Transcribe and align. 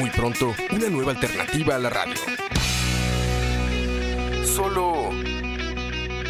Muy 0.00 0.08
pronto, 0.08 0.54
una 0.74 0.88
nueva 0.88 1.10
alternativa 1.10 1.74
a 1.74 1.78
la 1.78 1.90
radio. 1.90 2.14
Solo 4.46 5.10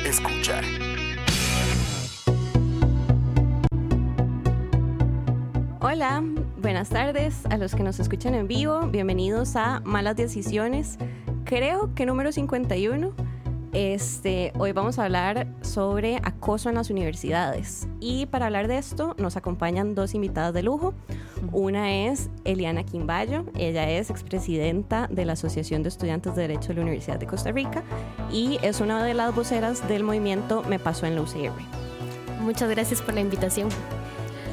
escucha. 0.04 0.60
Hola, 5.78 6.24
buenas 6.60 6.88
tardes 6.88 7.46
a 7.48 7.58
los 7.58 7.76
que 7.76 7.84
nos 7.84 8.00
escuchan 8.00 8.34
en 8.34 8.48
vivo. 8.48 8.88
Bienvenidos 8.88 9.54
a 9.54 9.78
Malas 9.84 10.16
Decisiones. 10.16 10.98
Creo 11.44 11.94
que 11.94 12.06
número 12.06 12.32
51. 12.32 13.12
Este, 13.72 14.52
hoy 14.58 14.72
vamos 14.72 14.98
a 14.98 15.04
hablar 15.04 15.46
sobre 15.60 16.16
acoso 16.24 16.68
en 16.68 16.74
las 16.74 16.90
universidades. 16.90 17.86
Y 18.00 18.26
para 18.26 18.46
hablar 18.46 18.66
de 18.66 18.78
esto 18.78 19.14
nos 19.16 19.36
acompañan 19.36 19.94
dos 19.94 20.14
invitadas 20.14 20.52
de 20.52 20.64
lujo. 20.64 20.92
Una 21.52 21.92
es 21.92 22.30
Eliana 22.44 22.82
Quimbayo, 22.82 23.44
ella 23.56 23.88
es 23.88 24.10
expresidenta 24.10 25.06
de 25.06 25.24
la 25.24 25.34
Asociación 25.34 25.84
de 25.84 25.88
Estudiantes 25.88 26.34
de 26.34 26.42
Derecho 26.42 26.68
de 26.68 26.74
la 26.74 26.82
Universidad 26.82 27.18
de 27.18 27.26
Costa 27.26 27.52
Rica 27.52 27.84
y 28.32 28.58
es 28.62 28.80
una 28.80 29.04
de 29.04 29.14
las 29.14 29.34
voceras 29.34 29.86
del 29.88 30.02
movimiento 30.02 30.64
Me 30.68 30.80
Pasó 30.80 31.06
en 31.06 31.14
la 31.14 31.22
UCR. 31.22 31.52
Muchas 32.40 32.68
gracias 32.70 33.00
por 33.02 33.14
la 33.14 33.20
invitación. 33.20 33.68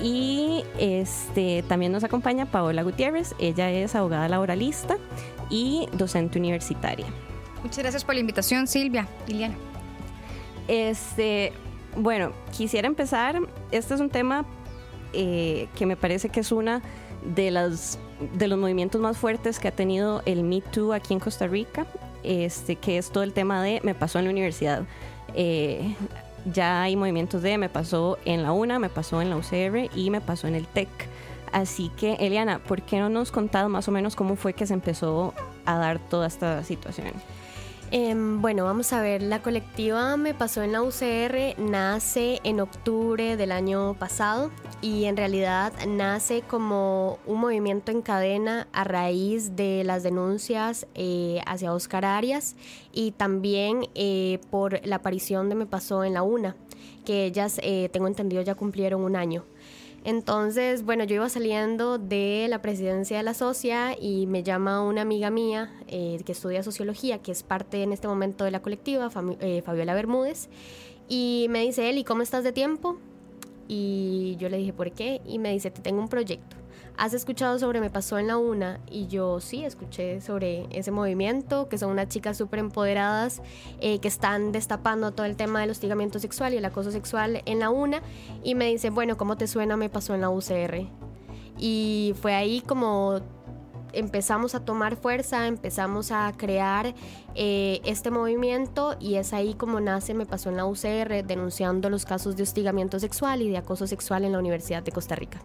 Y 0.01 0.63
este, 0.77 1.63
también 1.67 1.91
nos 1.91 2.03
acompaña 2.03 2.45
Paola 2.45 2.83
Gutiérrez, 2.83 3.33
ella 3.39 3.71
es 3.71 3.95
abogada 3.95 4.29
laboralista 4.29 4.97
y 5.49 5.87
docente 5.93 6.37
universitaria. 6.37 7.07
Muchas 7.63 7.79
gracias 7.79 8.03
por 8.03 8.15
la 8.15 8.21
invitación, 8.21 8.67
Silvia, 8.67 9.07
Liliana. 9.27 9.55
Este, 10.67 11.53
bueno, 11.95 12.31
quisiera 12.55 12.87
empezar. 12.87 13.39
Este 13.71 13.93
es 13.93 13.99
un 13.99 14.09
tema 14.09 14.45
eh, 15.13 15.67
que 15.75 15.85
me 15.85 15.95
parece 15.95 16.29
que 16.29 16.41
es 16.41 16.51
una 16.51 16.81
de 17.35 17.51
las 17.51 17.99
de 18.33 18.47
los 18.47 18.57
movimientos 18.57 18.99
más 18.99 19.17
fuertes 19.17 19.59
que 19.59 19.67
ha 19.67 19.71
tenido 19.71 20.23
el 20.25 20.43
Me 20.43 20.61
Too 20.61 20.93
aquí 20.93 21.13
en 21.13 21.19
Costa 21.19 21.47
Rica, 21.47 21.85
este, 22.23 22.75
que 22.75 22.97
es 22.97 23.11
todo 23.11 23.23
el 23.23 23.33
tema 23.33 23.61
de 23.61 23.79
me 23.83 23.93
pasó 23.93 24.19
en 24.19 24.25
la 24.25 24.31
universidad. 24.31 24.83
Eh, 25.35 25.95
ya 26.51 26.81
hay 26.83 26.95
movimientos 26.95 27.41
de 27.41 27.57
me 27.57 27.69
pasó 27.69 28.17
en 28.25 28.43
la 28.43 28.51
UNA, 28.51 28.79
me 28.79 28.89
pasó 28.89 29.21
en 29.21 29.29
la 29.29 29.37
UCR 29.37 29.89
y 29.95 30.09
me 30.09 30.21
pasó 30.21 30.47
en 30.47 30.55
el 30.55 30.65
TEC. 30.67 30.89
Así 31.51 31.89
que, 31.97 32.13
Eliana, 32.15 32.59
¿por 32.59 32.81
qué 32.81 32.99
no 32.99 33.09
nos 33.09 33.31
contás 33.31 33.69
más 33.69 33.87
o 33.87 33.91
menos 33.91 34.15
cómo 34.15 34.35
fue 34.35 34.53
que 34.53 34.65
se 34.65 34.73
empezó 34.73 35.33
a 35.65 35.77
dar 35.77 35.99
toda 35.99 36.27
esta 36.27 36.63
situación? 36.63 37.11
Em, 37.89 38.41
bueno, 38.41 38.65
vamos 38.65 38.91
a 38.91 39.01
ver, 39.01 39.21
la 39.21 39.41
colectiva 39.41 40.17
Me 40.17 40.33
Pasó 40.33 40.61
en 40.61 40.73
la 40.73 40.81
UCR 40.81 41.57
nace 41.57 42.41
en 42.43 42.59
octubre 42.59 43.37
del 43.37 43.53
año 43.53 43.93
pasado 43.93 44.51
y 44.81 45.05
en 45.05 45.15
realidad 45.15 45.71
nace 45.87 46.41
como 46.41 47.17
un 47.25 47.39
movimiento 47.39 47.93
en 47.93 48.01
cadena 48.01 48.67
a 48.73 48.83
raíz 48.83 49.55
de 49.55 49.85
las 49.85 50.03
denuncias 50.03 50.85
eh, 50.95 51.39
hacia 51.45 51.73
Oscar 51.73 52.03
Arias 52.03 52.57
y 52.91 53.11
también 53.11 53.87
eh, 53.95 54.39
por 54.51 54.85
la 54.85 54.97
aparición 54.97 55.47
de 55.47 55.55
Me 55.55 55.65
Pasó 55.65 56.03
en 56.03 56.13
la 56.13 56.23
UNA, 56.23 56.57
que 57.05 57.23
ellas, 57.23 57.57
eh, 57.63 57.87
tengo 57.93 58.07
entendido, 58.07 58.41
ya 58.41 58.55
cumplieron 58.55 59.01
un 59.01 59.15
año. 59.15 59.45
Entonces, 60.07 60.85
bueno, 60.85 61.03
yo 61.03 61.15
iba 61.15 61.27
saliendo 61.27 61.97
de 61.97 62.47
la 62.49 62.61
presidencia 62.61 63.17
de 63.17 63.23
la 63.23 63.33
SOCIA 63.33 63.93
y 63.99 64.25
me 64.25 64.41
llama 64.41 64.81
una 64.81 65.01
amiga 65.01 65.29
mía 65.29 65.69
eh, 65.89 66.21
que 66.25 66.31
estudia 66.31 66.63
sociología, 66.63 67.21
que 67.21 67.33
es 67.33 67.43
parte 67.43 67.83
en 67.83 67.91
este 67.91 68.07
momento 68.07 68.45
de 68.45 68.51
la 68.51 68.61
colectiva, 68.61 69.09
eh, 69.41 69.61
Fabiola 69.63 69.93
Bermúdez, 69.93 70.47
y 71.09 71.47
me 71.49 71.59
dice, 71.59 71.89
Eli, 71.89 72.05
¿cómo 72.05 72.21
estás 72.21 72.45
de 72.45 72.53
tiempo? 72.53 72.97
Y 73.67 74.37
yo 74.39 74.47
le 74.47 74.55
dije, 74.55 74.71
¿por 74.71 74.93
qué? 74.93 75.19
Y 75.25 75.39
me 75.39 75.51
dice, 75.51 75.71
te 75.71 75.81
tengo 75.81 75.99
un 75.99 76.07
proyecto. 76.07 76.55
¿Has 76.97 77.13
escuchado 77.13 77.59
sobre 77.59 77.79
Me 77.79 77.91
Pasó 77.91 78.17
en 78.17 78.25
la 78.25 78.37
Una? 78.37 78.79
Y 78.89 79.05
yo 79.05 79.39
sí, 79.39 79.63
escuché 79.63 80.19
sobre 80.19 80.65
ese 80.71 80.89
movimiento, 80.89 81.69
que 81.69 81.77
son 81.77 81.91
unas 81.91 82.07
chicas 82.07 82.37
súper 82.37 82.57
empoderadas 82.57 83.43
eh, 83.79 83.99
que 83.99 84.07
están 84.07 84.51
destapando 84.51 85.11
todo 85.11 85.27
el 85.27 85.35
tema 85.35 85.61
del 85.61 85.69
hostigamiento 85.69 86.17
sexual 86.17 86.55
y 86.55 86.57
el 86.57 86.65
acoso 86.65 86.91
sexual 86.91 87.43
en 87.45 87.59
la 87.59 87.69
Una. 87.69 88.01
Y 88.43 88.55
me 88.55 88.65
dice, 88.65 88.89
bueno, 88.89 89.15
¿cómo 89.15 89.37
te 89.37 89.45
suena 89.45 89.77
Me 89.77 89.89
Pasó 89.89 90.15
en 90.15 90.21
la 90.21 90.31
UCR? 90.31 90.87
Y 91.59 92.15
fue 92.19 92.33
ahí 92.33 92.61
como 92.61 93.21
empezamos 93.93 94.55
a 94.55 94.65
tomar 94.65 94.95
fuerza, 94.95 95.45
empezamos 95.45 96.11
a 96.11 96.33
crear 96.35 96.95
eh, 97.35 97.79
este 97.85 98.09
movimiento 98.09 98.95
y 98.99 99.15
es 99.15 99.33
ahí 99.33 99.53
como 99.53 99.79
nace 99.79 100.15
Me 100.15 100.25
Pasó 100.25 100.49
en 100.49 100.57
la 100.57 100.65
UCR 100.65 101.23
denunciando 101.27 101.91
los 101.91 102.05
casos 102.05 102.35
de 102.35 102.41
hostigamiento 102.41 102.99
sexual 102.99 103.43
y 103.43 103.49
de 103.51 103.57
acoso 103.57 103.85
sexual 103.85 104.25
en 104.25 104.31
la 104.31 104.39
Universidad 104.39 104.81
de 104.81 104.91
Costa 104.91 105.15
Rica. 105.15 105.39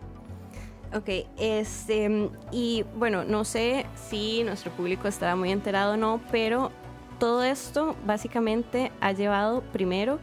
Ok, 0.94 1.08
este, 1.38 2.28
y 2.50 2.84
bueno, 2.96 3.24
no 3.24 3.44
sé 3.44 3.86
si 3.94 4.44
nuestro 4.44 4.70
público 4.72 5.08
estará 5.08 5.36
muy 5.36 5.50
enterado 5.50 5.94
o 5.94 5.96
no, 5.96 6.20
pero 6.30 6.70
todo 7.18 7.44
esto 7.44 7.96
básicamente 8.04 8.92
ha 9.00 9.12
llevado 9.12 9.62
primero 9.72 10.18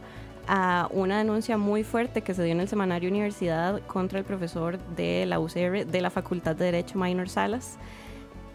a 0.46 0.88
una 0.92 1.18
denuncia 1.18 1.56
muy 1.56 1.82
fuerte 1.82 2.22
que 2.22 2.34
se 2.34 2.44
dio 2.44 2.52
en 2.52 2.60
el 2.60 2.68
semanario 2.68 3.10
Universidad 3.10 3.80
contra 3.86 4.18
el 4.20 4.24
profesor 4.24 4.78
de 4.94 5.26
la 5.26 5.40
UCR 5.40 5.86
de 5.86 6.00
la 6.00 6.10
Facultad 6.10 6.54
de 6.54 6.66
Derecho 6.66 6.98
Minor 6.98 7.28
Salas. 7.28 7.76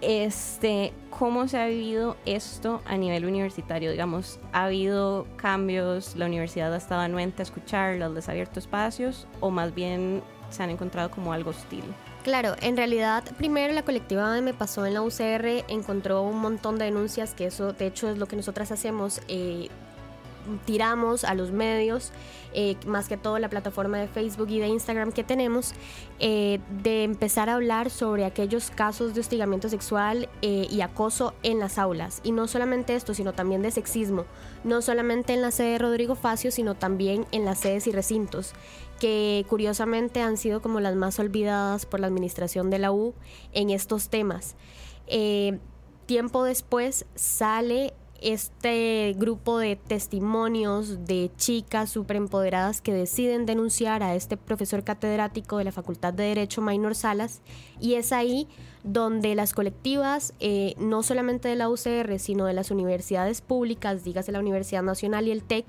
Este, 0.02 0.94
¿Cómo 1.10 1.48
se 1.48 1.58
ha 1.58 1.68
vivido 1.68 2.16
esto 2.26 2.82
a 2.86 2.98
nivel 2.98 3.26
universitario? 3.26 3.92
Digamos, 3.92 4.40
¿ha 4.52 4.66
habido 4.66 5.26
cambios? 5.38 6.16
¿La 6.16 6.26
universidad 6.26 6.74
ha 6.74 6.78
estado 6.78 7.02
anuente 7.02 7.42
a 7.42 7.44
escuchar? 7.44 7.96
¿Les 7.98 8.30
ha 8.30 8.32
abierto 8.32 8.60
espacios? 8.60 9.28
¿O 9.40 9.52
más 9.52 9.74
bien 9.74 10.22
se 10.50 10.64
han 10.64 10.70
encontrado 10.70 11.12
como 11.12 11.34
algo 11.34 11.52
hostil? 11.52 11.84
Claro, 12.24 12.56
en 12.62 12.76
realidad, 12.76 13.24
primero 13.38 13.74
la 13.74 13.84
colectiva 13.84 14.42
Me 14.42 14.54
Pasó 14.54 14.86
en 14.86 14.96
la 14.96 15.02
UCR 15.04 15.66
encontró 15.68 16.24
un 16.24 16.40
montón 16.40 16.80
de 16.80 16.86
denuncias, 16.86 17.36
que 17.36 17.46
eso 17.46 17.74
de 17.74 17.88
hecho 17.88 18.10
es 18.10 18.18
lo 18.18 18.26
que 18.26 18.36
nosotras 18.36 18.72
hacemos. 18.72 19.22
Eh, 19.28 19.70
tiramos 20.66 21.24
a 21.24 21.34
los 21.34 21.52
medios, 21.52 22.12
eh, 22.54 22.78
más 22.86 23.08
que 23.08 23.18
todo 23.18 23.40
la 23.40 23.50
plataforma 23.50 23.98
de 23.98 24.08
Facebook 24.08 24.50
y 24.50 24.60
de 24.60 24.68
Instagram 24.68 25.12
que 25.12 25.24
tenemos, 25.24 25.74
eh, 26.20 26.60
de 26.84 27.04
empezar 27.04 27.50
a 27.50 27.56
hablar 27.56 27.90
sobre 27.90 28.26
aquellos 28.26 28.70
casos 28.70 29.14
de 29.14 29.22
hostigamiento 29.22 29.70
sexual 29.70 30.30
eh, 30.42 30.68
y 30.70 30.82
acoso 30.82 31.34
en 31.44 31.60
las 31.60 31.78
aulas. 31.78 32.22
Y 32.24 32.32
no 32.32 32.48
solamente 32.48 32.96
esto, 32.96 33.14
sino 33.14 33.34
también 33.34 33.62
de 33.62 33.72
sexismo. 33.72 34.26
No 34.64 34.82
solamente 34.82 35.34
en 35.34 35.42
la 35.42 35.52
sede 35.52 35.74
de 35.74 35.80
Rodrigo 35.80 36.16
Facio, 36.16 36.52
sino 36.52 36.76
también 36.76 37.26
en 37.32 37.46
las 37.46 37.60
sedes 37.60 37.88
y 37.88 37.92
recintos, 37.92 38.54
que 39.00 39.46
curiosamente 39.50 40.22
han 40.22 40.38
sido 40.38 40.62
como 40.62 40.80
las 40.80 40.96
más 40.96 41.20
olvidadas 41.20 41.86
por 41.86 42.00
la 42.00 42.08
administración 42.08 42.70
de 42.70 42.80
la 42.80 42.92
U 42.92 43.14
en 43.54 43.70
estos 43.70 44.10
temas. 44.10 44.56
tiempo 46.06 46.44
después 46.44 47.06
sale 47.16 47.94
este 48.22 49.14
grupo 49.18 49.60
de 49.60 49.76
testimonios 49.76 51.06
de 51.06 51.30
chicas 51.38 51.90
súper 51.90 52.18
empoderadas 52.18 52.82
que 52.82 52.94
deciden 52.94 53.46
denunciar 53.46 54.04
a 54.04 54.16
este 54.16 54.38
profesor 54.38 54.84
catedrático 54.84 55.58
de 55.58 55.66
la 55.66 55.72
Facultad 55.72 56.14
de 56.14 56.24
Derecho, 56.24 56.62
Maynor 56.62 56.96
Salas, 56.96 57.42
y 57.80 57.96
es 57.96 58.12
ahí 58.12 58.48
donde 58.84 59.36
las 59.36 59.54
colectivas, 59.54 60.34
eh, 60.40 60.76
no 60.78 61.04
solamente 61.04 61.50
de 61.50 61.56
la 61.56 61.70
UCR, 61.70 62.18
sino 62.20 62.46
de 62.46 62.54
las 62.54 62.72
universidades 62.72 63.42
públicas, 63.42 64.04
dígase 64.04 64.32
la 64.32 64.40
Universidad 64.40 64.84
Nacional 64.84 65.28
y 65.28 65.32
el 65.32 65.44
TEC, 65.44 65.66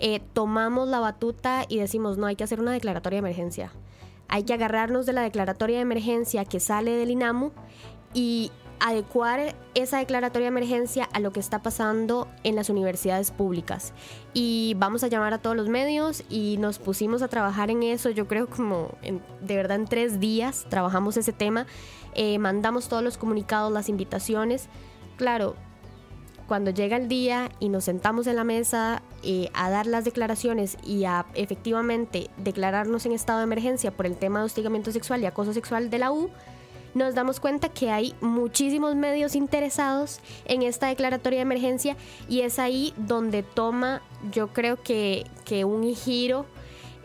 eh, 0.00 0.20
tomamos 0.32 0.88
la 0.88 1.00
batuta 1.00 1.64
y 1.68 1.78
decimos, 1.78 2.18
no, 2.18 2.26
hay 2.26 2.36
que 2.36 2.44
hacer 2.44 2.60
una 2.60 2.72
declaratoria 2.72 3.16
de 3.16 3.28
emergencia. 3.28 3.72
Hay 4.28 4.42
que 4.42 4.54
agarrarnos 4.54 5.06
de 5.06 5.12
la 5.12 5.22
declaratoria 5.22 5.76
de 5.76 5.82
emergencia 5.82 6.44
que 6.44 6.60
sale 6.60 6.92
del 6.92 7.10
INAMU 7.10 7.52
y 8.12 8.50
adecuar 8.80 9.54
esa 9.74 9.98
declaratoria 9.98 10.46
de 10.46 10.48
emergencia 10.56 11.04
a 11.12 11.20
lo 11.20 11.32
que 11.32 11.40
está 11.40 11.62
pasando 11.62 12.28
en 12.44 12.56
las 12.56 12.68
universidades 12.68 13.30
públicas. 13.30 13.92
Y 14.34 14.74
vamos 14.78 15.02
a 15.04 15.08
llamar 15.08 15.32
a 15.32 15.38
todos 15.38 15.56
los 15.56 15.68
medios 15.68 16.24
y 16.28 16.56
nos 16.58 16.78
pusimos 16.78 17.22
a 17.22 17.28
trabajar 17.28 17.70
en 17.70 17.82
eso, 17.82 18.10
yo 18.10 18.26
creo 18.26 18.48
como 18.48 18.90
de 19.40 19.56
verdad 19.56 19.76
en 19.76 19.86
tres 19.86 20.20
días 20.20 20.66
trabajamos 20.68 21.16
ese 21.16 21.32
tema, 21.32 21.66
eh, 22.14 22.38
mandamos 22.38 22.88
todos 22.88 23.02
los 23.02 23.18
comunicados, 23.18 23.72
las 23.72 23.88
invitaciones. 23.88 24.68
Claro, 25.16 25.56
cuando 26.46 26.70
llega 26.70 26.96
el 26.96 27.08
día 27.08 27.50
y 27.60 27.68
nos 27.68 27.84
sentamos 27.84 28.26
en 28.26 28.36
la 28.36 28.44
mesa 28.44 29.02
eh, 29.22 29.50
a 29.54 29.70
dar 29.70 29.86
las 29.86 30.04
declaraciones 30.04 30.76
y 30.84 31.04
a 31.04 31.26
efectivamente 31.34 32.30
declararnos 32.38 33.06
en 33.06 33.12
estado 33.12 33.38
de 33.40 33.44
emergencia 33.44 33.90
por 33.90 34.06
el 34.06 34.16
tema 34.16 34.40
de 34.40 34.46
hostigamiento 34.46 34.92
sexual 34.92 35.22
y 35.22 35.26
acoso 35.26 35.52
sexual 35.52 35.90
de 35.90 35.98
la 35.98 36.12
U, 36.12 36.30
nos 36.94 37.14
damos 37.14 37.40
cuenta 37.40 37.68
que 37.68 37.90
hay 37.90 38.14
muchísimos 38.20 38.94
medios 38.94 39.34
interesados 39.34 40.20
en 40.46 40.62
esta 40.62 40.86
declaratoria 40.86 41.38
de 41.40 41.42
emergencia 41.42 41.96
y 42.28 42.40
es 42.40 42.58
ahí 42.58 42.94
donde 42.96 43.42
toma, 43.42 44.00
yo 44.32 44.48
creo 44.48 44.82
que, 44.82 45.26
que 45.44 45.64
un 45.64 45.94
giro 45.94 46.46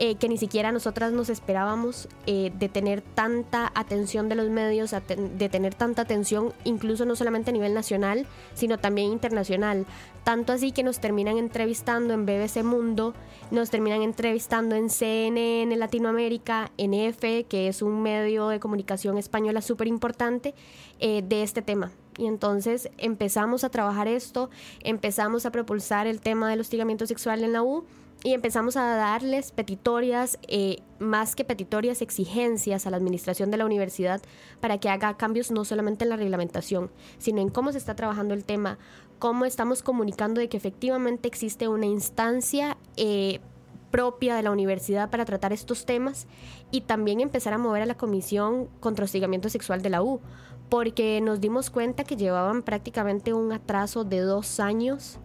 eh, 0.04 0.16
que 0.16 0.28
ni 0.28 0.38
siquiera 0.40 0.72
nosotras 0.72 1.14
nos 1.14 1.30
esperábamos 1.30 2.10
eh, 2.26 2.52
de 2.58 2.70
tener 2.70 3.04
tanta 3.04 3.72
atención 3.76 4.30
de 4.30 4.34
los 4.36 4.50
medios, 4.50 4.90
de 4.90 5.48
tener 5.48 5.76
tanta 5.76 6.02
atención 6.02 6.54
incluso 6.64 7.06
no 7.06 7.16
solamente 7.16 7.52
a 7.52 7.54
nivel 7.54 7.76
nacional, 7.76 8.26
sino 8.56 8.80
también 8.80 9.12
internacional. 9.12 9.86
Tanto 10.24 10.54
así 10.54 10.72
que 10.72 10.82
nos 10.82 11.00
terminan 11.00 11.38
entrevistando 11.38 12.16
en 12.16 12.26
BBC 12.26 12.64
Mundo, 12.64 13.14
nos 13.52 13.70
terminan 13.70 14.02
entrevistando 14.02 14.76
en 14.76 14.90
CNN 14.90 15.76
Latinoamérica, 15.76 16.72
en 16.80 16.96
EFE, 16.96 17.44
que 17.44 17.68
es 17.68 17.84
un 17.84 18.02
medio 18.02 18.48
de 18.48 18.60
comunicación 18.60 19.20
española 19.20 19.62
súper 19.62 19.86
importante, 19.86 20.56
eh, 21.00 21.22
de 21.22 21.44
este 21.44 21.62
tema. 21.62 21.92
Y 22.18 22.26
entonces 22.26 22.90
empezamos 22.98 23.64
a 23.64 23.70
trabajar 23.70 24.08
esto, 24.08 24.50
empezamos 24.84 25.46
a 25.46 25.52
propulsar 25.52 26.08
el 26.08 26.22
tema 26.22 26.50
del 26.50 26.62
hostigamiento 26.62 27.06
sexual 27.06 27.44
en 27.44 27.54
la 27.54 27.62
U 27.62 27.86
y 28.24 28.34
empezamos 28.34 28.78
a 28.78 28.96
darles 28.96 29.52
petitorias, 29.52 30.38
eh, 30.48 30.78
más 31.00 31.36
que 31.36 31.44
petitorias, 31.44 32.02
exigencias 32.02 32.86
a 32.86 32.92
la 32.92 32.98
administración 32.98 33.50
de 33.50 33.58
la 33.58 33.66
universidad 33.66 34.22
para 34.60 34.78
que 34.78 34.90
haga 34.90 35.18
cambios 35.18 35.50
no 35.52 35.66
solamente 35.66 36.06
en 36.06 36.10
la 36.10 36.18
reglamentación, 36.18 36.92
sino 37.18 37.42
en 37.42 37.50
cómo 37.50 37.72
se 37.72 37.80
está 37.80 37.96
trabajando 37.96 38.34
el 38.34 38.46
tema, 38.46 38.78
cómo 39.18 39.46
estamos 39.46 39.82
comunicando 39.82 40.40
de 40.40 40.50
que 40.50 40.58
efectivamente 40.58 41.28
existe 41.28 41.68
una 41.68 41.88
instancia 41.88 42.78
eh, 42.96 43.40
propia 43.90 44.36
de 44.36 44.44
la 44.44 44.52
universidad 44.52 45.10
para 45.10 45.26
tratar 45.26 45.52
estos 45.52 45.86
temas 45.86 46.28
y 46.70 46.82
también 46.82 47.20
empezar 47.22 47.54
a 47.54 47.58
mover 47.58 47.82
a 47.82 47.86
la 47.88 47.98
Comisión 47.98 48.68
contra 48.80 49.06
Hostigamiento 49.06 49.50
Sexual 49.50 49.82
de 49.82 49.90
la 49.90 50.04
U, 50.04 50.22
porque 50.70 51.20
nos 51.22 51.42
dimos 51.42 51.70
cuenta 51.70 52.04
que 52.04 52.16
llevaban 52.16 52.62
prácticamente 52.62 53.34
un 53.34 53.52
atraso 53.52 54.04
de 54.04 54.20
dos 54.20 54.60
años 54.60 55.20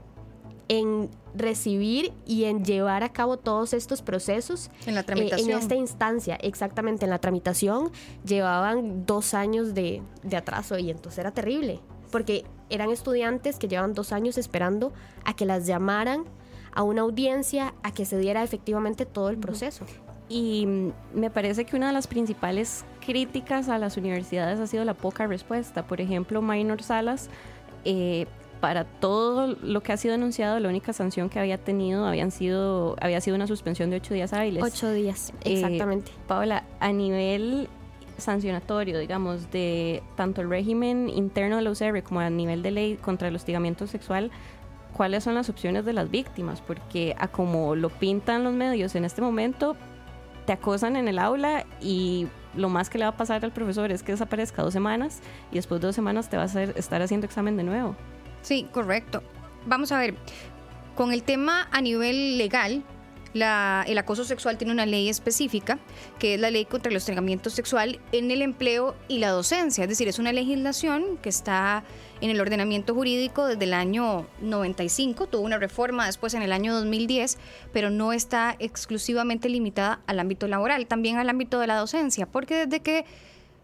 en 0.69 1.11
recibir 1.35 2.13
y 2.27 2.45
en 2.45 2.65
llevar 2.65 3.03
a 3.03 3.13
cabo 3.13 3.37
todos 3.37 3.73
estos 3.73 4.03
procesos. 4.03 4.71
En 4.87 4.95
la 4.95 5.03
tramitación. 5.03 5.51
en 5.51 5.59
esta 5.59 5.75
instancia, 5.75 6.37
exactamente, 6.37 7.05
en 7.05 7.11
la 7.11 7.19
tramitación, 7.19 7.91
llevaban 8.25 9.07
dos 9.07 9.35
años 9.35 9.75
de, 9.75 10.03
de 10.23 10.37
atraso 10.37 10.79
y 10.79 10.91
entonces 10.91 11.19
era 11.19 11.33
terrible, 11.33 11.81
porque 12.11 12.45
eran 12.71 12.91
estudiantes 12.91 13.59
que 13.59 13.69
llevaban 13.69 13.95
dos 13.95 14.13
años 14.13 14.39
esperando 14.39 14.93
a 15.25 15.35
que 15.35 15.45
las 15.45 15.67
llamaran 15.67 16.25
a 16.73 16.83
una 16.83 17.03
audiencia, 17.03 17.75
a 17.83 17.93
que 17.93 18.05
se 18.05 18.19
diera 18.19 18.43
efectivamente 18.43 19.07
todo 19.07 19.31
el 19.31 19.39
proceso. 19.39 19.85
Y 20.29 20.67
me 21.15 21.31
parece 21.31 21.65
que 21.65 21.77
una 21.77 21.87
de 21.89 21.93
las 21.93 22.09
principales 22.09 22.85
críticas 23.05 23.69
a 23.69 23.79
las 23.79 23.97
universidades 23.97 24.59
ha 24.59 24.67
sido 24.67 24.85
la 24.85 24.95
poca 24.95 25.27
respuesta. 25.27 25.87
Por 25.87 26.01
ejemplo, 26.01 26.43
Minor 26.43 26.83
Salas 26.83 27.29
eh, 27.85 28.27
para 28.67 28.83
todo 28.83 29.47
lo 29.63 29.81
que 29.81 29.93
ha 29.93 29.97
sido 29.97 30.11
denunciado, 30.11 30.59
la 30.59 30.69
única 30.69 30.93
sanción 30.93 31.29
que 31.29 31.39
había 31.39 31.57
tenido 31.57 32.05
habían 32.05 32.33
sido, 32.33 32.97
había 33.01 33.21
sido 33.21 33.37
una 33.37 33.47
suspensión 33.47 33.91
de 33.91 33.99
ocho 33.99 34.13
días 34.13 34.33
hábiles. 34.33 34.61
Ocho 34.61 34.91
días, 34.91 35.33
eh, 35.45 35.53
exactamente. 35.53 36.11
Paola, 36.27 36.65
a 36.81 36.91
nivel 36.91 37.69
sancionatorio, 38.19 38.99
digamos, 38.99 39.53
de 39.53 40.03
tanto 40.17 40.41
el 40.41 40.51
régimen 40.51 41.09
interno 41.09 41.59
de 41.59 41.63
la 41.63 41.71
UCR 41.71 42.03
como 42.03 42.19
a 42.19 42.29
nivel 42.29 42.65
de 42.65 42.73
ley 42.73 42.97
contra 42.97 43.29
el 43.29 43.37
hostigamiento 43.37 43.87
sexual, 43.87 44.33
¿cuáles 44.97 45.23
son 45.23 45.37
las 45.37 45.49
opciones 45.49 45.85
de 45.85 45.93
las 45.93 46.11
víctimas? 46.11 46.61
Porque 46.61 47.15
a 47.21 47.29
como 47.29 47.77
lo 47.77 47.89
pintan 47.89 48.43
los 48.43 48.53
medios 48.53 48.97
en 48.97 49.05
este 49.05 49.23
momento, 49.23 49.77
te 50.45 50.55
acosan 50.55 50.97
en 50.97 51.07
el 51.07 51.21
aula 51.21 51.67
y 51.81 52.27
lo 52.57 52.69
más 52.69 52.91
que 52.91 52.99
le 52.99 53.05
va 53.05 53.11
a 53.11 53.17
pasar 53.17 53.45
al 53.45 53.53
profesor 53.53 53.93
es 53.93 54.03
que 54.03 54.11
desaparezca 54.11 54.65
dos 54.65 54.73
semanas 54.73 55.21
y 55.53 55.55
después 55.55 55.81
de 55.81 55.87
dos 55.87 55.95
semanas 55.95 56.29
te 56.29 56.37
vas 56.37 56.57
a 56.57 56.65
estar 56.65 57.01
haciendo 57.01 57.27
examen 57.27 57.57
de 57.57 57.63
nuevo. 57.63 57.95
Sí, 58.47 58.69
correcto. 58.71 59.25
Vamos 59.67 59.91
a 59.91 59.99
ver, 59.99 60.15
con 60.95 61.13
el 61.13 61.25
tema 61.25 61.69
a 61.73 61.81
nivel 61.81 62.39
legal, 62.39 62.85
el 63.35 63.99
acoso 63.99 64.25
sexual 64.25 64.57
tiene 64.57 64.73
una 64.73 64.87
ley 64.87 65.09
específica, 65.09 65.81
que 66.21 66.35
es 66.35 66.41
la 66.41 66.53
ley 66.53 66.65
contra 66.65 66.91
el 66.91 66.97
hostigamiento 66.97 67.51
sexual 67.51 67.99
en 68.13 68.31
el 68.31 68.43
empleo 68.43 68.95
y 69.09 69.19
la 69.19 69.31
docencia. 69.31 69.83
Es 69.83 69.91
decir, 69.91 70.07
es 70.07 70.21
una 70.21 70.33
legislación 70.33 71.17
que 71.17 71.29
está 71.29 71.83
en 72.21 72.31
el 72.31 72.41
ordenamiento 72.41 72.95
jurídico 72.95 73.47
desde 73.47 73.65
el 73.65 73.75
año 73.75 74.29
95, 74.41 75.27
tuvo 75.27 75.43
una 75.43 75.59
reforma 75.59 76.07
después 76.07 76.33
en 76.35 76.43
el 76.43 76.53
año 76.53 76.73
2010, 76.73 77.39
pero 77.73 77.91
no 77.91 78.13
está 78.13 78.55
exclusivamente 78.61 79.49
limitada 79.49 79.99
al 80.07 80.21
ámbito 80.21 80.47
laboral, 80.47 80.87
también 80.87 81.17
al 81.17 81.29
ámbito 81.29 81.59
de 81.59 81.67
la 81.67 81.79
docencia, 81.79 82.27
porque 82.27 82.67
desde 82.67 82.79
que 82.79 83.05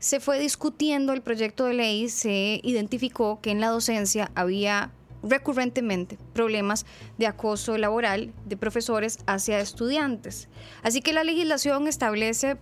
se 0.03 0.19
fue 0.19 0.41
discutiendo 0.41 1.13
el 1.13 1.23
proyecto 1.23 1.65
de 1.65 1.75
ley, 1.75 2.09
se 2.09 2.61
identificó 2.65 3.41
que 3.41 3.53
en 3.53 3.61
la 3.61 3.69
docencia 3.69 4.33
había 4.35 4.91
recurrentemente 5.23 6.19
problemas 6.33 6.87
de 7.19 7.29
acoso 7.29 7.79
laboral 7.79 8.33
de 8.45 8.57
profesores 8.57 9.21
hacia 9.29 9.61
estudiantes. 9.61 10.49
Así 10.83 11.03
que 11.03 11.13
la 11.13 11.23
legislación 11.23 11.87
establece 11.87 12.57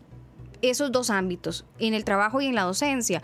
esos 0.61 0.93
dos 0.93 1.09
ámbitos, 1.09 1.65
en 1.79 1.95
el 1.95 2.05
trabajo 2.05 2.43
y 2.43 2.47
en 2.47 2.55
la 2.55 2.65
docencia. 2.65 3.23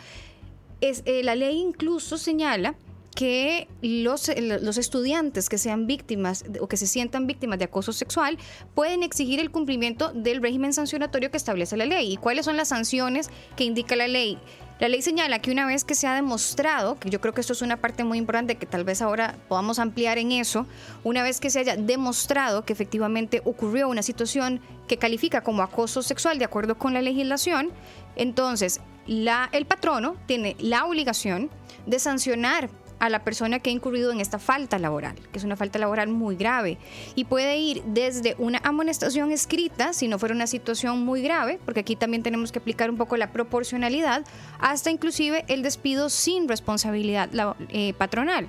Es, 0.81 1.03
eh, 1.05 1.23
la 1.23 1.35
ley 1.35 1.59
incluso 1.59 2.17
señala 2.17 2.75
que 3.17 3.67
los, 3.81 4.31
los, 4.37 4.77
estudiantes 4.77 5.49
que 5.49 5.57
sean 5.57 5.87
víctimas 5.87 6.45
o 6.61 6.69
que 6.69 6.77
se 6.77 6.87
sientan 6.87 7.27
víctimas 7.27 7.59
de 7.59 7.65
acoso 7.65 7.95
sexual 7.95 8.37
pueden 8.75 9.03
exigir 9.03 9.41
el 9.41 9.51
cumplimiento 9.51 10.13
del 10.13 10.43
régimen 10.43 10.75
sancionatorio 10.75 11.31
que 11.31 11.39
establece 11.39 11.79
la 11.79 11.87
ley. 11.87 12.13
¿Y 12.13 12.17
cuáles 12.19 12.45
son 12.45 12.59
las 12.59 12.69
sanciones 12.69 13.31
que 13.57 13.65
indica 13.65 13.97
la 13.97 14.07
ley? 14.07 14.39
La 14.81 14.89
ley 14.89 15.01
señala 15.01 15.41
que 15.41 15.51
una 15.51 15.65
vez 15.65 15.85
que 15.85 15.95
se 15.95 16.07
ha 16.07 16.15
demostrado, 16.15 17.01
que 17.01 17.09
yo 17.09 17.19
creo 17.23 17.33
que 17.33 17.41
esto 17.41 17.55
es 17.55 17.63
una 17.63 17.79
parte 17.79 18.05
muy 18.05 18.19
importante 18.19 18.57
que 18.57 18.67
tal 18.67 18.85
vez 18.85 19.01
ahora 19.01 19.35
podamos 19.49 19.79
ampliar 19.79 20.19
en 20.19 20.33
eso, 20.33 20.67
una 21.03 21.23
vez 21.23 21.41
que 21.41 21.49
se 21.49 21.61
haya 21.61 21.77
demostrado 21.77 22.67
que 22.67 22.75
efectivamente 22.75 23.41
ocurrió 23.47 23.89
una 23.89 24.03
situación 24.03 24.61
que 24.87 24.99
califica 24.99 25.41
como 25.41 25.63
acoso 25.63 26.03
sexual 26.03 26.39
de 26.39 26.45
acuerdo 26.45 26.77
con 26.77 26.93
la 26.93 27.01
legislación, 27.01 27.71
entonces 28.15 28.83
la, 29.07 29.49
el 29.53 29.65
patrono 29.65 30.17
tiene 30.27 30.55
la 30.59 30.85
obligación 30.85 31.49
de 31.87 31.99
sancionar 31.99 32.69
a 32.99 33.09
la 33.09 33.25
persona 33.25 33.59
que 33.59 33.71
ha 33.71 33.73
incurrido 33.73 34.13
en 34.13 34.21
esta 34.21 34.39
falta 34.39 34.79
laboral, 34.79 35.17
que 35.33 35.39
es 35.39 35.45
una 35.45 35.57
falta 35.57 35.79
laboral 35.79 36.09
muy 36.09 36.37
grave. 36.37 36.79
Y 37.15 37.25
puede 37.25 37.59
ir 37.59 37.83
desde 37.85 38.35
una 38.39 38.61
amonestación 38.65 39.33
escrita, 39.33 39.93
si 39.93 40.09
no 40.09 40.19
fuera 40.19 40.35
una 40.35 40.47
situación 40.47 41.05
muy 41.05 41.23
grave, 41.23 41.59
porque 41.65 41.81
aquí 41.81 41.97
también 41.97 42.23
tenemos 42.23 42.53
que 42.53 42.59
aplicar 42.59 42.91
un 42.91 42.97
poco 42.97 43.17
la 43.17 43.33
proporcionalidad, 43.33 44.25
hasta 44.59 44.91
inclusive 44.91 45.45
el 45.49 45.63
despido 45.63 46.09
sin 46.09 46.49
responsabilidad 46.49 47.29
eh, 47.69 47.93
patronal. 47.95 48.49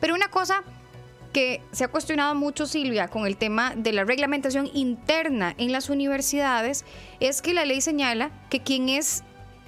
Pero 0.00 0.14
una 0.14 0.28
cosa 0.28 0.62
que 1.32 1.60
se 1.72 1.84
ha 1.84 1.88
cuestionado 1.88 2.34
mucho, 2.34 2.66
Silvia, 2.66 3.08
con 3.08 3.26
el 3.26 3.36
tema 3.36 3.74
de 3.74 3.92
la 3.92 4.04
reglamentación 4.04 4.70
interna 4.72 5.54
en 5.58 5.72
las 5.72 5.90
universidades, 5.90 6.84
es 7.20 7.42
que 7.42 7.52
la 7.52 7.64
ley 7.64 7.80
señala 7.80 8.30
que 8.50 8.60
quien 8.60 8.88
es 8.88 9.24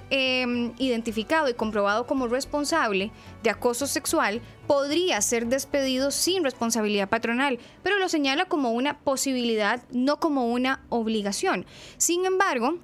Em, 0.09 0.71
identificado 0.77 1.49
y 1.49 1.53
comprobado 1.53 2.07
como 2.07 2.29
responsable 2.29 3.11
de 3.43 3.49
acoso 3.49 3.87
sexual 3.87 4.41
podría 4.65 5.19
ser 5.19 5.47
despedido 5.47 6.11
sin 6.11 6.45
responsabilidad 6.45 7.09
patronal, 7.09 7.59
pero 7.83 7.99
lo 7.99 8.07
señala 8.07 8.45
como 8.45 8.71
una 8.71 8.99
posibilidad, 8.99 9.83
no 9.91 10.17
como 10.21 10.47
una 10.47 10.81
obligación. 10.87 11.65
Sin 11.97 12.25
embargo, 12.25 12.77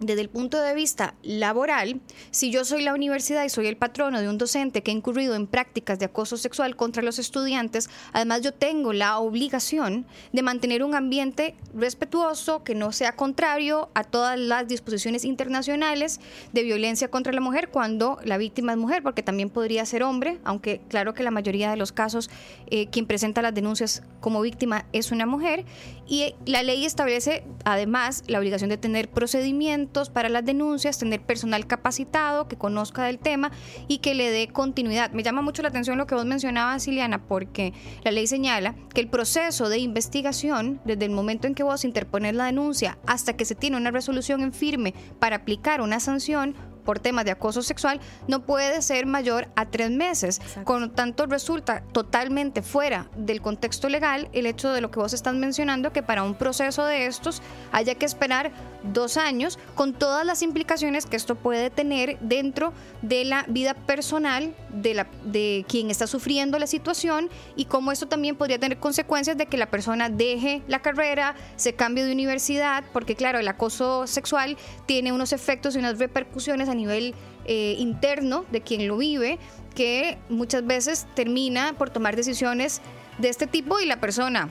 desde 0.00 0.20
el 0.20 0.28
punto 0.28 0.60
de 0.60 0.74
vista 0.74 1.14
laboral, 1.22 2.00
si 2.30 2.50
yo 2.50 2.64
soy 2.64 2.82
la 2.82 2.92
universidad 2.92 3.44
y 3.44 3.48
soy 3.48 3.66
el 3.66 3.76
patrono 3.76 4.20
de 4.20 4.28
un 4.28 4.36
docente 4.36 4.82
que 4.82 4.90
ha 4.90 4.94
incurrido 4.94 5.34
en 5.34 5.46
prácticas 5.46 5.98
de 5.98 6.04
acoso 6.04 6.36
sexual 6.36 6.76
contra 6.76 7.02
los 7.02 7.18
estudiantes, 7.18 7.88
además 8.12 8.42
yo 8.42 8.52
tengo 8.52 8.92
la 8.92 9.18
obligación 9.18 10.06
de 10.32 10.42
mantener 10.42 10.82
un 10.82 10.94
ambiente 10.94 11.54
respetuoso 11.74 12.62
que 12.62 12.74
no 12.74 12.92
sea 12.92 13.16
contrario 13.16 13.88
a 13.94 14.04
todas 14.04 14.38
las 14.38 14.68
disposiciones 14.68 15.24
internacionales 15.24 16.20
de 16.52 16.62
violencia 16.62 17.08
contra 17.08 17.32
la 17.32 17.40
mujer 17.40 17.70
cuando 17.70 18.18
la 18.22 18.36
víctima 18.36 18.72
es 18.72 18.78
mujer, 18.78 19.02
porque 19.02 19.22
también 19.22 19.48
podría 19.48 19.86
ser 19.86 20.02
hombre, 20.02 20.38
aunque 20.44 20.82
claro 20.88 21.14
que 21.14 21.22
la 21.22 21.30
mayoría 21.30 21.70
de 21.70 21.76
los 21.76 21.92
casos 21.92 22.28
eh, 22.66 22.88
quien 22.88 23.06
presenta 23.06 23.40
las 23.40 23.54
denuncias 23.54 24.02
como 24.20 24.42
víctima 24.42 24.84
es 24.92 25.10
una 25.10 25.24
mujer. 25.24 25.64
Y 26.06 26.34
la 26.44 26.62
ley 26.62 26.84
establece 26.84 27.44
además 27.64 28.22
la 28.26 28.38
obligación 28.38 28.70
de 28.70 28.76
tener 28.76 29.08
procedimientos 29.08 29.85
para 30.12 30.28
las 30.28 30.44
denuncias, 30.44 30.98
tener 30.98 31.20
personal 31.20 31.66
capacitado 31.66 32.48
que 32.48 32.56
conozca 32.56 33.04
del 33.04 33.18
tema 33.18 33.50
y 33.88 33.98
que 33.98 34.14
le 34.14 34.30
dé 34.30 34.48
continuidad. 34.48 35.10
Me 35.12 35.22
llama 35.22 35.42
mucho 35.42 35.62
la 35.62 35.68
atención 35.68 35.98
lo 35.98 36.06
que 36.06 36.14
vos 36.14 36.26
mencionabas, 36.26 36.82
Siliana, 36.82 37.26
porque 37.26 37.72
la 38.04 38.10
ley 38.10 38.26
señala 38.26 38.74
que 38.92 39.00
el 39.00 39.08
proceso 39.08 39.68
de 39.68 39.78
investigación, 39.78 40.80
desde 40.84 41.04
el 41.04 41.10
momento 41.10 41.46
en 41.46 41.54
que 41.54 41.62
vos 41.62 41.84
interpones 41.84 42.34
la 42.34 42.46
denuncia 42.46 42.98
hasta 43.06 43.36
que 43.36 43.44
se 43.44 43.54
tiene 43.54 43.76
una 43.76 43.90
resolución 43.90 44.42
en 44.42 44.52
firme 44.52 44.94
para 45.18 45.36
aplicar 45.36 45.80
una 45.80 46.00
sanción, 46.00 46.54
por 46.86 47.00
temas 47.00 47.26
de 47.26 47.32
acoso 47.32 47.60
sexual 47.60 48.00
no 48.28 48.40
puede 48.40 48.80
ser 48.80 49.04
mayor 49.04 49.48
a 49.56 49.66
tres 49.66 49.90
meses. 49.90 50.40
Con 50.64 50.80
lo 50.80 50.90
tanto, 50.90 51.26
resulta 51.26 51.82
totalmente 51.92 52.62
fuera 52.62 53.08
del 53.16 53.42
contexto 53.42 53.90
legal 53.90 54.30
el 54.32 54.46
hecho 54.46 54.72
de 54.72 54.80
lo 54.80 54.90
que 54.90 55.00
vos 55.00 55.12
estás 55.12 55.34
mencionando, 55.34 55.92
que 55.92 56.02
para 56.02 56.22
un 56.22 56.34
proceso 56.34 56.86
de 56.86 57.06
estos 57.06 57.42
haya 57.72 57.96
que 57.96 58.06
esperar 58.06 58.52
dos 58.92 59.18
años, 59.18 59.58
con 59.74 59.92
todas 59.92 60.24
las 60.24 60.40
implicaciones 60.42 61.04
que 61.04 61.16
esto 61.16 61.34
puede 61.34 61.68
tener 61.68 62.18
dentro 62.20 62.72
de 63.02 63.24
la 63.24 63.44
vida 63.48 63.74
personal 63.74 64.54
de, 64.76 64.94
la, 64.94 65.06
de 65.24 65.64
quien 65.68 65.90
está 65.90 66.06
sufriendo 66.06 66.58
la 66.58 66.66
situación 66.66 67.28
y 67.56 67.66
cómo 67.66 67.92
esto 67.92 68.06
también 68.08 68.36
podría 68.36 68.58
tener 68.58 68.78
consecuencias 68.78 69.36
de 69.36 69.46
que 69.46 69.56
la 69.56 69.70
persona 69.70 70.08
deje 70.08 70.62
la 70.68 70.80
carrera, 70.80 71.34
se 71.56 71.74
cambie 71.74 72.04
de 72.04 72.12
universidad, 72.12 72.84
porque 72.92 73.14
claro, 73.14 73.38
el 73.38 73.48
acoso 73.48 74.06
sexual 74.06 74.56
tiene 74.86 75.12
unos 75.12 75.32
efectos 75.32 75.76
y 75.76 75.78
unas 75.78 75.98
repercusiones 75.98 76.68
a 76.68 76.74
nivel 76.74 77.14
eh, 77.44 77.76
interno 77.78 78.44
de 78.50 78.60
quien 78.60 78.86
lo 78.88 78.96
vive, 78.96 79.38
que 79.74 80.18
muchas 80.28 80.66
veces 80.66 81.06
termina 81.14 81.74
por 81.76 81.90
tomar 81.90 82.16
decisiones 82.16 82.80
de 83.18 83.28
este 83.28 83.46
tipo 83.46 83.80
y 83.80 83.86
la 83.86 84.00
persona 84.00 84.50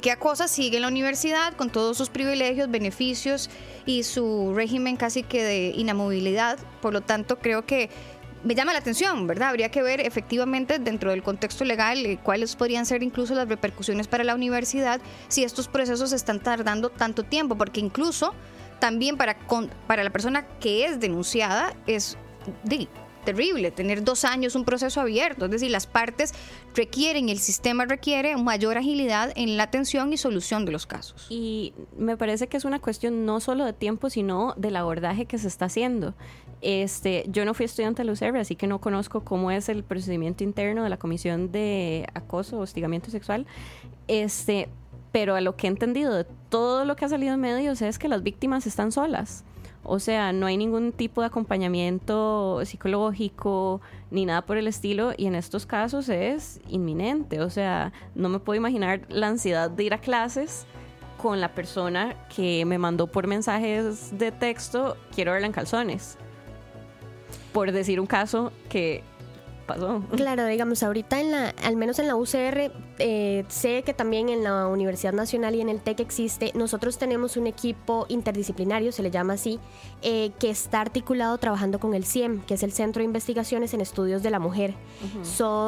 que 0.00 0.10
acosa 0.10 0.48
sigue 0.48 0.76
en 0.76 0.82
la 0.82 0.88
universidad 0.88 1.54
con 1.54 1.70
todos 1.70 1.96
sus 1.96 2.10
privilegios, 2.10 2.70
beneficios 2.70 3.50
y 3.86 4.04
su 4.04 4.52
régimen 4.54 4.96
casi 4.96 5.22
que 5.22 5.42
de 5.42 5.72
inamovilidad. 5.76 6.58
Por 6.80 6.92
lo 6.92 7.00
tanto, 7.00 7.38
creo 7.38 7.66
que 7.66 7.90
me 8.44 8.54
llama 8.54 8.72
la 8.72 8.78
atención, 8.78 9.26
¿verdad? 9.26 9.50
Habría 9.50 9.70
que 9.70 9.82
ver 9.82 10.00
efectivamente 10.00 10.78
dentro 10.78 11.10
del 11.10 11.22
contexto 11.22 11.64
legal 11.64 12.04
eh, 12.04 12.18
cuáles 12.22 12.56
podrían 12.56 12.86
ser 12.86 13.02
incluso 13.02 13.34
las 13.34 13.48
repercusiones 13.48 14.08
para 14.08 14.24
la 14.24 14.34
universidad 14.34 15.00
si 15.28 15.44
estos 15.44 15.68
procesos 15.68 16.12
están 16.12 16.40
tardando 16.40 16.90
tanto 16.90 17.22
tiempo, 17.22 17.56
porque 17.56 17.80
incluso 17.80 18.34
también 18.78 19.16
para, 19.16 19.36
para 19.86 20.02
la 20.02 20.10
persona 20.10 20.46
que 20.58 20.86
es 20.86 21.00
denunciada 21.00 21.74
es 21.86 22.16
terrible 23.24 23.70
tener 23.70 24.02
dos 24.02 24.24
años 24.24 24.54
un 24.54 24.64
proceso 24.64 25.00
abierto. 25.00 25.44
Es 25.44 25.50
decir, 25.50 25.70
las 25.70 25.86
partes 25.86 26.32
requieren, 26.74 27.28
el 27.28 27.38
sistema 27.38 27.84
requiere 27.84 28.36
mayor 28.36 28.78
agilidad 28.78 29.32
en 29.36 29.56
la 29.56 29.64
atención 29.64 30.12
y 30.12 30.16
solución 30.16 30.64
de 30.64 30.72
los 30.72 30.86
casos. 30.86 31.26
Y 31.28 31.74
me 31.96 32.16
parece 32.16 32.48
que 32.48 32.56
es 32.56 32.64
una 32.64 32.78
cuestión 32.78 33.26
no 33.26 33.40
solo 33.40 33.64
de 33.64 33.72
tiempo, 33.72 34.10
sino 34.10 34.54
del 34.56 34.76
abordaje 34.76 35.26
que 35.26 35.38
se 35.38 35.48
está 35.48 35.66
haciendo. 35.66 36.14
Este, 36.62 37.24
yo 37.28 37.44
no 37.44 37.54
fui 37.54 37.64
estudiante 37.64 38.02
de 38.02 38.06
la 38.06 38.12
UCR, 38.12 38.36
así 38.36 38.54
que 38.54 38.66
no 38.66 38.80
conozco 38.80 39.22
cómo 39.24 39.50
es 39.50 39.68
el 39.68 39.82
procedimiento 39.82 40.44
interno 40.44 40.82
de 40.84 40.90
la 40.90 40.98
Comisión 40.98 41.52
de 41.52 42.06
Acoso 42.14 42.58
o 42.58 42.60
Hostigamiento 42.60 43.10
Sexual. 43.10 43.46
Este, 44.08 44.68
pero 45.12 45.34
a 45.34 45.40
lo 45.40 45.56
que 45.56 45.66
he 45.66 45.70
entendido 45.70 46.14
de 46.14 46.26
todo 46.48 46.84
lo 46.84 46.96
que 46.96 47.04
ha 47.04 47.08
salido 47.08 47.34
en 47.34 47.40
medios 47.40 47.82
es 47.82 47.98
que 47.98 48.08
las 48.08 48.22
víctimas 48.22 48.66
están 48.66 48.92
solas. 48.92 49.44
O 49.82 49.98
sea, 49.98 50.32
no 50.32 50.46
hay 50.46 50.58
ningún 50.58 50.92
tipo 50.92 51.22
de 51.22 51.28
acompañamiento 51.28 52.60
psicológico 52.64 53.80
ni 54.10 54.26
nada 54.26 54.42
por 54.42 54.58
el 54.58 54.66
estilo 54.66 55.12
y 55.16 55.26
en 55.26 55.34
estos 55.34 55.64
casos 55.64 56.10
es 56.10 56.60
inminente. 56.68 57.40
O 57.40 57.48
sea, 57.48 57.92
no 58.14 58.28
me 58.28 58.40
puedo 58.40 58.58
imaginar 58.58 59.00
la 59.08 59.28
ansiedad 59.28 59.70
de 59.70 59.84
ir 59.84 59.94
a 59.94 59.98
clases 59.98 60.66
con 61.16 61.40
la 61.40 61.54
persona 61.54 62.14
que 62.34 62.64
me 62.66 62.78
mandó 62.78 63.06
por 63.06 63.26
mensajes 63.26 64.16
de 64.18 64.32
texto, 64.32 64.96
quiero 65.14 65.32
verla 65.32 65.46
en 65.46 65.52
calzones. 65.52 66.18
Por 67.52 67.72
decir 67.72 68.00
un 68.00 68.06
caso 68.06 68.52
que 68.68 69.02
Claro, 70.16 70.46
digamos, 70.46 70.82
ahorita 70.82 71.20
en 71.20 71.30
la, 71.30 71.54
al 71.62 71.76
menos 71.76 71.98
en 71.98 72.06
la 72.06 72.16
UCR, 72.16 72.72
eh, 72.98 73.44
sé 73.48 73.82
que 73.82 73.94
también 73.94 74.28
en 74.28 74.44
la 74.44 74.66
Universidad 74.66 75.12
Nacional 75.12 75.54
y 75.54 75.60
en 75.60 75.68
el 75.68 75.80
TEC 75.80 76.00
existe, 76.00 76.52
nosotros 76.54 76.98
tenemos 76.98 77.36
un 77.36 77.46
equipo 77.46 78.06
interdisciplinario, 78.08 78.92
se 78.92 79.02
le 79.02 79.10
llama 79.10 79.34
así, 79.34 79.58
eh, 80.02 80.32
que 80.38 80.50
está 80.50 80.80
articulado 80.80 81.36
trabajando 81.38 81.78
con 81.78 81.94
el 81.94 82.04
CIEM, 82.04 82.42
que 82.42 82.54
es 82.54 82.62
el 82.62 82.72
Centro 82.72 83.00
de 83.00 83.06
Investigaciones 83.06 83.74
en 83.74 83.80
Estudios 83.80 84.22
de 84.22 84.30
la 84.30 84.38
Mujer. 84.38 84.74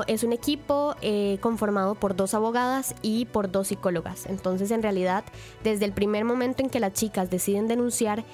es 0.06 0.24
un 0.24 0.32
equipo 0.32 0.94
eh, 1.00 1.38
conformado 1.40 1.94
por 1.94 2.16
dos 2.16 2.34
abogadas 2.34 2.94
y 3.02 3.26
por 3.26 3.50
dos 3.50 3.68
psicólogas. 3.68 4.26
Entonces, 4.26 4.70
en 4.70 4.82
realidad, 4.82 5.24
desde 5.64 5.84
el 5.84 5.92
primer 5.92 6.24
momento 6.24 6.62
en 6.62 6.70
que 6.70 6.80
las 6.80 6.92
chicas 6.92 7.30
deciden 7.30 7.68
denunciar, 7.68 8.24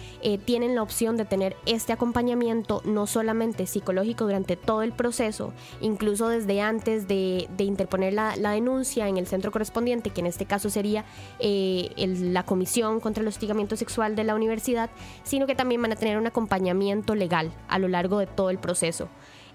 tienen 0.44 0.74
la 0.74 0.82
opción 0.82 1.16
de 1.16 1.24
tener 1.24 1.56
este 1.66 1.92
acompañamiento, 1.92 2.82
no 2.84 3.06
solamente 3.06 3.66
psicológico 3.66 4.24
durante 4.24 4.56
todo 4.56 4.82
el 4.82 4.92
proceso, 4.92 5.52
incluso 5.80 6.28
desde 6.28 6.60
antes 6.60 7.08
de, 7.08 7.48
interponer 7.58 8.12
la, 8.12 8.34
denuncia 8.52 9.08
en 9.08 9.16
el 9.16 9.26
centro 9.26 9.50
correspondiente, 9.50 10.10
que 10.10 10.20
en 10.20 10.26
este 10.26 10.46
caso 10.46 10.70
sería 10.70 11.04
eh, 11.38 11.90
la 11.96 12.44
Comisión 12.44 13.00
contra 13.00 13.22
el 13.22 13.28
Hostigamiento 13.28 13.76
Sexual 13.76 14.16
de 14.16 14.24
la 14.24 14.34
universidad, 14.34 14.90
sino 15.22 15.46
que 15.46 15.54
también 15.54 15.82
van 15.82 15.92
a 15.92 15.96
tener 15.96 16.18
un 16.18 16.26
acompañamiento 16.26 17.14
legal 17.14 17.52
a 17.68 17.78
lo 17.78 17.88
largo 17.88 18.18
de 18.18 18.26
todo 18.26 18.50
el 18.50 18.58
proceso. 18.58 19.08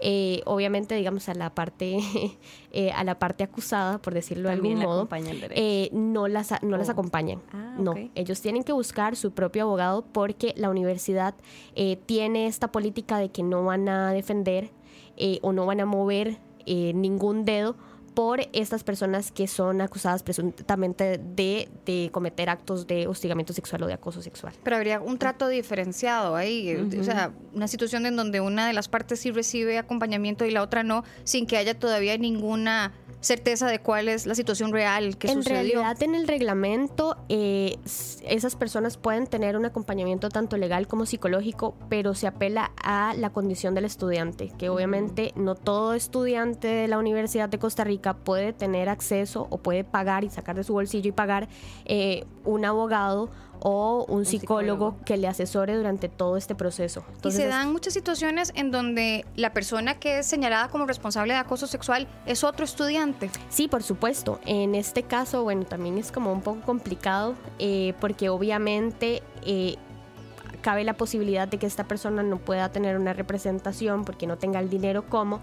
Eh, 0.06 0.42
obviamente, 0.46 0.96
digamos, 0.96 1.30
a 1.30 1.34
la 1.34 1.50
parte, 1.50 1.98
eh, 2.72 2.92
a 2.92 3.04
la 3.06 3.20
parte 3.20 3.44
acusada, 3.44 4.00
por 4.00 4.14
decirlo 4.14 4.50
de 4.50 4.56
algún 4.56 4.80
modo, 4.80 5.08
no, 5.94 6.28
las, 6.28 6.62
no 6.62 6.78
las 6.78 6.90
oh. 6.90 6.92
acompañan. 6.92 7.42
Ah, 7.54 7.76
no, 7.78 7.94
ellos 8.14 8.42
tienen 8.42 8.64
que 8.64 8.74
buscar 8.74 9.16
su 9.16 9.32
propio 9.32 9.64
abogado 9.64 10.04
porque 10.12 10.54
la 10.58 10.70
universidad 10.70 11.36
tiene 12.06 12.48
esta 12.48 12.72
política 12.72 13.18
de 13.18 13.30
que 13.30 13.44
no 13.44 13.64
van 13.64 13.88
a 13.88 14.12
defender 14.12 14.72
eh, 15.18 15.40
o 15.42 15.54
no 15.54 15.66
van 15.66 15.80
a 15.80 15.86
mover 15.86 16.38
eh, 16.66 16.94
ningún 16.94 17.46
dedo 17.46 17.76
por 18.14 18.42
estas 18.54 18.84
personas 18.84 19.32
que 19.32 19.48
son 19.48 19.82
acusadas 19.82 20.24
presuntamente 20.24 21.18
de, 21.18 21.70
de, 21.86 22.10
cometer 22.12 22.50
actos 22.50 22.86
de 22.88 23.08
hostigamiento 23.08 23.54
sexual 23.54 23.84
o 23.84 23.88
de 23.88 23.94
acoso 23.94 24.22
sexual. 24.22 24.54
Pero 24.64 24.76
habría 24.76 25.02
un 25.02 25.18
trato 25.18 25.48
diferenciado 25.48 26.36
ahí, 26.36 26.70
eh, 26.70 27.00
o 27.00 27.04
sea, 27.04 27.32
una 27.54 27.68
situación 27.68 28.06
en 28.06 28.16
donde 28.16 28.40
una 28.40 28.68
de 28.68 28.74
las 28.74 28.88
partes 28.88 29.20
sí 29.20 29.32
recibe 29.32 29.78
acompañamiento 29.78 30.46
y 30.46 30.52
la 30.52 30.62
otra 30.62 30.84
no, 30.84 31.04
sin 31.24 31.48
que 31.48 31.58
haya 31.58 31.78
todavía 31.78 32.18
ninguna 32.18 32.94
certeza 33.24 33.68
de 33.68 33.80
cuál 33.80 34.10
es 34.10 34.26
la 34.26 34.36
situación 34.36 34.72
real 34.72 35.18
que 35.18 35.28
en 35.28 35.36
sucedió. 35.36 35.60
En 35.60 35.68
realidad, 35.68 36.04
en 36.04 36.16
el 36.16 36.28
reglamento, 36.28 37.18
eh, 37.30 37.78
esas 38.28 38.56
personas 38.56 38.98
pueden 38.98 39.28
tener 39.28 39.56
un 39.58 39.66
acompañamiento 39.66 40.30
tanto 40.30 40.58
legal 40.58 40.88
como 40.88 41.06
psicológico, 41.06 41.76
pero 41.90 42.14
se 42.16 42.28
apela 42.28 42.72
a 42.84 43.14
la 43.18 43.32
condición 43.32 43.76
del 43.76 43.86
estudiante, 43.86 44.52
que 44.58 44.70
obviamente 44.70 45.32
no 45.36 45.56
todo 45.56 45.94
estudiante 45.94 46.68
de 46.68 46.88
la 46.88 46.98
Universidad 46.98 47.48
de 47.48 47.60
Costa 47.60 47.84
Rica 47.84 48.14
puede 48.14 48.52
tener 48.52 48.90
acceso 48.90 49.48
o 49.50 49.58
puede 49.58 49.84
pagar 49.84 50.24
y 50.24 50.30
sacar 50.30 50.56
de 50.56 50.64
su 50.64 50.74
bolsillo 50.74 51.10
y 51.10 51.14
pagar 51.14 51.48
eh, 51.86 52.26
un 52.44 52.66
abogado 52.66 53.30
o 53.60 54.06
un, 54.08 54.26
psicólogo, 54.26 54.98
que 55.06 55.18
le 55.18 55.28
asesore 55.28 55.76
durante 55.76 56.10
todo 56.10 56.38
este 56.38 56.56
proceso. 56.56 57.04
y 57.24 57.32
se 57.32 57.48
dan 57.48 57.72
muchas 57.72 57.94
situaciones 57.94 58.52
en 58.56 58.72
donde 58.72 59.26
la 59.36 59.54
persona 59.54 60.00
que 60.00 60.20
es 60.20 60.26
señalada 60.26 60.68
como 60.68 60.86
responsable 60.86 61.34
de 61.34 61.40
acoso 61.40 61.68
sexual 61.68 62.08
es 62.26 62.44
otro 62.44 62.66
estudiante. 62.66 63.30
Sí, 63.50 63.68
por 63.68 63.84
supuesto. 63.84 64.40
En 64.46 64.76
este 64.76 65.04
caso, 65.04 65.44
bueno, 65.44 65.64
también 65.66 65.98
es 65.98 66.12
como 66.12 66.32
un 66.32 66.42
poco 66.42 66.62
complicado 66.62 67.36
eh, 67.60 67.94
porque 68.00 68.30
obviamente... 68.30 69.24
Eh, 69.46 69.78
cabe 70.64 70.84
la 70.84 70.94
posibilidad 70.94 71.48
de 71.48 71.60
que 71.60 71.68
esta 71.68 71.84
persona 71.84 72.24
no 72.24 72.38
pueda 72.38 72.70
tener 72.70 72.98
una 72.98 73.14
representación 73.14 74.06
porque 74.06 74.26
no 74.26 74.38
tenga 74.38 74.60
el 74.60 74.70
dinero 74.70 75.08
como. 75.08 75.42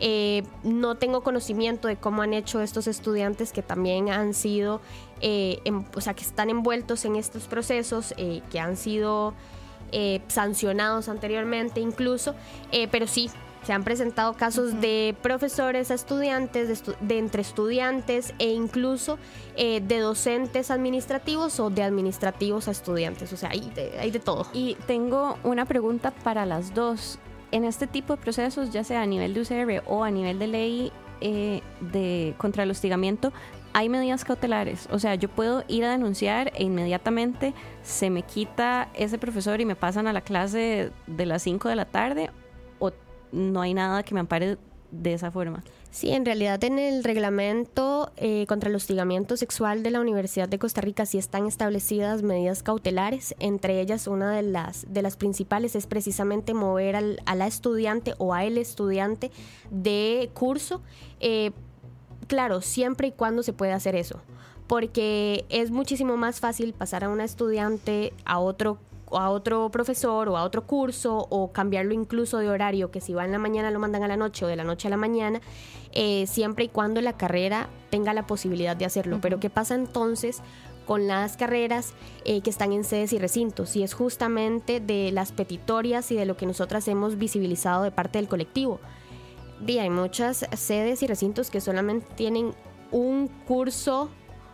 Eh, 0.00 0.42
no 0.64 0.96
tengo 0.96 1.22
conocimiento 1.22 1.86
de 1.86 1.96
cómo 1.96 2.22
han 2.22 2.32
hecho 2.32 2.60
estos 2.60 2.88
estudiantes 2.88 3.52
que 3.52 3.62
también 3.62 4.08
han 4.08 4.34
sido, 4.34 4.80
eh, 5.22 5.60
o 5.94 6.00
sea, 6.00 6.14
que 6.14 6.22
están 6.22 6.50
envueltos 6.50 7.04
en 7.04 7.16
estos 7.16 7.44
procesos, 7.44 8.14
eh, 8.16 8.42
que 8.50 8.60
han 8.60 8.76
sido 8.76 9.34
sancionados 10.26 11.10
anteriormente 11.10 11.78
incluso, 11.78 12.34
pero 12.90 13.06
sí, 13.06 13.30
se 13.64 13.72
han 13.72 13.84
presentado 13.84 14.34
casos 14.34 14.80
de 14.80 15.14
profesores 15.22 15.90
a 15.90 15.94
estudiantes, 15.94 16.82
de, 17.00 17.18
entre 17.18 17.42
estudiantes 17.42 18.34
e 18.38 18.50
incluso 18.50 19.18
eh, 19.56 19.80
de 19.80 19.98
docentes 19.98 20.70
administrativos 20.70 21.60
o 21.60 21.70
de 21.70 21.82
administrativos 21.82 22.68
a 22.68 22.72
estudiantes. 22.72 23.32
O 23.32 23.36
sea, 23.36 23.50
hay 23.50 23.70
de, 23.70 23.98
hay 24.00 24.10
de 24.10 24.18
todo. 24.18 24.46
Y 24.52 24.76
tengo 24.86 25.38
una 25.44 25.64
pregunta 25.64 26.10
para 26.10 26.44
las 26.44 26.74
dos. 26.74 27.18
En 27.52 27.64
este 27.64 27.86
tipo 27.86 28.16
de 28.16 28.22
procesos, 28.22 28.72
ya 28.72 28.82
sea 28.82 29.02
a 29.02 29.06
nivel 29.06 29.34
de 29.34 29.42
UCR 29.42 29.82
o 29.86 30.04
a 30.04 30.10
nivel 30.10 30.38
de 30.38 30.46
ley 30.46 30.92
eh, 31.20 31.60
de 31.80 32.34
contra 32.38 32.62
el 32.62 32.70
hostigamiento, 32.70 33.32
hay 33.72 33.88
medidas 33.88 34.24
cautelares. 34.24 34.88
O 34.90 34.98
sea, 34.98 35.14
yo 35.14 35.28
puedo 35.28 35.64
ir 35.68 35.84
a 35.84 35.90
denunciar 35.90 36.52
e 36.54 36.64
inmediatamente 36.64 37.54
se 37.82 38.10
me 38.10 38.22
quita 38.22 38.88
ese 38.94 39.18
profesor 39.18 39.60
y 39.60 39.64
me 39.64 39.76
pasan 39.76 40.06
a 40.06 40.12
la 40.12 40.20
clase 40.20 40.90
de 41.06 41.26
las 41.26 41.42
5 41.42 41.68
de 41.68 41.76
la 41.76 41.84
tarde 41.84 42.30
no 43.32 43.62
hay 43.62 43.74
nada 43.74 44.02
que 44.02 44.14
me 44.14 44.20
ampare 44.20 44.58
de 44.90 45.14
esa 45.14 45.30
forma. 45.30 45.64
Sí, 45.90 46.10
en 46.10 46.24
realidad 46.24 46.62
en 46.64 46.78
el 46.78 47.02
reglamento 47.02 48.12
eh, 48.16 48.46
contra 48.46 48.68
el 48.68 48.76
hostigamiento 48.76 49.36
sexual 49.36 49.82
de 49.82 49.90
la 49.90 50.00
Universidad 50.00 50.48
de 50.48 50.58
Costa 50.58 50.82
Rica 50.82 51.06
sí 51.06 51.18
están 51.18 51.46
establecidas 51.46 52.22
medidas 52.22 52.62
cautelares, 52.62 53.34
entre 53.38 53.80
ellas 53.80 54.06
una 54.06 54.32
de 54.32 54.42
las, 54.42 54.86
de 54.88 55.02
las 55.02 55.16
principales 55.16 55.76
es 55.76 55.86
precisamente 55.86 56.52
mover 56.52 56.96
al, 56.96 57.20
a 57.24 57.34
la 57.34 57.46
estudiante 57.46 58.14
o 58.18 58.34
a 58.34 58.44
el 58.44 58.58
estudiante 58.58 59.30
de 59.70 60.30
curso, 60.34 60.82
eh, 61.20 61.52
claro, 62.32 62.62
siempre 62.62 63.08
y 63.08 63.12
cuando 63.12 63.42
se 63.42 63.52
puede 63.52 63.72
hacer 63.72 63.94
eso, 63.94 64.22
porque 64.66 65.44
es 65.50 65.70
muchísimo 65.70 66.16
más 66.16 66.40
fácil 66.40 66.72
pasar 66.72 67.04
a 67.04 67.10
una 67.10 67.24
estudiante 67.24 68.14
a 68.24 68.38
otro 68.38 68.78
a 69.10 69.28
otro 69.28 69.68
profesor 69.68 70.30
o 70.30 70.38
a 70.38 70.44
otro 70.44 70.66
curso 70.66 71.26
o 71.28 71.52
cambiarlo 71.52 71.92
incluso 71.92 72.38
de 72.38 72.48
horario, 72.48 72.90
que 72.90 73.02
si 73.02 73.12
va 73.12 73.26
en 73.26 73.32
la 73.32 73.38
mañana 73.38 73.70
lo 73.70 73.78
mandan 73.78 74.02
a 74.02 74.08
la 74.08 74.16
noche 74.16 74.46
o 74.46 74.48
de 74.48 74.56
la 74.56 74.64
noche 74.64 74.88
a 74.88 74.90
la 74.90 74.96
mañana, 74.96 75.42
eh, 75.92 76.26
siempre 76.26 76.64
y 76.64 76.68
cuando 76.68 77.02
la 77.02 77.18
carrera 77.18 77.68
tenga 77.90 78.14
la 78.14 78.26
posibilidad 78.26 78.74
de 78.74 78.86
hacerlo. 78.86 79.18
Pero 79.20 79.38
¿qué 79.38 79.50
pasa 79.50 79.74
entonces 79.74 80.40
con 80.86 81.06
las 81.08 81.36
carreras 81.36 81.92
eh, 82.24 82.40
que 82.40 82.48
están 82.48 82.72
en 82.72 82.84
sedes 82.84 83.12
y 83.12 83.18
recintos? 83.18 83.76
Y 83.76 83.82
es 83.82 83.92
justamente 83.92 84.80
de 84.80 85.12
las 85.12 85.32
petitorias 85.32 86.10
y 86.10 86.16
de 86.16 86.24
lo 86.24 86.38
que 86.38 86.46
nosotras 86.46 86.88
hemos 86.88 87.18
visibilizado 87.18 87.82
de 87.82 87.90
parte 87.90 88.16
del 88.16 88.28
colectivo. 88.28 88.80
Hay 89.68 89.90
muchas 89.90 90.46
sedes 90.56 91.02
y 91.02 91.06
recintos 91.06 91.50
que 91.50 91.60
solamente 91.60 92.06
tienen 92.14 92.52
un 92.90 93.28
curso 93.46 94.10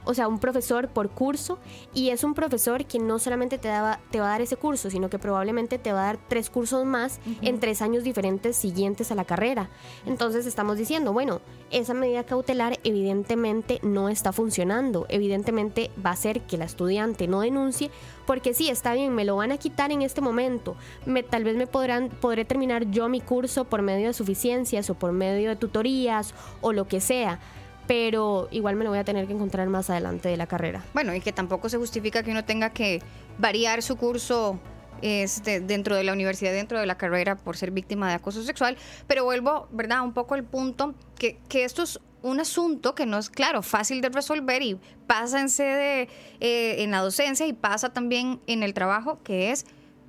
o 0.09 0.15
sea, 0.15 0.27
un 0.27 0.39
profesor 0.39 0.89
por 0.89 1.11
curso 1.11 1.59
y 1.93 2.09
es 2.09 2.25
un 2.25 2.33
profesor 2.33 2.87
que 2.87 2.99
no 2.99 3.19
solamente 3.19 3.59
te, 3.59 3.69
daba, 3.69 4.01
te 4.11 4.21
va 4.21 4.29
a 4.29 4.31
dar 4.31 4.41
ese 4.41 4.57
curso, 4.57 4.89
sino 4.89 5.11
que 5.11 5.19
probablemente 5.19 5.79
te 5.79 5.93
va 5.93 6.01
a 6.01 6.07
dar 6.07 6.19
tres 6.29 6.49
cursos 6.49 6.87
más 6.87 7.21
en 7.43 7.61
tres 7.61 7.83
años 7.83 8.05
diferentes 8.05 8.57
siguientes 8.57 9.13
a 9.13 9.15
la 9.15 9.27
carrera. 9.27 9.69
Entonces 10.07 10.47
estamos 10.47 10.79
diciendo, 10.79 11.13
bueno, 11.13 11.43
esa 11.71 11.93
medida 11.93 12.25
cautelar 12.25 12.79
evidentemente 12.85 13.81
no 13.83 14.09
está 14.09 14.33
funcionando, 14.33 15.05
evidentemente 15.11 15.91
va 16.03 16.09
a 16.09 16.15
hacer 16.15 16.41
que 16.41 16.57
la 16.57 16.65
estudiante 16.65 17.29
no 17.29 17.43
denuncie, 17.43 17.91
porque 18.27 18.55
sí, 18.55 18.71
está 18.71 18.95
bien, 18.95 19.15
me 19.15 19.27
lo 19.27 19.37
van 19.37 19.53
a 19.53 19.59
quitar 19.59 19.93
en 19.93 20.01
este 20.01 20.23
momento, 20.23 20.75
me, 21.05 21.23
tal 21.23 21.45
vez 21.45 21.55
me 21.55 21.67
podrán, 21.67 22.09
podré 22.09 22.47
terminar 22.47 22.91
yo 22.91 23.11
mi 23.11 23.21
curso 23.21 23.67
por 23.67 23.83
medio 23.83 24.07
de 24.07 24.15
suficiencias 24.15 24.89
o 24.89 24.95
por 24.95 25.13
medio 25.13 25.51
de 25.51 25.57
tutorías 25.57 26.33
o 26.63 26.73
lo 26.73 26.89
que 26.89 27.03
sea 27.03 27.41
pero 27.89 28.49
igual 28.51 28.77
me 28.77 28.85
lo 28.85 28.91
voy 28.91 28.99
a 28.99 29.05
tener 29.05 29.27
que 29.27 29.33
encontrar 29.33 29.67
más 29.69 29.89
adelante 29.91 30.29
de 30.29 30.37
la 30.37 30.47
carrera. 30.47 30.85
Bueno, 30.93 31.15
y 31.15 31.21
que 31.21 31.33
tampoco 31.33 31.71
se 31.71 31.79
justifica 31.79 32.23
que 32.23 32.31
uno 32.31 32.45
tenga 32.45 32.71
que 32.71 33.01
variar 33.39 33.83
su 33.83 33.97
curso 33.97 34.61
este, 35.01 35.61
dentro 35.61 35.97
de 35.97 36.05
la 36.05 36.13
universidad, 36.13 36.53
dentro 36.53 36.79
de 36.79 36.85
la 36.85 36.99
carrera, 36.99 37.37
por 37.37 37.57
ser 37.57 37.71
víctima 37.71 38.09
de 38.11 38.15
acoso 38.15 38.43
sexual. 38.43 38.77
Pero 39.07 39.25
vuelvo, 39.25 39.69
¿verdad? 39.73 40.03
Un 40.03 40.13
poco 40.13 40.35
al 40.35 40.45
punto 40.45 40.95
que, 41.19 41.39
esto 41.51 41.83
es 41.83 41.99
un 42.21 42.41
asunto 42.41 42.95
que 42.95 43.07
no 43.07 43.17
es, 43.17 43.31
claro, 43.31 43.63
fácil 43.63 44.03
de 44.03 44.11
resolver 44.11 44.61
y 44.63 44.79
pasa 45.07 45.41
en 45.41 45.49
sede, 45.49 46.09
eh, 46.41 46.83
en 46.83 46.91
la 46.91 47.01
docencia 47.01 47.47
y 47.47 47.55
pasa 47.55 47.91
también 47.95 48.39
en 48.47 48.63
el 48.63 48.75
trabajo, 48.75 49.19
que 49.23 49.51
es 49.51 49.65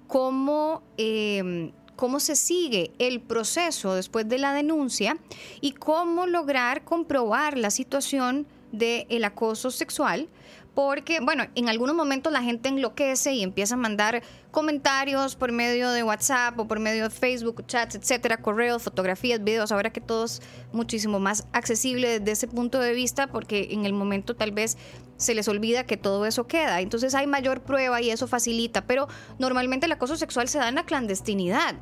cómo 0.08 0.84
eh, 0.98 1.72
cómo 2.00 2.22
se 2.22 2.38
sigue 2.38 2.94
el 2.98 3.20
proceso 3.20 3.94
después 3.94 4.30
de 4.30 4.38
la 4.38 4.54
denuncia 4.54 5.18
y 5.60 5.74
cómo 5.74 6.28
lograr 6.28 6.86
comprobar 6.86 7.58
la 7.58 7.72
situación 7.72 8.48
del 8.72 9.22
acoso 9.26 9.70
sexual 9.70 10.30
porque, 10.74 11.20
bueno, 11.20 11.46
en 11.56 11.70
algunos 11.70 11.96
momentos 11.96 12.32
la 12.32 12.42
gente 12.42 12.70
enloquece 12.70 13.34
y 13.34 13.44
empieza 13.44 13.76
a 13.76 13.78
mandar 13.78 14.24
comentarios 14.52 15.36
por 15.36 15.52
medio 15.52 15.92
de 15.92 16.04
WhatsApp 16.04 16.58
o 16.60 16.68
por 16.68 16.80
medio 16.80 17.04
de 17.04 17.10
Facebook, 17.10 17.66
chats, 17.68 17.96
etcétera, 17.96 18.38
correos, 18.38 18.84
fotografías, 18.84 19.44
videos, 19.44 19.72
ahora 19.72 19.92
que 19.92 20.02
todo 20.02 20.26
es 20.26 20.42
muchísimo 20.72 21.20
más 21.20 21.48
accesible 21.54 22.20
desde 22.20 22.32
ese 22.32 22.48
punto 22.48 22.80
de 22.80 22.94
vista, 22.94 23.28
porque 23.28 23.70
en 23.72 23.86
el 23.86 23.94
momento 23.94 24.36
tal 24.36 24.52
vez 24.52 24.78
se 25.18 25.36
les 25.36 25.48
olvida 25.48 25.86
que 25.86 25.98
todo 25.98 26.26
eso 26.26 26.48
queda. 26.48 26.82
Entonces 26.82 27.14
hay 27.14 27.28
mayor 27.28 27.62
prueba 27.62 28.02
y 28.02 28.10
eso 28.10 28.28
facilita, 28.28 28.86
pero 28.86 29.08
normalmente 29.38 29.86
el 29.86 29.92
acoso 29.92 30.16
sexual 30.16 30.48
se 30.48 30.60
da 30.60 30.70
en 30.70 30.76
la 30.76 30.86
clandestinidad 30.86 31.76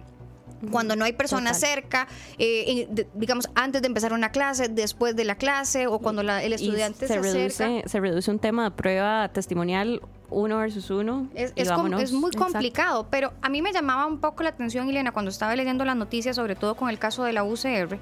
cuando 0.71 0.95
no 0.95 1.05
hay 1.05 1.13
personas 1.13 1.59
cerca, 1.59 2.07
eh, 2.37 2.87
digamos, 3.13 3.49
antes 3.55 3.81
de 3.81 3.87
empezar 3.87 4.13
una 4.13 4.31
clase, 4.31 4.67
después 4.67 5.15
de 5.15 5.25
la 5.25 5.35
clase 5.35 5.87
o 5.87 5.99
cuando 5.99 6.21
el 6.21 6.53
estudiante 6.53 7.07
se, 7.07 7.19
reduce, 7.19 7.83
Se 7.85 7.99
reduce 7.99 8.31
un 8.31 8.39
tema 8.39 8.65
de 8.65 8.71
prueba 8.71 9.29
testimonial 9.29 10.01
uno 10.29 10.57
versus 10.57 10.89
uno. 10.89 11.29
Es, 11.33 11.53
es, 11.55 12.11
muy 12.11 12.31
complicado, 12.31 13.07
pero 13.09 13.33
a 13.41 13.49
mí 13.49 13.61
me 13.61 13.71
llamaba 13.71 14.05
un 14.05 14.19
poco 14.19 14.43
la 14.43 14.49
atención, 14.49 14.89
Elena, 14.89 15.11
cuando 15.11 15.31
estaba 15.31 15.55
leyendo 15.55 15.85
las 15.85 15.95
noticias, 15.95 16.35
sobre 16.35 16.55
todo 16.55 16.75
con 16.75 16.89
el 16.89 16.99
caso 16.99 17.23
de 17.23 17.33
la 17.33 17.43
UCR, 17.43 17.97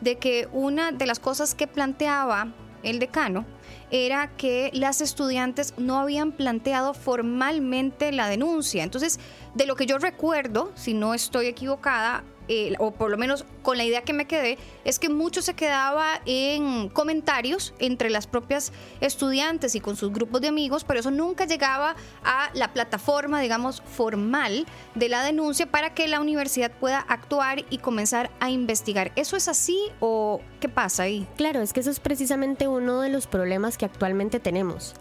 de 0.00 0.18
que 0.18 0.48
una 0.52 0.92
de 0.92 1.06
las 1.06 1.18
cosas 1.18 1.54
que 1.54 1.66
planteaba 1.66 2.52
el 2.82 2.98
decano 2.98 3.44
era 3.90 4.28
que 4.36 4.70
las 4.72 5.00
estudiantes 5.00 5.74
no 5.76 5.98
habían 5.98 6.32
planteado 6.32 6.94
formalmente 6.94 8.12
la 8.12 8.28
denuncia. 8.28 8.82
Entonces, 8.82 9.20
de 9.54 9.66
lo 9.66 9.76
que 9.76 9.86
yo 9.86 9.98
recuerdo, 9.98 10.72
si 10.74 10.94
no 10.94 11.14
estoy 11.14 11.46
equivocada, 11.46 12.24
eh, 12.48 12.74
o 12.78 12.92
por 12.92 13.10
lo 13.10 13.18
menos 13.18 13.44
con 13.62 13.76
la 13.76 13.84
idea 13.84 14.02
que 14.02 14.12
me 14.12 14.26
quedé, 14.26 14.58
es 14.84 14.98
que 14.98 15.08
mucho 15.08 15.42
se 15.42 15.54
quedaba 15.54 16.20
en 16.26 16.88
comentarios 16.88 17.74
entre 17.78 18.10
las 18.10 18.26
propias 18.26 18.72
estudiantes 19.00 19.74
y 19.74 19.80
con 19.80 19.96
sus 19.96 20.12
grupos 20.12 20.40
de 20.40 20.48
amigos, 20.48 20.84
pero 20.84 21.00
eso 21.00 21.10
nunca 21.10 21.44
llegaba 21.44 21.96
a 22.24 22.50
la 22.54 22.72
plataforma, 22.72 23.40
digamos, 23.40 23.82
formal 23.82 24.66
de 24.94 25.08
la 25.08 25.24
denuncia 25.24 25.66
para 25.66 25.94
que 25.94 26.08
la 26.08 26.20
universidad 26.20 26.70
pueda 26.70 27.00
actuar 27.00 27.64
y 27.70 27.78
comenzar 27.78 28.30
a 28.40 28.50
investigar. 28.50 29.12
¿Eso 29.16 29.36
es 29.36 29.48
así 29.48 29.78
o 30.00 30.40
qué 30.60 30.68
pasa 30.68 31.04
ahí? 31.04 31.26
Claro, 31.36 31.60
es 31.62 31.72
que 31.72 31.80
eso 31.80 31.90
es 31.90 32.00
precisamente 32.00 32.68
uno 32.68 33.00
de 33.00 33.08
los 33.08 33.26
problemas 33.26 33.78
que 33.78 33.84
actualmente 33.84 34.40
tenemos. 34.40 34.94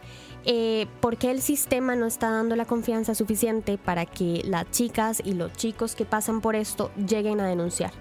Eh, 0.45 0.85
¿por 1.01 1.17
qué 1.17 1.31
el 1.31 1.41
sistema 1.41 1.95
no 1.95 2.05
está 2.05 2.29
dando 2.29 2.55
la 2.55 2.65
confianza 2.65 3.15
suficiente 3.15 3.79
para 3.79 4.05
que 4.05 4.43
las 4.45 4.69
chicas 4.69 5.21
y 5.25 5.33
los 5.33 5.51
chicos 5.53 5.95
que 5.95 6.05
pasan 6.05 6.39
por 6.39 6.55
esto 6.55 6.91
lleguen 6.95 7.39
a 7.39 7.47
denunciar? 7.47 7.91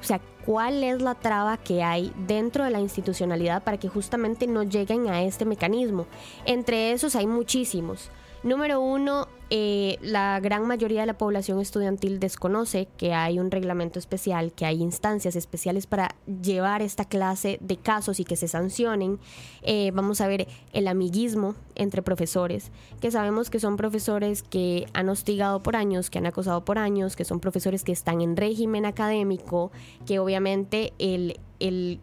O 0.00 0.04
sea, 0.04 0.20
¿cuál 0.44 0.82
es 0.84 1.02
la 1.02 1.14
traba 1.14 1.56
que 1.56 1.82
hay 1.82 2.12
dentro 2.26 2.64
de 2.64 2.70
la 2.70 2.80
institucionalidad 2.80 3.64
para 3.64 3.78
que 3.78 3.88
justamente 3.88 4.46
no 4.46 4.62
lleguen 4.62 5.08
a 5.08 5.22
este 5.22 5.44
mecanismo? 5.44 6.06
Entre 6.44 6.92
esos 6.92 7.16
hay 7.16 7.26
muchísimos. 7.26 8.10
Número 8.42 8.80
uno, 8.80 9.28
eh, 9.54 9.98
la 10.00 10.40
gran 10.40 10.66
mayoría 10.66 11.02
de 11.02 11.06
la 11.06 11.18
población 11.18 11.60
estudiantil 11.60 12.18
desconoce 12.20 12.88
que 12.96 13.12
hay 13.12 13.38
un 13.38 13.50
reglamento 13.50 13.98
especial, 13.98 14.54
que 14.54 14.64
hay 14.64 14.80
instancias 14.80 15.36
especiales 15.36 15.86
para 15.86 16.14
llevar 16.40 16.80
esta 16.80 17.04
clase 17.04 17.58
de 17.60 17.76
casos 17.76 18.18
y 18.18 18.24
que 18.24 18.36
se 18.36 18.48
sancionen. 18.48 19.18
Eh, 19.60 19.90
vamos 19.92 20.22
a 20.22 20.26
ver 20.26 20.48
el 20.72 20.88
amiguismo 20.88 21.54
entre 21.74 22.00
profesores, 22.00 22.70
que 23.02 23.10
sabemos 23.10 23.50
que 23.50 23.60
son 23.60 23.76
profesores 23.76 24.42
que 24.42 24.86
han 24.94 25.10
hostigado 25.10 25.62
por 25.62 25.76
años, 25.76 26.08
que 26.08 26.16
han 26.16 26.24
acosado 26.24 26.64
por 26.64 26.78
años, 26.78 27.14
que 27.14 27.26
son 27.26 27.38
profesores 27.38 27.84
que 27.84 27.92
están 27.92 28.22
en 28.22 28.38
régimen 28.38 28.86
académico, 28.86 29.70
que 30.06 30.18
obviamente 30.18 30.94
el, 30.98 31.38
el, 31.60 32.00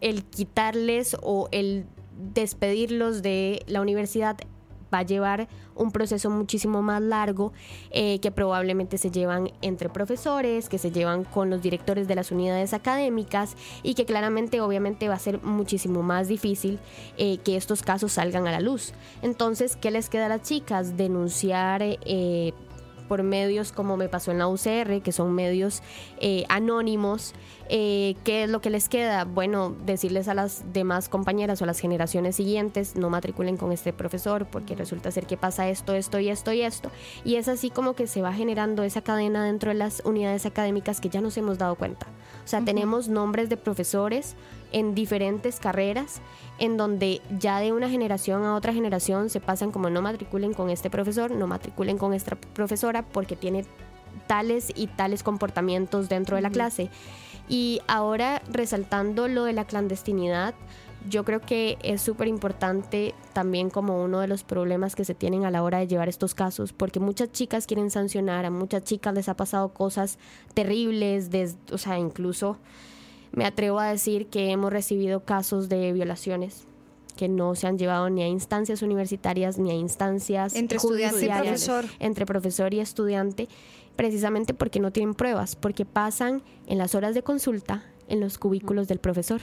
el 0.00 0.24
quitarles 0.24 1.16
o 1.22 1.48
el 1.52 1.86
despedirlos 2.34 3.22
de 3.22 3.62
la 3.68 3.80
universidad 3.80 4.38
va 4.92 4.98
a 4.98 5.02
llevar 5.02 5.48
un 5.74 5.92
proceso 5.92 6.30
muchísimo 6.30 6.82
más 6.82 7.00
largo 7.00 7.52
eh, 7.90 8.18
que 8.20 8.30
probablemente 8.30 8.98
se 8.98 9.10
llevan 9.10 9.50
entre 9.62 9.88
profesores, 9.88 10.68
que 10.68 10.78
se 10.78 10.90
llevan 10.90 11.24
con 11.24 11.50
los 11.50 11.62
directores 11.62 12.08
de 12.08 12.14
las 12.14 12.30
unidades 12.30 12.72
académicas 12.74 13.56
y 13.82 13.94
que 13.94 14.04
claramente 14.04 14.60
obviamente 14.60 15.08
va 15.08 15.14
a 15.14 15.18
ser 15.18 15.42
muchísimo 15.42 16.02
más 16.02 16.28
difícil 16.28 16.78
eh, 17.16 17.38
que 17.38 17.56
estos 17.56 17.82
casos 17.82 18.12
salgan 18.12 18.46
a 18.46 18.52
la 18.52 18.60
luz. 18.60 18.92
Entonces, 19.22 19.76
¿qué 19.76 19.90
les 19.90 20.08
queda 20.08 20.26
a 20.26 20.28
las 20.28 20.42
chicas? 20.42 20.96
Denunciar 20.96 21.82
eh, 21.82 22.52
por 23.08 23.22
medios 23.22 23.72
como 23.72 23.96
me 23.96 24.08
pasó 24.08 24.30
en 24.30 24.38
la 24.38 24.46
UCR, 24.46 25.02
que 25.02 25.12
son 25.12 25.34
medios 25.34 25.82
eh, 26.20 26.44
anónimos. 26.48 27.34
Eh, 27.70 28.14
¿Qué 28.24 28.44
es 28.44 28.50
lo 28.50 28.60
que 28.60 28.70
les 28.70 28.88
queda? 28.88 29.24
Bueno, 29.24 29.74
decirles 29.84 30.28
a 30.28 30.34
las 30.34 30.72
demás 30.72 31.08
compañeras 31.08 31.60
o 31.60 31.64
a 31.64 31.66
las 31.66 31.80
generaciones 31.80 32.36
siguientes, 32.36 32.96
no 32.96 33.10
matriculen 33.10 33.56
con 33.56 33.72
este 33.72 33.92
profesor 33.92 34.46
porque 34.46 34.74
resulta 34.74 35.10
ser 35.10 35.26
que 35.26 35.36
pasa 35.36 35.68
esto, 35.68 35.94
esto 35.94 36.20
y 36.20 36.28
esto 36.28 36.52
y 36.52 36.62
esto. 36.62 36.90
Y 37.24 37.36
es 37.36 37.48
así 37.48 37.70
como 37.70 37.94
que 37.94 38.06
se 38.06 38.22
va 38.22 38.32
generando 38.32 38.82
esa 38.84 39.02
cadena 39.02 39.44
dentro 39.44 39.70
de 39.70 39.76
las 39.76 40.02
unidades 40.04 40.46
académicas 40.46 41.00
que 41.00 41.08
ya 41.08 41.20
nos 41.20 41.36
hemos 41.36 41.58
dado 41.58 41.74
cuenta. 41.74 42.06
O 42.44 42.48
sea, 42.48 42.64
tenemos 42.64 43.08
nombres 43.08 43.48
de 43.48 43.56
profesores 43.56 44.36
en 44.72 44.94
diferentes 44.94 45.60
carreras 45.60 46.20
en 46.58 46.76
donde 46.76 47.20
ya 47.38 47.60
de 47.60 47.72
una 47.72 47.88
generación 47.88 48.44
a 48.44 48.54
otra 48.54 48.72
generación 48.72 49.30
se 49.30 49.40
pasan 49.40 49.70
como 49.70 49.90
no 49.90 50.02
matriculen 50.02 50.54
con 50.54 50.70
este 50.70 50.90
profesor, 50.90 51.30
no 51.30 51.46
matriculen 51.46 51.98
con 51.98 52.14
esta 52.14 52.36
profesora 52.36 53.02
porque 53.02 53.36
tiene 53.36 53.64
tales 54.26 54.72
y 54.74 54.88
tales 54.88 55.22
comportamientos 55.22 56.08
dentro 56.08 56.36
de 56.36 56.42
la 56.42 56.50
clase. 56.50 56.90
Y 57.48 57.80
ahora 57.86 58.42
resaltando 58.50 59.26
lo 59.26 59.44
de 59.44 59.54
la 59.54 59.64
clandestinidad, 59.64 60.54
yo 61.08 61.24
creo 61.24 61.40
que 61.40 61.78
es 61.82 62.02
súper 62.02 62.28
importante 62.28 63.14
también 63.32 63.70
como 63.70 64.02
uno 64.02 64.20
de 64.20 64.28
los 64.28 64.42
problemas 64.42 64.96
que 64.96 65.04
se 65.04 65.14
tienen 65.14 65.44
a 65.44 65.50
la 65.50 65.62
hora 65.62 65.78
de 65.78 65.86
llevar 65.86 66.08
estos 66.08 66.34
casos, 66.34 66.72
porque 66.72 67.00
muchas 67.00 67.32
chicas 67.32 67.66
quieren 67.66 67.90
sancionar, 67.90 68.44
a 68.44 68.50
muchas 68.50 68.84
chicas 68.84 69.14
les 69.14 69.28
ha 69.28 69.36
pasado 69.36 69.72
cosas 69.72 70.18
terribles, 70.54 71.30
o 71.72 71.78
sea, 71.78 71.98
incluso 71.98 72.58
me 73.32 73.44
atrevo 73.44 73.78
a 73.78 73.88
decir 73.88 74.26
que 74.26 74.50
hemos 74.50 74.72
recibido 74.72 75.24
casos 75.24 75.68
de 75.68 75.92
violaciones 75.92 76.66
que 77.16 77.28
no 77.28 77.56
se 77.56 77.66
han 77.66 77.78
llevado 77.78 78.08
ni 78.10 78.22
a 78.22 78.28
instancias 78.28 78.80
universitarias 78.80 79.58
ni 79.58 79.72
a 79.72 79.74
instancias 79.74 80.54
entre 80.54 80.76
estudiante 80.76 81.26
y 81.26 81.28
profesor. 81.28 81.84
entre 81.98 82.26
profesor 82.26 82.72
y 82.72 82.80
estudiante, 82.80 83.48
precisamente 83.96 84.54
porque 84.54 84.78
no 84.78 84.92
tienen 84.92 85.14
pruebas, 85.14 85.56
porque 85.56 85.84
pasan 85.84 86.42
en 86.68 86.78
las 86.78 86.94
horas 86.94 87.14
de 87.14 87.22
consulta 87.22 87.84
en 88.06 88.20
los 88.20 88.38
cubículos 88.38 88.86
del 88.86 89.00
profesor. 89.00 89.40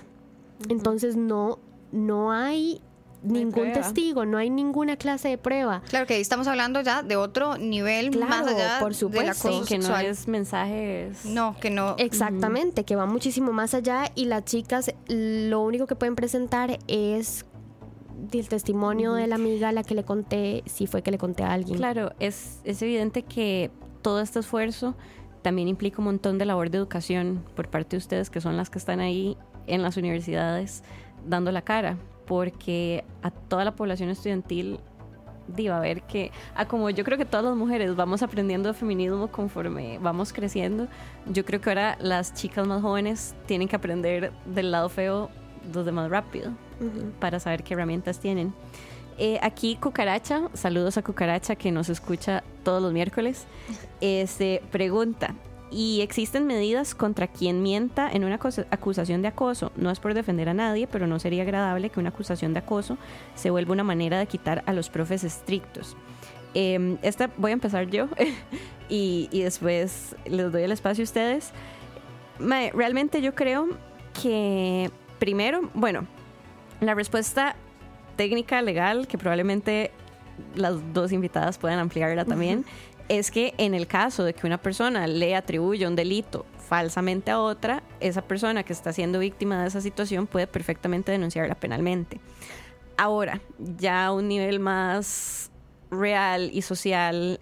Entonces 0.70 1.18
no 1.18 1.60
no 1.92 2.32
hay 2.32 2.82
ningún 3.26 3.74
testigo, 3.74 4.26
no 4.26 4.38
hay 4.38 4.50
ninguna 4.50 4.98
clase 4.98 5.30
de 5.30 5.38
prueba. 5.38 5.82
Claro 5.90 6.06
que 6.06 6.16
ahí 6.16 6.22
estamos 6.22 6.48
hablando 6.48 6.82
ya 6.82 7.04
de 7.04 7.16
otro 7.16 7.58
nivel 7.58 8.18
más 8.18 8.48
allá 8.48 8.78
por 8.80 8.94
supuesto, 8.94 9.50
de 9.50 9.60
la 9.60 9.66
que 9.66 9.78
no 9.78 9.98
es 9.98 10.28
mensajes. 10.28 11.26
No, 11.26 11.56
que 11.60 11.70
no. 11.70 11.96
Exactamente, 11.98 12.84
que 12.84 12.96
va 12.96 13.06
muchísimo 13.06 13.52
más 13.52 13.74
allá 13.74 14.12
y 14.16 14.26
las 14.26 14.46
chicas 14.46 14.94
lo 15.08 15.62
único 15.62 15.88
que 15.88 15.96
pueden 15.96 16.16
presentar 16.16 16.80
es 16.88 17.46
el 18.32 18.48
testimonio 18.48 19.14
de 19.14 19.28
la 19.28 19.36
amiga 19.36 19.70
a 19.70 19.72
la 19.72 19.84
que 19.84 19.96
le 19.96 20.04
conté, 20.04 20.64
si 20.66 20.88
fue 20.88 21.02
que 21.02 21.12
le 21.12 21.18
conté 21.18 21.44
a 21.44 21.54
alguien. 21.54 21.78
Claro, 21.78 22.14
es, 22.20 22.60
es 22.64 22.82
evidente 22.82 23.24
que 23.24 23.72
todo 24.02 24.22
este 24.22 24.40
esfuerzo 24.40 24.96
también 25.42 25.68
implica 25.68 26.00
un 26.00 26.06
montón 26.06 26.38
de 26.38 26.46
labor 26.46 26.70
de 26.70 26.78
educación 26.78 27.44
por 27.56 27.70
parte 27.70 27.92
de 27.92 27.98
ustedes, 27.98 28.30
que 28.30 28.42
son 28.42 28.58
las 28.58 28.70
que 28.70 28.80
están 28.80 29.00
ahí 29.00 29.38
en 29.68 29.82
las 29.82 29.98
universidades 29.98 30.84
dando 31.26 31.52
la 31.52 31.62
cara, 31.62 31.98
porque 32.26 33.04
a 33.22 33.32
toda 33.32 33.66
la 33.66 33.76
población 33.76 34.10
estudiantil 34.10 34.80
diva 35.48 35.78
a 35.78 35.80
ver 35.80 36.02
que, 36.04 36.32
a 36.56 36.68
como 36.68 36.90
yo 36.90 37.04
creo 37.04 37.18
que 37.18 37.26
todas 37.26 37.46
las 37.46 37.56
mujeres 37.56 37.96
vamos 37.96 38.24
aprendiendo 38.24 38.70
de 38.70 38.74
feminismo 38.74 39.28
conforme 39.32 40.00
vamos 40.00 40.34
creciendo, 40.34 40.88
yo 41.28 41.46
creo 41.46 41.62
que 41.62 41.70
ahora 41.70 41.98
las 42.00 42.34
chicas 42.34 42.68
más 42.68 42.82
jóvenes 42.82 43.36
tienen 43.46 43.68
que 43.68 43.76
aprender 43.76 44.32
del 44.46 44.72
lado 44.72 44.90
feo 44.90 45.30
los 45.74 45.86
demás 45.86 46.10
rápido 46.10 46.52
para 47.20 47.40
saber 47.40 47.64
qué 47.64 47.74
herramientas 47.74 48.20
tienen. 48.20 48.54
Eh, 49.18 49.40
aquí 49.42 49.78
Cucaracha, 49.78 50.50
saludos 50.54 50.98
a 50.98 51.02
Cucaracha 51.02 51.56
que 51.56 51.72
nos 51.72 51.90
escucha 51.90 52.44
todos 52.64 52.82
los 52.82 52.92
miércoles, 52.92 53.46
este, 54.02 54.62
pregunta, 54.72 55.36
¿y 55.76 56.00
existen 56.00 56.48
medidas 56.48 56.96
contra 56.96 57.28
quien 57.28 57.62
mienta 57.62 58.10
en 58.10 58.24
una 58.24 58.40
acusación 58.72 59.22
de 59.22 59.28
acoso? 59.28 59.74
No 59.76 59.92
es 59.92 60.00
por 60.00 60.14
defender 60.14 60.48
a 60.48 60.54
nadie, 60.54 60.88
pero 60.88 61.06
no 61.06 61.20
sería 61.20 61.44
agradable 61.44 61.90
que 61.90 62.00
una 62.00 62.10
acusación 62.10 62.54
de 62.54 62.60
acoso 62.60 62.98
se 63.36 63.50
vuelva 63.50 63.74
una 63.74 63.84
manera 63.84 64.18
de 64.18 64.26
quitar 64.26 64.64
a 64.68 64.72
los 64.72 64.90
profes 64.90 65.26
estrictos. 65.26 65.98
Em, 66.54 66.98
esta 67.02 67.30
voy 67.36 67.52
a 67.52 67.56
empezar 67.56 67.90
yo 67.90 68.08
y, 68.90 69.28
después 69.34 70.16
les 70.26 70.50
doy 70.50 70.64
el 70.64 70.72
espacio 70.72 71.02
a 71.02 71.04
ustedes. 71.04 71.52
realmente 72.40 73.22
yo 73.22 73.36
creo 73.36 73.68
que 74.22 74.90
primero, 75.20 75.70
bueno, 75.74 76.08
la 76.80 76.94
respuesta 76.94 77.58
técnica 78.16 78.62
legal, 78.62 79.08
que 79.10 79.18
probablemente 79.18 79.92
las 80.56 80.94
dos 80.94 81.12
invitadas 81.12 81.58
puedan 81.58 81.80
ampliarla 81.80 82.24
también, 82.24 82.64
es 83.10 83.32
que 83.32 83.54
en 83.58 83.74
el 83.74 83.88
caso 83.88 84.24
de 84.24 84.34
que 84.34 84.48
una 84.48 84.58
persona 84.58 85.08
le 85.08 85.36
atribuya 85.36 85.88
un 85.88 85.96
delito 85.96 86.46
falsamente 86.58 87.32
a 87.32 87.40
otra, 87.40 87.84
esa 88.00 88.22
persona 88.24 88.64
que 88.64 88.74
está 88.74 88.92
siendo 88.94 89.20
víctima 89.20 89.62
de 89.62 89.68
esa 89.68 89.82
situación 89.82 90.28
puede 90.28 90.48
perfectamente 90.48 91.12
denunciarla 91.12 91.56
penalmente. 91.56 92.20
Ahora, 92.98 93.42
ya 93.60 94.08
a 94.08 94.14
un 94.14 94.28
nivel 94.28 94.60
más 94.60 95.52
real 95.92 96.50
y 96.54 96.62
social, 96.62 97.40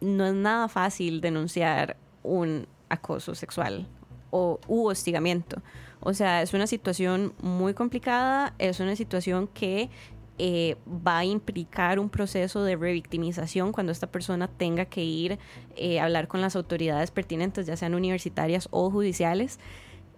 no 0.00 0.26
es 0.26 0.34
nada 0.34 0.68
fácil 0.68 1.20
denunciar 1.20 1.96
un 2.22 2.66
acoso 2.88 3.34
sexual 3.34 3.88
o 4.30 4.60
u 4.68 4.86
hostigamiento. 4.86 5.62
O 6.00 6.14
sea, 6.14 6.42
es 6.42 6.54
una 6.54 6.66
situación 6.66 7.34
muy 7.40 7.74
complicada, 7.74 8.54
es 8.58 8.80
una 8.80 8.94
situación 8.94 9.48
que 9.48 9.90
eh, 10.38 10.76
va 10.86 11.18
a 11.18 11.24
implicar 11.24 11.98
un 11.98 12.08
proceso 12.08 12.62
de 12.64 12.76
revictimización 12.76 13.72
cuando 13.72 13.92
esta 13.92 14.06
persona 14.06 14.48
tenga 14.48 14.84
que 14.84 15.02
ir 15.02 15.38
eh, 15.76 16.00
a 16.00 16.04
hablar 16.04 16.28
con 16.28 16.40
las 16.40 16.56
autoridades 16.56 17.10
pertinentes, 17.10 17.66
ya 17.66 17.76
sean 17.76 17.94
universitarias 17.94 18.68
o 18.70 18.90
judiciales. 18.90 19.58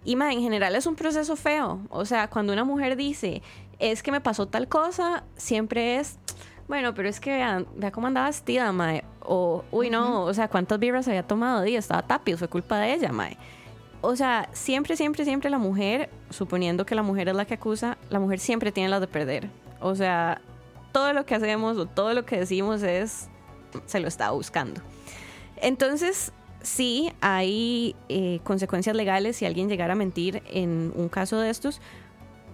Y 0.05 0.15
más, 0.15 0.33
en 0.33 0.41
general 0.41 0.75
es 0.75 0.85
un 0.85 0.95
proceso 0.95 1.35
feo. 1.35 1.81
O 1.89 2.05
sea, 2.05 2.29
cuando 2.29 2.53
una 2.53 2.63
mujer 2.63 2.95
dice, 2.95 3.41
es 3.79 4.01
que 4.03 4.11
me 4.11 4.21
pasó 4.21 4.47
tal 4.47 4.67
cosa, 4.67 5.23
siempre 5.35 5.97
es, 5.97 6.17
bueno, 6.67 6.93
pero 6.93 7.09
es 7.09 7.19
que 7.19 7.31
vea, 7.31 7.91
cómo 7.91 8.07
andaba 8.07 8.27
vestida, 8.27 8.71
mae. 8.71 9.03
O, 9.21 9.63
uy, 9.71 9.89
no, 9.89 10.23
o 10.23 10.33
sea, 10.33 10.47
cuántas 10.47 10.79
vibras 10.79 11.07
había 11.07 11.23
tomado, 11.23 11.65
y 11.65 11.75
estaba 11.75 12.01
tapiz, 12.01 12.37
fue 12.37 12.47
culpa 12.47 12.77
de 12.77 12.93
ella, 12.93 13.11
mae 13.11 13.37
o 14.01 14.15
sea, 14.15 14.49
siempre, 14.53 14.95
siempre, 14.95 15.25
siempre 15.25 15.49
la 15.49 15.57
mujer, 15.57 16.09
suponiendo 16.29 16.85
que 16.85 16.95
la 16.95 17.03
mujer 17.03 17.29
es 17.29 17.35
la 17.35 17.45
que 17.45 17.55
acusa, 17.55 17.97
la 18.09 18.19
mujer 18.19 18.39
siempre 18.39 18.71
tiene 18.71 18.89
las 18.89 19.01
de 19.01 19.07
perder. 19.07 19.49
O 19.79 19.95
sea, 19.95 20.41
todo 20.91 21.13
lo 21.13 21.25
que 21.25 21.35
hacemos 21.35 21.77
o 21.77 21.85
todo 21.85 22.13
lo 22.13 22.25
que 22.25 22.37
decimos 22.37 22.83
es, 22.83 23.29
se 23.85 23.99
lo 23.99 24.07
está 24.07 24.31
buscando. 24.31 24.81
Entonces, 25.57 26.31
sí, 26.61 27.11
hay 27.21 27.95
eh, 28.09 28.39
consecuencias 28.43 28.95
legales 28.95 29.37
si 29.37 29.45
alguien 29.45 29.69
llegara 29.69 29.93
a 29.93 29.95
mentir 29.95 30.41
en 30.47 30.91
un 30.95 31.09
caso 31.09 31.39
de 31.39 31.49
estos, 31.49 31.81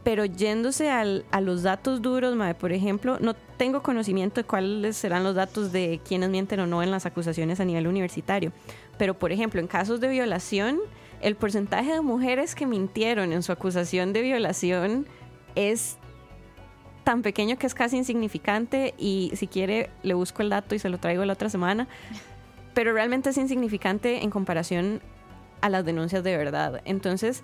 pero 0.04 0.26
yéndose 0.26 0.92
al, 0.92 1.26
a 1.32 1.42
los 1.42 1.64
datos 1.64 2.02
duros, 2.02 2.38
por 2.60 2.72
ejemplo, 2.72 3.18
no 3.20 3.34
tengo 3.58 3.82
conocimiento 3.82 4.42
de 4.42 4.46
cuáles 4.46 4.98
serán 4.98 5.24
los 5.24 5.34
datos 5.34 5.72
de 5.72 6.00
quienes 6.08 6.30
mienten 6.30 6.60
o 6.60 6.68
no 6.68 6.84
en 6.84 6.92
las 6.92 7.08
acusaciones 7.08 7.60
a 7.60 7.66
nivel 7.66 7.88
universitario, 7.88 8.52
pero 9.00 9.18
por 9.18 9.32
ejemplo, 9.32 9.60
en 9.60 9.66
casos 9.66 10.00
de 10.00 10.10
violación, 10.10 10.80
el 11.22 11.36
porcentaje 11.36 11.94
de 11.94 12.02
mujeres 12.02 12.54
que 12.54 12.68
mintieron 12.68 13.34
en 13.34 13.42
su 13.42 13.52
acusación 13.52 14.14
de 14.14 14.22
violación 14.22 15.08
es 15.56 15.98
tan 17.06 17.22
pequeño 17.22 17.58
que 17.58 17.68
es 17.68 17.74
casi 17.74 17.96
insignificante 17.96 18.94
y 18.98 19.32
si 19.36 19.48
quiere 19.48 19.90
le 20.04 20.16
busco 20.16 20.42
el 20.42 20.50
dato 20.50 20.76
y 20.76 20.80
se 20.80 20.90
lo 20.90 20.98
traigo 20.98 21.24
la 21.24 21.34
otra 21.34 21.50
semana, 21.50 21.88
pero 22.74 22.92
realmente 22.92 23.30
es 23.30 23.38
insignificante 23.38 24.24
en 24.24 24.30
comparación 24.32 25.02
a 25.62 25.70
las 25.70 25.86
denuncias 25.86 26.24
de 26.24 26.36
verdad. 26.36 26.82
Entonces, 26.84 27.44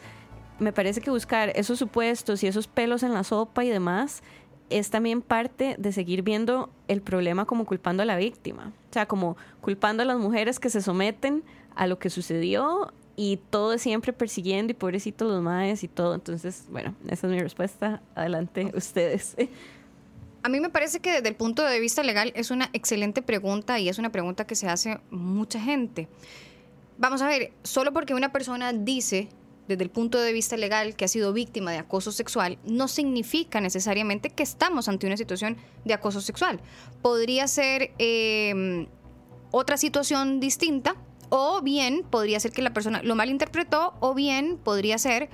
me 0.60 0.74
parece 0.74 1.00
que 1.00 1.10
buscar 1.10 1.54
esos 1.56 1.80
supuestos 1.80 2.44
y 2.44 2.48
esos 2.48 2.68
pelos 2.68 3.04
en 3.04 3.14
la 3.14 3.24
sopa 3.24 3.64
y 3.64 3.70
demás 3.70 4.22
es 4.70 4.90
también 4.90 5.22
parte 5.22 5.76
de 5.78 5.92
seguir 5.92 6.24
viendo 6.24 6.70
el 6.88 7.02
problema 7.02 7.46
como 7.46 7.66
culpando 7.66 8.04
a 8.04 8.06
la 8.06 8.18
víctima, 8.18 8.74
o 8.90 8.94
sea, 8.94 9.06
como 9.06 9.38
culpando 9.62 10.04
a 10.04 10.06
las 10.06 10.18
mujeres 10.18 10.60
que 10.60 10.70
se 10.70 10.82
someten 10.82 11.44
a 11.76 11.88
lo 11.88 12.00
que 12.00 12.10
sucedió 12.10 12.94
y 13.24 13.38
todo 13.38 13.78
siempre 13.78 14.14
persiguiendo 14.14 14.72
y 14.72 14.74
pobrecitos 14.74 15.30
los 15.30 15.44
maes 15.44 15.84
y 15.84 15.88
todo. 15.88 16.16
Entonces, 16.16 16.66
bueno, 16.72 16.96
esa 17.08 17.28
es 17.28 17.34
mi 17.34 17.40
respuesta. 17.40 18.02
Adelante 18.16 18.72
ustedes. 18.76 19.36
A 20.42 20.50
mí 20.50 20.60
me 20.60 20.72
parece 20.72 21.02
que 21.02 21.12
desde 21.12 21.30
el 21.30 21.36
punto 21.36 21.64
de 21.64 21.80
vista 21.80 22.02
legal 22.02 22.34
es 22.36 22.50
una 22.50 22.72
excelente 22.74 23.22
pregunta 23.22 23.78
y 23.78 23.90
es 23.90 24.00
una 24.00 24.12
pregunta 24.12 24.48
que 24.48 24.56
se 24.56 24.68
hace 24.68 25.00
mucha 25.12 25.60
gente. 25.62 26.08
Vamos 26.98 27.22
a 27.22 27.28
ver, 27.28 27.54
solo 27.62 27.94
porque 27.94 28.16
una 28.16 28.32
persona 28.32 28.74
dice 28.74 29.30
desde 29.68 29.84
el 29.84 29.92
punto 29.92 30.20
de 30.20 30.34
vista 30.34 30.58
legal 30.58 30.96
que 30.96 31.06
ha 31.06 31.08
sido 31.08 31.32
víctima 31.32 31.72
de 31.72 31.78
acoso 31.78 32.12
sexual, 32.12 32.58
no 32.66 32.88
significa 32.88 33.62
necesariamente 33.62 34.32
que 34.32 34.42
estamos 34.42 34.90
ante 34.90 35.06
una 35.06 35.16
situación 35.16 35.58
de 35.86 35.94
acoso 35.94 36.22
sexual. 36.22 36.60
Podría 37.04 37.48
ser 37.48 37.92
eh, 38.00 38.88
otra 39.52 39.78
situación 39.78 40.40
distinta 40.40 40.96
o 41.34 41.62
bien 41.62 42.04
podría 42.04 42.42
ser 42.42 42.52
que 42.52 42.62
la 42.62 42.74
persona 42.74 43.02
lo 43.04 43.16
malinterpretó, 43.16 43.94
o 44.02 44.14
bien 44.14 44.60
podría 44.62 44.98
ser 44.98 45.30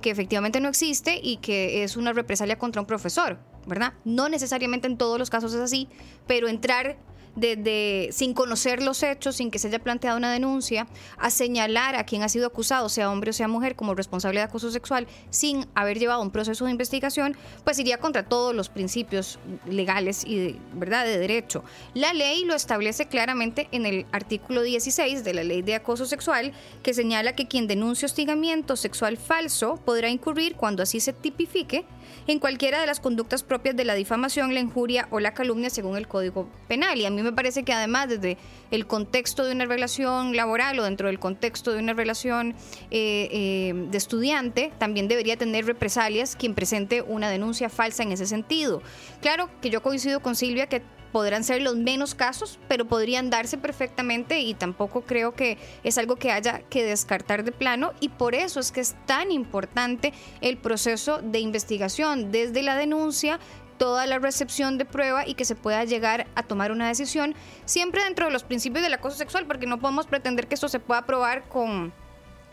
que 0.00 0.10
efectivamente 0.10 0.58
no 0.58 0.70
existe 0.70 1.20
y 1.22 1.36
que 1.36 1.84
es 1.84 1.98
una 1.98 2.14
represalia 2.14 2.58
contra 2.58 2.80
un 2.80 2.86
profesor, 2.86 3.38
¿verdad? 3.66 3.92
No 4.04 4.30
necesariamente 4.30 4.86
en 4.86 4.96
todos 4.96 5.18
los 5.18 5.28
casos 5.28 5.52
es 5.52 5.60
así, 5.60 5.88
pero 6.26 6.48
entrar 6.48 6.96
desde 7.36 8.10
sin 8.12 8.34
conocer 8.34 8.82
los 8.82 9.02
hechos, 9.02 9.36
sin 9.36 9.50
que 9.50 9.58
se 9.58 9.68
haya 9.68 9.78
planteado 9.78 10.16
una 10.16 10.32
denuncia, 10.32 10.86
a 11.18 11.30
señalar 11.30 11.96
a 11.96 12.04
quien 12.04 12.22
ha 12.22 12.28
sido 12.28 12.46
acusado, 12.46 12.88
sea 12.88 13.10
hombre 13.10 13.30
o 13.30 13.32
sea 13.32 13.48
mujer, 13.48 13.76
como 13.76 13.94
responsable 13.94 14.40
de 14.40 14.44
acoso 14.44 14.70
sexual, 14.70 15.06
sin 15.30 15.66
haber 15.74 15.98
llevado 15.98 16.22
un 16.22 16.30
proceso 16.30 16.64
de 16.64 16.70
investigación, 16.70 17.36
pues 17.64 17.78
iría 17.78 17.98
contra 17.98 18.24
todos 18.24 18.54
los 18.54 18.68
principios 18.68 19.38
legales 19.66 20.24
y 20.24 20.36
de, 20.36 20.56
¿verdad? 20.74 21.04
de 21.04 21.18
derecho. 21.18 21.64
La 21.94 22.12
ley 22.12 22.44
lo 22.44 22.54
establece 22.54 23.06
claramente 23.06 23.68
en 23.72 23.86
el 23.86 24.06
artículo 24.12 24.62
16 24.62 25.24
de 25.24 25.34
la 25.34 25.44
ley 25.44 25.62
de 25.62 25.74
acoso 25.74 26.06
sexual, 26.06 26.52
que 26.82 26.94
señala 26.94 27.34
que 27.34 27.48
quien 27.48 27.66
denuncie 27.66 28.06
hostigamiento 28.06 28.76
sexual 28.76 29.16
falso 29.16 29.80
podrá 29.84 30.08
incurrir 30.08 30.56
cuando 30.56 30.82
así 30.82 31.00
se 31.00 31.12
tipifique 31.12 31.84
en 32.26 32.38
cualquiera 32.38 32.80
de 32.80 32.86
las 32.86 33.00
conductas 33.00 33.42
propias 33.42 33.76
de 33.76 33.84
la 33.84 33.94
difamación, 33.94 34.54
la 34.54 34.60
injuria 34.60 35.08
o 35.10 35.20
la 35.20 35.34
calumnia 35.34 35.70
según 35.70 35.96
el 35.96 36.08
Código 36.08 36.48
Penal. 36.68 36.98
Y 36.98 37.06
a 37.06 37.10
mí 37.10 37.22
me 37.22 37.32
parece 37.32 37.62
que 37.62 37.72
además 37.72 38.08
desde 38.08 38.36
el 38.70 38.86
contexto 38.86 39.44
de 39.44 39.52
una 39.52 39.66
relación 39.66 40.36
laboral 40.36 40.78
o 40.78 40.84
dentro 40.84 41.08
del 41.08 41.18
contexto 41.18 41.72
de 41.72 41.78
una 41.78 41.94
relación 41.94 42.54
eh, 42.90 43.28
eh, 43.30 43.72
de 43.90 43.98
estudiante, 43.98 44.72
también 44.78 45.08
debería 45.08 45.36
tener 45.36 45.66
represalias 45.66 46.36
quien 46.36 46.54
presente 46.54 47.02
una 47.02 47.28
denuncia 47.28 47.68
falsa 47.68 48.02
en 48.02 48.12
ese 48.12 48.26
sentido. 48.26 48.82
Claro 49.20 49.50
que 49.60 49.70
yo 49.70 49.82
coincido 49.82 50.20
con 50.20 50.36
Silvia 50.36 50.66
que 50.68 50.82
podrán 51.14 51.44
ser 51.44 51.62
los 51.62 51.76
menos 51.76 52.16
casos, 52.16 52.58
pero 52.66 52.86
podrían 52.86 53.30
darse 53.30 53.56
perfectamente 53.56 54.40
y 54.40 54.52
tampoco 54.52 55.02
creo 55.02 55.32
que 55.32 55.58
es 55.84 55.96
algo 55.96 56.16
que 56.16 56.32
haya 56.32 56.62
que 56.68 56.82
descartar 56.82 57.44
de 57.44 57.52
plano. 57.52 57.92
Y 58.00 58.08
por 58.08 58.34
eso 58.34 58.58
es 58.58 58.72
que 58.72 58.80
es 58.80 58.96
tan 59.06 59.30
importante 59.30 60.12
el 60.40 60.56
proceso 60.56 61.20
de 61.22 61.38
investigación 61.38 62.32
desde 62.32 62.64
la 62.64 62.74
denuncia 62.74 63.38
toda 63.78 64.06
la 64.06 64.18
recepción 64.18 64.76
de 64.76 64.86
prueba 64.86 65.24
y 65.24 65.34
que 65.34 65.44
se 65.44 65.54
pueda 65.54 65.84
llegar 65.84 66.26
a 66.34 66.42
tomar 66.42 66.72
una 66.72 66.88
decisión 66.88 67.36
siempre 67.64 68.02
dentro 68.02 68.26
de 68.26 68.32
los 68.32 68.42
principios 68.42 68.82
del 68.82 68.94
acoso 68.94 69.16
sexual 69.16 69.46
porque 69.46 69.66
no 69.68 69.78
podemos 69.78 70.08
pretender 70.08 70.48
que 70.48 70.56
esto 70.56 70.68
se 70.68 70.80
pueda 70.80 71.06
probar 71.06 71.48
con 71.48 71.92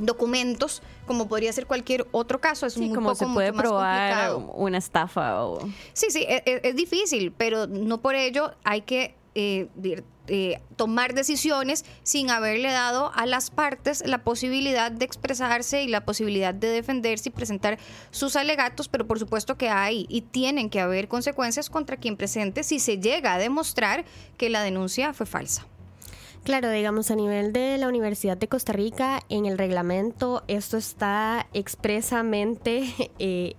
documentos, 0.02 0.82
como 1.08 1.28
podría 1.28 1.52
ser 1.54 1.66
cualquier 1.66 2.08
otro 2.12 2.40
caso. 2.42 2.66
Es 2.66 2.74
Sí, 2.74 2.82
muy 2.82 2.96
como 2.96 3.10
poco, 3.10 3.26
se 3.28 3.34
puede 3.34 3.52
mucho 3.52 3.64
probar 3.64 4.36
una 4.54 4.78
estafa 4.78 5.44
o... 5.46 5.60
Sí, 5.94 6.08
sí, 6.10 6.26
e- 6.28 6.44
e- 6.46 6.62
es, 6.64 6.76
difícil, 6.76 7.32
pero 7.32 7.68
no 7.68 8.02
por 8.02 8.16
ello 8.16 8.54
hay 8.64 8.82
que 8.82 9.16
eh, 9.36 9.68
eh, 10.28 10.62
tomar 10.76 11.14
decisiones 11.14 11.84
sin 12.04 12.30
haberle 12.30 12.72
dado 12.72 13.12
a 13.16 13.26
las 13.26 13.50
partes 13.50 14.04
la 14.06 14.24
posibilidad 14.24 14.92
de 14.92 15.06
expresarse 15.06 15.84
y 15.84 15.88
la 15.88 16.06
posibilidad 16.06 16.54
de 16.54 16.68
defenderse 16.68 17.30
y 17.30 17.32
presentar 17.32 17.80
sus 18.12 18.36
alegatos, 18.36 18.88
pero 18.88 19.08
por 19.08 19.20
supuesto 19.20 19.58
que 19.58 19.70
hay 19.70 20.06
y 20.10 20.22
tienen 20.22 20.70
que 20.70 20.80
haber 20.80 21.08
consecuencias 21.08 21.70
contra 21.70 21.98
quien 21.98 22.18
presente 22.18 22.64
si 22.64 22.80
se 22.80 23.00
llega 23.00 23.34
a 23.34 23.40
demostrar 23.40 24.06
que 24.38 24.50
la 24.50 24.62
denuncia 24.62 25.14
fue 25.14 25.26
falsa. 25.26 25.66
Claro, 26.44 26.72
digamos, 26.72 27.12
a 27.12 27.16
nivel 27.16 27.54
de 27.54 27.78
la 27.78 27.88
Universidad 27.88 28.36
de 28.36 28.48
Costa 28.48 28.74
Rica, 28.74 29.22
en 29.30 29.46
el 29.46 29.60
reglamento, 29.60 30.42
esto 30.48 30.76
está 30.78 31.46
expresamente, 31.54 32.92
eh, 33.20 33.54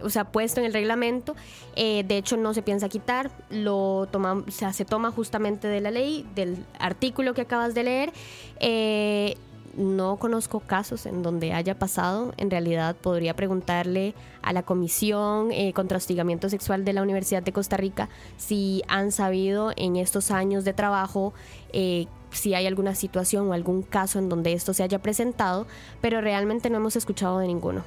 o 0.00 0.08
sea, 0.10 0.30
puesto 0.30 0.60
en 0.60 0.66
el 0.66 0.72
reglamento. 0.72 1.34
Eh, 1.74 2.04
de 2.06 2.16
hecho, 2.16 2.36
no 2.36 2.54
se 2.54 2.62
piensa 2.62 2.88
quitar, 2.88 3.32
lo 3.50 4.02
o 4.02 4.44
sea, 4.48 4.72
se 4.72 4.84
toma 4.84 5.10
justamente 5.10 5.66
de 5.66 5.80
la 5.80 5.90
ley, 5.90 6.24
del 6.36 6.64
artículo 6.78 7.34
que 7.34 7.40
acabas 7.40 7.74
de 7.74 7.82
leer. 7.82 8.12
Eh, 8.60 9.36
no 9.76 10.16
conozco 10.16 10.60
casos 10.60 11.06
en 11.06 11.22
donde 11.22 11.52
haya 11.52 11.78
pasado. 11.78 12.32
En 12.36 12.50
realidad 12.50 12.96
podría 12.96 13.34
preguntarle 13.34 14.14
a 14.42 14.52
la 14.52 14.62
Comisión 14.62 15.50
eh, 15.52 15.72
contra 15.72 15.98
Hostigamiento 15.98 16.48
Sexual 16.48 16.84
de 16.84 16.92
la 16.92 17.02
Universidad 17.02 17.42
de 17.42 17.52
Costa 17.52 17.76
Rica 17.76 18.08
si 18.36 18.82
han 18.88 19.10
sabido 19.10 19.72
en 19.76 19.96
estos 19.96 20.30
años 20.30 20.64
de 20.64 20.72
trabajo 20.72 21.32
eh, 21.76 22.06
si 22.30 22.54
hay 22.54 22.66
alguna 22.66 22.94
situación 22.94 23.48
o 23.48 23.52
algún 23.52 23.82
caso 23.82 24.18
en 24.20 24.28
donde 24.28 24.52
esto 24.52 24.72
se 24.72 24.84
haya 24.84 25.00
presentado, 25.00 25.66
pero 26.00 26.20
realmente 26.20 26.70
no 26.70 26.76
hemos 26.76 26.94
escuchado 26.94 27.40
de 27.40 27.48
ninguno. 27.48 27.84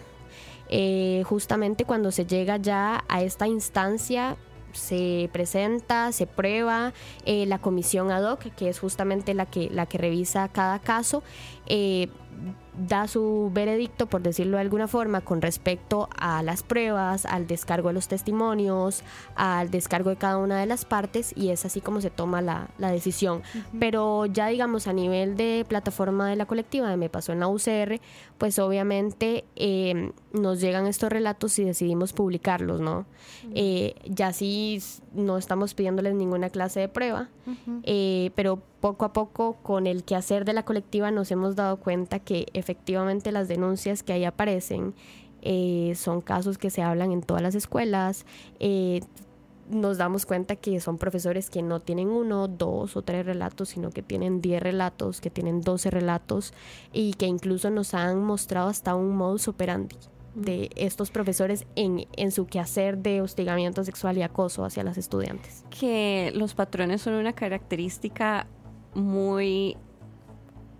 Eh, 0.69 1.23
justamente 1.25 1.85
cuando 1.85 2.11
se 2.11 2.25
llega 2.25 2.57
ya 2.57 3.05
a 3.07 3.21
esta 3.21 3.47
instancia 3.47 4.35
se 4.73 5.29
presenta, 5.31 6.11
se 6.11 6.27
prueba 6.27 6.93
eh, 7.25 7.45
la 7.45 7.59
comisión 7.59 8.11
ad 8.11 8.29
hoc, 8.29 8.41
que 8.55 8.67
es 8.67 8.79
justamente 8.79 9.33
la 9.33 9.45
que, 9.45 9.69
la 9.71 9.85
que 9.85 9.97
revisa 9.97 10.49
cada 10.49 10.79
caso, 10.79 11.23
da 12.77 13.07
su 13.07 13.49
veredicto, 13.53 14.05
por 14.07 14.21
decirlo 14.21 14.57
de 14.57 14.61
alguna 14.61 14.87
forma, 14.87 15.21
con 15.21 15.41
respecto 15.41 16.09
a 16.17 16.43
las 16.43 16.63
pruebas, 16.63 17.25
al 17.25 17.47
descargo 17.47 17.89
de 17.89 17.95
los 17.95 18.07
testimonios, 18.07 19.03
al 19.35 19.71
descargo 19.71 20.09
de 20.09 20.15
cada 20.17 20.37
una 20.37 20.59
de 20.59 20.65
las 20.65 20.85
partes 20.85 21.33
y 21.35 21.49
es 21.49 21.65
así 21.65 21.81
como 21.81 22.01
se 22.01 22.09
toma 22.09 22.41
la, 22.41 22.69
la 22.77 22.91
decisión. 22.91 23.41
Pero 23.79 24.25
ya 24.25 24.47
digamos 24.47 24.87
a 24.87 24.93
nivel 24.93 25.37
de 25.37 25.65
plataforma 25.67 26.29
de 26.29 26.35
la 26.35 26.45
colectiva, 26.45 26.89
de 26.89 26.97
me 26.97 27.09
pasó 27.09 27.31
en 27.33 27.39
la 27.39 27.47
UCR, 27.47 27.99
pues 28.37 28.59
obviamente 28.59 29.45
eh, 29.55 30.11
nos 30.39 30.61
llegan 30.61 30.87
estos 30.87 31.11
relatos 31.11 31.57
y 31.59 31.63
decidimos 31.63 32.13
publicarlos, 32.13 32.81
¿no? 32.81 33.05
Eh, 33.53 33.95
ya 34.05 34.33
sí 34.33 34.81
no 35.13 35.37
estamos 35.37 35.73
pidiéndoles 35.73 36.15
ninguna 36.15 36.49
clase 36.49 36.79
de 36.81 36.89
prueba, 36.89 37.29
eh, 37.83 38.31
pero 38.35 38.61
poco 38.79 39.05
a 39.05 39.13
poco 39.13 39.57
con 39.63 39.87
el 39.87 40.03
quehacer 40.03 40.45
de 40.45 40.53
la 40.53 40.63
colectiva 40.63 41.11
nos 41.11 41.31
hemos 41.31 41.55
dado 41.55 41.77
cuenta 41.77 42.19
que 42.19 42.47
efectivamente 42.53 43.31
las 43.31 43.47
denuncias 43.47 44.03
que 44.03 44.13
ahí 44.13 44.25
aparecen 44.25 44.93
eh, 45.41 45.93
son 45.95 46.21
casos 46.21 46.57
que 46.57 46.69
se 46.69 46.81
hablan 46.81 47.11
en 47.11 47.21
todas 47.21 47.41
las 47.41 47.55
escuelas. 47.55 48.25
eh, 48.59 49.01
nos 49.69 49.97
damos 49.97 50.25
cuenta 50.25 50.55
que 50.55 50.79
son 50.79 50.97
profesores 50.97 51.49
que 51.49 51.61
no 51.61 51.81
tienen 51.81 52.07
uno, 52.09 52.47
dos 52.47 52.95
o 52.95 53.01
tres 53.01 53.25
relatos, 53.25 53.69
sino 53.69 53.89
que 53.91 54.01
tienen 54.01 54.41
10 54.41 54.63
relatos, 54.63 55.19
que 55.19 55.29
tienen 55.29 55.61
12 55.61 55.91
relatos 55.91 56.53
y 56.93 57.13
que 57.15 57.25
incluso 57.25 57.69
nos 57.69 57.93
han 57.93 58.23
mostrado 58.23 58.69
hasta 58.69 58.95
un 58.95 59.15
modus 59.15 59.47
operandi 59.47 59.97
de 60.37 60.69
estos 60.75 61.09
profesores 61.09 61.65
en, 61.75 62.07
en 62.15 62.31
su 62.31 62.45
quehacer 62.45 62.99
de 62.99 63.21
hostigamiento 63.21 63.83
sexual 63.83 64.17
y 64.17 64.21
acoso 64.21 64.63
hacia 64.63 64.83
las 64.83 64.97
estudiantes. 64.97 65.65
que 65.69 66.31
los 66.35 66.53
patrones 66.53 67.01
son 67.01 67.15
una 67.15 67.33
característica 67.33 68.45
muy 68.93 69.75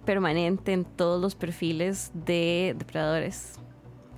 permanente 0.05 0.73
en 0.73 0.85
todos 0.85 1.19
los 1.19 1.35
perfiles 1.35 2.11
de 2.13 2.75
depredadores. 2.77 3.59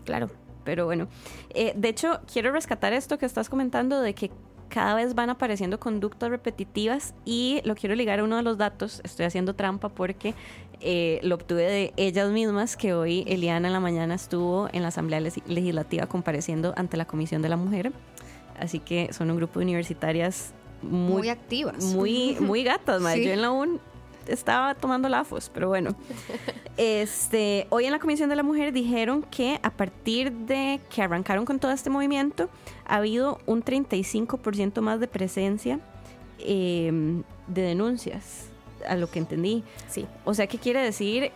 Claro. 0.05 0.29
Pero 0.65 0.85
bueno, 0.85 1.07
eh, 1.51 1.73
de 1.75 1.89
hecho, 1.89 2.19
quiero 2.31 2.51
rescatar 2.51 2.93
esto 2.93 3.17
que 3.17 3.25
estás 3.25 3.49
comentando 3.49 4.01
de 4.01 4.13
que 4.13 4.29
cada 4.69 4.93
vez 4.93 5.15
van 5.15 5.29
apareciendo 5.29 5.79
conductas 5.79 6.29
repetitivas 6.29 7.15
y 7.25 7.61
lo 7.65 7.75
quiero 7.75 7.95
ligar 7.95 8.19
a 8.19 8.23
uno 8.23 8.37
de 8.37 8.43
los 8.43 8.57
datos. 8.57 9.01
Estoy 9.03 9.25
haciendo 9.25 9.55
trampa 9.55 9.89
porque 9.89 10.35
eh, 10.81 11.19
lo 11.23 11.35
obtuve 11.35 11.63
de 11.63 11.93
ellas 11.97 12.29
mismas, 12.31 12.75
que 12.77 12.93
hoy 12.93 13.23
Eliana 13.27 13.67
en 13.67 13.73
la 13.73 13.79
mañana 13.79 14.15
estuvo 14.15 14.69
en 14.71 14.81
la 14.81 14.87
Asamblea 14.89 15.19
Leg- 15.19 15.43
Legislativa 15.47 16.05
compareciendo 16.07 16.73
ante 16.77 16.95
la 16.97 17.05
Comisión 17.05 17.41
de 17.41 17.49
la 17.49 17.57
Mujer. 17.57 17.91
Así 18.59 18.79
que 18.79 19.11
son 19.13 19.29
un 19.31 19.37
grupo 19.37 19.59
de 19.59 19.65
universitarias 19.65 20.53
Muy, 20.81 21.13
muy, 21.21 21.29
activas. 21.29 21.83
muy, 21.83 22.35
muy 22.41 22.63
gatas, 22.63 23.01
madre. 23.01 23.19
Sí. 23.19 23.25
Yo 23.27 23.31
en 23.33 23.41
la 23.41 23.51
UN 23.51 23.79
estaba 24.27 24.75
tomando 24.75 25.09
lafos, 25.09 25.49
pero 25.53 25.67
bueno. 25.69 25.95
Este, 26.77 27.67
hoy 27.71 27.83
en 27.85 27.91
la 27.91 27.99
Comisión 27.99 28.29
de 28.29 28.37
la 28.37 28.43
Mujer 28.43 28.71
dijeron 28.71 29.21
que 29.23 29.59
a 29.63 29.69
partir 29.69 30.31
de 30.31 30.79
que 30.89 31.01
arrancaron 31.01 31.43
con 31.43 31.59
todo 31.59 31.71
este 31.71 31.89
movimiento, 31.89 32.49
ha 32.85 32.95
habido 32.97 33.39
un 33.45 33.63
35% 33.63 34.79
más 34.79 35.01
de 35.01 35.07
presencia 35.09 35.81
eh, 36.37 37.21
de 37.47 37.61
denuncias, 37.61 38.48
a 38.87 38.95
lo 38.95 39.09
que 39.09 39.19
entendí. 39.19 39.63
Sí. 39.87 40.07
O 40.25 40.33
sea, 40.33 40.47
¿qué 40.47 40.57
quiere 40.57 40.81
decir? 40.81 41.31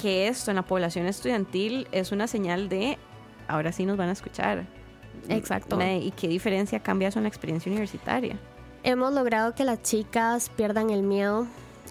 Que 0.00 0.28
esto 0.28 0.50
en 0.50 0.56
la 0.56 0.62
población 0.62 1.06
estudiantil 1.06 1.88
es 1.92 2.12
una 2.12 2.26
señal 2.26 2.68
de 2.68 2.98
ahora 3.48 3.72
sí 3.72 3.84
nos 3.84 3.96
van 3.96 4.08
a 4.08 4.12
escuchar. 4.12 4.66
Exacto. 5.28 5.78
¿Y 5.80 6.12
qué 6.12 6.28
diferencia 6.28 6.80
cambia 6.80 7.08
eso 7.08 7.18
en 7.18 7.24
la 7.24 7.28
experiencia 7.28 7.70
universitaria? 7.70 8.38
Hemos 8.82 9.12
logrado 9.12 9.54
que 9.54 9.64
las 9.64 9.82
chicas 9.82 10.50
pierdan 10.50 10.90
el 10.90 11.02
miedo 11.02 11.46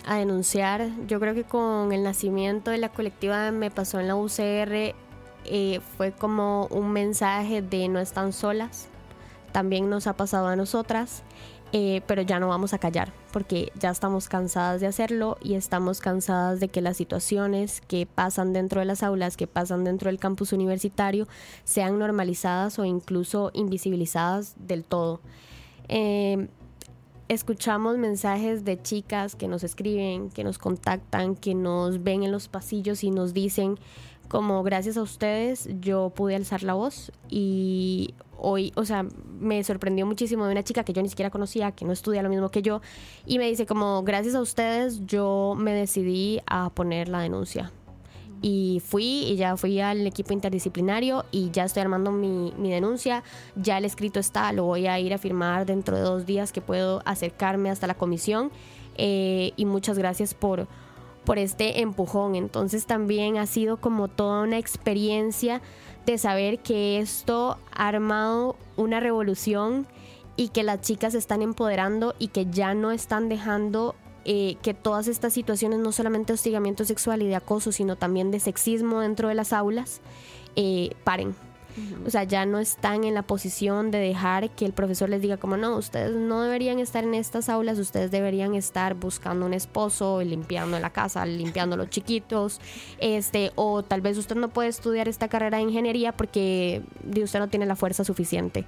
a 0.06 0.16
denunciar. 0.16 0.90
Yo 1.08 1.20
creo 1.20 1.36
que 1.36 1.44
con 1.44 1.92
el 1.92 2.04
nacimiento 2.04 2.72
de 2.72 2.80
la 2.80 2.90
colectiva 2.90 3.52
Me 3.52 3.70
Pasó 3.70 4.00
en 4.00 4.08
la 4.08 4.16
UCR 4.16 4.96
eh, 5.46 5.80
fue 5.98 6.12
como 6.12 6.68
un 6.68 6.92
mensaje 6.92 7.62
de 7.62 7.88
no 7.88 8.00
están 8.00 8.34
solas. 8.34 8.88
También 9.52 9.90
nos 9.90 10.08
ha 10.08 10.14
pasado 10.14 10.48
a 10.48 10.56
nosotras, 10.56 11.24
eh, 11.72 12.02
pero 12.08 12.22
ya 12.24 12.40
no 12.40 12.48
vamos 12.48 12.74
a 12.74 12.80
callar 12.80 13.14
porque 13.32 13.72
ya 13.80 13.92
estamos 13.92 14.28
cansadas 14.28 14.82
de 14.82 14.88
hacerlo 14.88 15.38
y 15.42 15.54
estamos 15.54 16.00
cansadas 16.02 16.60
de 16.60 16.70
que 16.70 16.82
las 16.82 16.98
situaciones 16.98 17.82
que 17.82 18.08
pasan 18.08 18.54
dentro 18.54 18.80
de 18.80 18.86
las 18.86 19.04
aulas, 19.04 19.38
que 19.38 19.48
pasan 19.48 19.84
dentro 19.84 20.10
del 20.10 20.20
campus 20.20 20.52
universitario, 20.52 21.28
sean 21.64 22.00
normalizadas 22.00 22.80
o 22.80 22.86
incluso 22.86 23.52
invisibilizadas 23.54 24.56
del 24.58 24.84
todo. 24.84 25.22
Eh, 25.90 26.48
escuchamos 27.28 27.98
mensajes 28.00 28.66
de 28.66 28.82
chicas 28.82 29.36
que 29.36 29.48
nos 29.48 29.64
escriben, 29.64 30.32
que 30.32 30.44
nos 30.44 30.58
contactan, 30.58 31.36
que 31.36 31.54
nos 31.54 32.04
ven 32.04 32.24
en 32.24 32.32
los 32.32 32.48
pasillos 32.48 33.04
y 33.04 33.12
nos 33.12 33.36
dicen 33.36 33.78
como 34.30 34.64
gracias 34.64 34.96
a 34.96 35.02
ustedes 35.02 35.68
yo 35.82 36.12
pude 36.16 36.36
alzar 36.36 36.64
la 36.64 36.74
voz 36.74 37.12
y 37.28 38.14
hoy, 38.38 38.72
o 38.76 38.86
sea, 38.86 39.06
me 39.40 39.62
sorprendió 39.64 40.06
muchísimo 40.06 40.46
de 40.46 40.52
una 40.54 40.64
chica 40.64 40.84
que 40.84 40.94
yo 40.94 41.02
ni 41.02 41.10
siquiera 41.10 41.30
conocía, 41.30 41.72
que 41.72 41.84
no 41.84 41.92
estudia 41.92 42.24
lo 42.24 42.30
mismo 42.30 42.50
que 42.50 42.62
yo 42.62 42.82
y 43.26 43.40
me 43.40 43.50
dice 43.50 43.66
como 43.66 44.04
gracias 44.04 44.36
a 44.36 44.42
ustedes 44.42 45.06
yo 45.06 45.56
me 45.58 45.74
decidí 45.74 46.40
a 46.48 46.70
poner 46.70 47.10
la 47.10 47.20
denuncia. 47.20 47.72
Y 48.42 48.82
fui 48.86 49.26
y 49.26 49.36
ya 49.36 49.58
fui 49.58 49.82
al 49.82 50.08
equipo 50.08 50.32
interdisciplinario 50.32 51.26
y 51.30 51.52
ya 51.52 51.66
estoy 51.66 51.82
armando 51.82 52.14
mi, 52.14 52.54
mi 52.58 52.72
denuncia. 52.72 53.22
Ya 53.58 53.78
el 53.78 53.84
escrito 53.84 54.22
está, 54.22 54.54
lo 54.54 54.64
voy 54.64 54.88
a 54.88 54.98
ir 54.98 55.14
a 55.14 55.18
firmar 55.18 55.66
dentro 55.66 55.98
de 55.98 56.04
dos 56.04 56.26
días 56.26 56.54
que 56.54 56.62
puedo 56.62 57.02
acercarme 57.04 57.70
hasta 57.70 57.86
la 57.86 57.96
comisión. 57.96 58.50
Eh, 59.02 59.54
y 59.56 59.66
muchas 59.66 59.98
gracias 59.98 60.34
por, 60.34 60.68
por 61.30 61.38
este 61.38 61.82
empujón. 61.82 62.34
Entonces 62.34 62.88
también 62.88 63.38
ha 63.38 63.46
sido 63.46 63.78
como 63.78 64.08
toda 64.08 64.42
una 64.42 64.58
experiencia 64.58 65.62
de 66.08 66.18
saber 66.18 66.58
que 66.58 66.98
esto 66.98 67.60
ha 67.72 67.88
armado 67.88 68.56
una 68.78 69.00
revolución 69.00 69.86
y 70.38 70.50
que 70.50 70.64
las 70.64 70.82
chicas 70.82 71.14
están 71.14 71.44
empoderando 71.44 72.16
y 72.18 72.30
que 72.30 72.48
ya 72.48 72.74
no 72.74 72.90
están 72.90 73.30
dejando 73.30 73.94
eh, 74.26 74.56
que 74.64 74.74
todas 74.74 75.08
estas 75.08 75.32
situaciones, 75.32 75.78
no 75.78 75.92
solamente 75.92 76.34
hostigamiento 76.34 76.84
sexual 76.84 77.22
y 77.22 77.28
de 77.28 77.36
acoso, 77.36 77.72
sino 77.72 77.96
también 77.96 78.32
de 78.32 78.40
sexismo 78.40 79.02
dentro 79.02 79.28
de 79.28 79.36
las 79.36 79.54
aulas, 79.54 80.02
eh, 80.56 80.96
paren. 81.04 81.36
O 82.06 82.10
sea, 82.10 82.24
ya 82.24 82.46
no 82.46 82.60
están 82.60 83.04
en 83.04 83.14
la 83.14 83.22
posición 83.22 83.92
de 83.92 84.00
dejar 84.00 84.50
que 84.50 84.66
el 84.66 84.74
profesor 84.74 85.10
les 85.10 85.22
diga 85.22 85.38
como 85.38 85.58
no, 85.58 85.78
ustedes 85.78 86.14
no 86.14 86.42
deberían 86.42 86.80
estar 86.80 87.04
en 87.04 87.14
estas 87.14 87.50
aulas, 87.50 87.78
ustedes 87.80 88.12
deberían 88.12 88.56
estar 88.56 88.96
buscando 88.96 89.46
un 89.46 89.54
esposo, 89.54 90.22
limpiando 90.22 90.80
la 90.80 90.90
casa, 90.90 91.26
limpiando 91.26 91.78
los 91.78 91.90
chiquitos, 91.90 92.60
este, 93.00 93.52
o 93.56 93.84
tal 93.84 94.02
vez 94.02 94.18
usted 94.18 94.36
no 94.36 94.50
puede 94.50 94.70
estudiar 94.70 95.08
esta 95.08 95.28
carrera 95.28 95.58
de 95.58 95.64
ingeniería 95.64 96.12
porque 96.12 96.84
usted 97.22 97.40
no 97.40 97.50
tiene 97.50 97.66
la 97.66 97.76
fuerza 97.76 98.04
suficiente. 98.04 98.66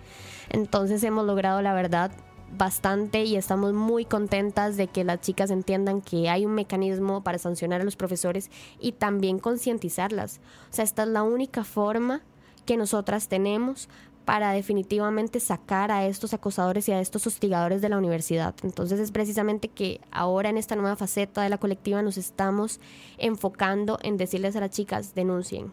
Entonces 0.50 1.04
hemos 1.04 1.26
logrado, 1.26 1.62
la 1.62 1.74
verdad, 1.74 2.12
bastante 2.58 3.24
y 3.24 3.36
estamos 3.36 3.74
muy 3.74 4.06
contentas 4.06 4.78
de 4.78 4.88
que 4.88 5.04
las 5.04 5.22
chicas 5.22 5.52
entiendan 5.52 6.02
que 6.02 6.30
hay 6.30 6.46
un 6.46 6.54
mecanismo 6.54 7.24
para 7.24 7.38
sancionar 7.38 7.82
a 7.82 7.84
los 7.84 7.96
profesores 7.96 8.50
y 8.80 8.94
también 8.94 9.40
concientizarlas. 9.40 10.40
O 10.70 10.74
sea, 10.74 10.84
esta 10.84 11.04
es 11.04 11.10
la 11.10 11.24
única 11.24 11.64
forma 11.64 12.22
que 12.66 12.78
nosotras 12.78 13.28
tenemos 13.28 13.90
para 14.26 14.52
definitivamente 14.54 15.40
sacar 15.40 15.92
a 15.92 16.06
estos 16.06 16.34
acosadores 16.34 16.88
y 16.88 16.92
a 16.92 17.02
estos 17.02 17.26
hostigadores 17.26 17.82
de 17.82 17.90
la 17.90 17.98
universidad. 17.98 18.54
Entonces 18.64 19.00
es 19.00 19.12
precisamente 19.12 19.68
que 19.68 20.00
ahora 20.12 20.50
en 20.50 20.58
esta 20.58 20.76
nueva 20.76 20.96
faceta 20.96 21.42
de 21.42 21.50
la 21.50 21.58
colectiva 21.58 22.02
nos 22.02 22.18
estamos 22.18 22.80
enfocando 23.18 23.98
en 24.04 24.18
decirles 24.18 24.56
a 24.56 24.60
las 24.60 24.72
chicas, 24.72 25.16
denuncien. 25.16 25.72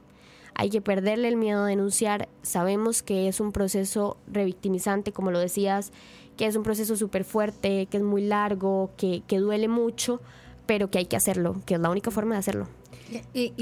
Hay 0.54 0.70
que 0.70 0.80
perderle 0.80 1.28
el 1.28 1.36
miedo 1.36 1.62
a 1.62 1.66
denunciar. 1.66 2.28
Sabemos 2.42 3.02
que 3.02 3.28
es 3.28 3.38
un 3.38 3.52
proceso 3.52 4.16
revictimizante, 4.26 5.12
como 5.12 5.30
lo 5.30 5.38
decías, 5.38 5.92
que 6.36 6.46
es 6.46 6.56
un 6.56 6.64
proceso 6.64 6.96
súper 6.96 7.24
fuerte, 7.24 7.86
que 7.86 7.98
es 7.98 8.02
muy 8.02 8.22
largo, 8.22 8.90
que, 8.96 9.22
que 9.26 9.38
duele 9.38 9.68
mucho, 9.68 10.20
pero 10.66 10.90
que 10.90 10.98
hay 10.98 11.06
que 11.06 11.16
hacerlo, 11.16 11.56
que 11.64 11.74
es 11.74 11.80
la 11.80 11.90
única 11.90 12.10
forma 12.10 12.34
de 12.34 12.40
hacerlo. 12.40 12.66
Y, 13.32 13.52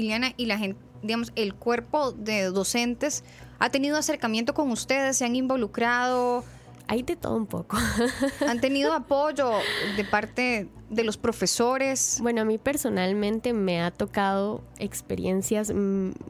la 0.45 0.57
gente, 0.57 0.79
digamos, 1.01 1.31
el 1.35 1.53
cuerpo 1.53 2.11
de 2.11 2.45
docentes 2.45 3.23
ha 3.59 3.69
tenido 3.69 3.97
acercamiento 3.97 4.53
con 4.53 4.71
ustedes, 4.71 5.17
se 5.17 5.25
han 5.25 5.35
involucrado. 5.35 6.43
Hay 6.89 7.03
de 7.03 7.15
todo 7.17 7.35
un 7.35 7.47
poco. 7.47 7.77
¿Han 8.47 8.61
tenido 8.61 8.93
apoyo 8.93 9.51
de 9.97 10.05
parte 10.05 10.69
de 10.89 11.03
los 11.03 11.17
profesores? 11.17 12.19
Bueno, 12.21 12.41
a 12.41 12.45
mí 12.45 12.57
personalmente 12.57 13.51
me 13.51 13.81
ha 13.81 13.91
tocado 13.91 14.63
experiencias 14.79 15.73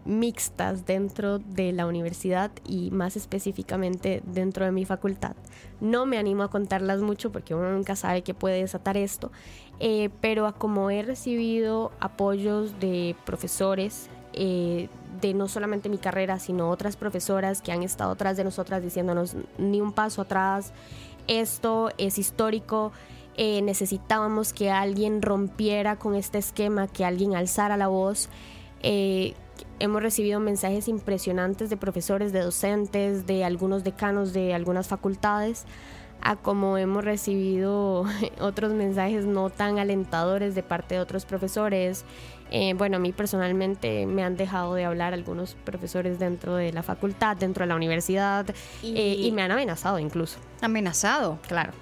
mixtas 0.04 0.86
dentro 0.88 1.38
de 1.38 1.74
la 1.74 1.86
universidad 1.86 2.50
y 2.66 2.90
más 2.90 3.16
específicamente 3.16 4.24
dentro 4.26 4.66
de 4.66 4.72
mi 4.72 4.84
facultad. 4.84 5.36
No 5.80 6.08
me 6.08 6.18
animo 6.18 6.42
a 6.42 6.50
contarlas 6.50 7.02
mucho 7.02 7.32
porque 7.32 7.54
uno 7.54 7.72
nunca 7.72 7.96
sabe 7.96 8.24
qué 8.24 8.34
puede 8.34 8.62
desatar 8.62 8.98
esto, 8.98 9.32
eh, 9.80 10.10
pero 10.22 10.52
como 10.58 10.90
he 10.90 11.04
recibido 11.04 11.92
apoyos 12.00 12.80
de 12.80 13.16
profesores, 13.26 14.10
eh, 14.40 14.88
de 15.20 15.34
no 15.34 15.48
solamente 15.48 15.90
mi 15.90 15.98
carrera, 15.98 16.38
sino 16.38 16.70
otras 16.70 16.96
profesoras 16.96 17.64
que 17.64 17.72
han 17.72 17.82
estado 17.82 18.12
atrás 18.12 18.38
de 18.38 18.44
nosotras 18.44 18.84
diciéndonos 18.84 19.36
ni 19.58 19.82
un 19.82 19.92
paso 19.92 20.22
atrás, 20.22 20.74
esto 21.28 21.90
es 21.98 22.20
histórico, 22.20 22.92
eh, 23.36 23.64
necesitábamos 23.64 24.54
que 24.54 24.70
alguien 24.70 25.24
rompiera 25.24 25.98
con 25.98 26.14
este 26.14 26.38
esquema, 26.38 26.88
que 26.88 27.04
alguien 27.04 27.36
alzara 27.36 27.78
la 27.78 27.88
voz. 27.88 28.30
Eh, 28.82 29.34
hemos 29.80 30.04
recibido 30.04 30.40
mensajes 30.40 30.88
impresionantes 30.88 31.72
de 31.72 31.78
profesores, 31.78 32.32
de 32.32 32.42
docentes, 32.42 33.26
de 33.26 33.44
algunos 33.44 33.84
decanos 33.84 34.34
de 34.34 34.54
algunas 34.54 34.88
facultades, 34.88 35.66
a 36.22 36.36
como 36.36 36.78
hemos 36.78 37.04
recibido 37.04 38.06
otros 38.40 38.74
mensajes 38.74 39.26
no 39.26 39.50
tan 39.50 39.80
alentadores 39.80 40.56
de 40.56 40.64
parte 40.64 40.96
de 40.96 41.02
otros 41.02 41.26
profesores, 41.26 42.06
eh, 42.52 42.74
bueno, 42.74 42.98
a 42.98 43.00
mí 43.00 43.12
personalmente 43.12 44.06
me 44.06 44.24
han 44.24 44.38
dejado 44.38 44.74
de 44.76 44.86
hablar 44.86 45.14
algunos 45.14 45.56
profesores 45.64 46.20
dentro 46.20 46.56
de 46.56 46.72
la 46.72 46.84
facultad, 46.84 47.38
dentro 47.38 47.64
de 47.64 47.68
la 47.68 47.76
universidad, 47.76 48.46
y, 48.82 48.96
eh, 48.98 49.16
y 49.16 49.32
me 49.32 49.42
han 49.42 49.52
amenazado 49.52 50.00
incluso. 50.00 50.40
¿Amenazado? 50.62 51.40
Claro. 51.48 51.74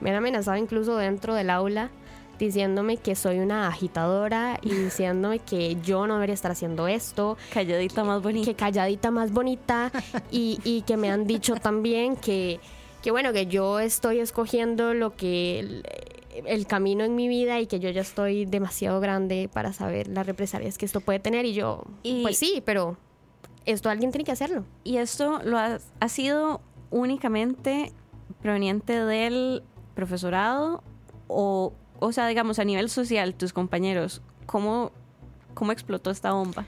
Me 0.00 0.10
han 0.10 0.16
amenazado 0.16 0.56
incluso 0.56 0.96
dentro 0.96 1.34
del 1.34 1.50
aula 1.50 1.90
diciéndome 2.38 2.98
que 2.98 3.16
soy 3.16 3.40
una 3.40 3.66
agitadora 3.66 4.60
y 4.62 4.70
diciéndome 4.70 5.40
que 5.40 5.76
yo 5.82 6.06
no 6.06 6.14
debería 6.14 6.34
estar 6.34 6.52
haciendo 6.52 6.86
esto. 6.86 7.36
Calladita 7.52 8.04
más 8.04 8.22
bonita. 8.22 8.46
Que 8.46 8.54
calladita 8.54 9.10
más 9.10 9.32
bonita. 9.32 9.90
y, 10.30 10.60
y 10.62 10.82
que 10.82 10.96
me 10.96 11.10
han 11.10 11.26
dicho 11.26 11.56
también 11.56 12.14
que, 12.14 12.60
que, 13.02 13.10
bueno, 13.10 13.32
que 13.32 13.46
yo 13.46 13.80
estoy 13.80 14.20
escogiendo 14.20 14.94
lo 14.94 15.16
que 15.16 15.82
el 16.30 16.66
camino 16.66 17.04
en 17.04 17.14
mi 17.16 17.28
vida 17.28 17.60
y 17.60 17.66
que 17.66 17.80
yo 17.80 17.90
ya 17.90 18.02
estoy 18.02 18.44
demasiado 18.44 19.00
grande 19.00 19.48
para 19.52 19.72
saber 19.72 20.08
las 20.08 20.26
represalias 20.26 20.78
que 20.78 20.86
esto 20.86 21.00
puede 21.00 21.18
tener 21.18 21.44
y 21.46 21.54
yo, 21.54 21.84
pues 22.22 22.38
sí, 22.38 22.62
pero 22.64 22.96
esto 23.64 23.90
alguien 23.90 24.10
tiene 24.12 24.24
que 24.24 24.32
hacerlo. 24.32 24.64
Y 24.84 24.96
esto 24.96 25.40
lo 25.44 25.58
ha, 25.58 26.08
sido 26.08 26.60
únicamente 26.90 27.92
proveniente 28.40 29.04
del 29.04 29.62
profesorado 29.94 30.82
o, 31.26 31.72
o 31.98 32.12
sea, 32.12 32.26
digamos, 32.28 32.58
a 32.58 32.64
nivel 32.64 32.88
social, 32.88 33.34
tus 33.34 33.52
compañeros, 33.52 34.22
¿cómo, 34.46 34.92
cómo 35.54 35.72
explotó 35.72 36.10
esta 36.10 36.32
bomba? 36.32 36.66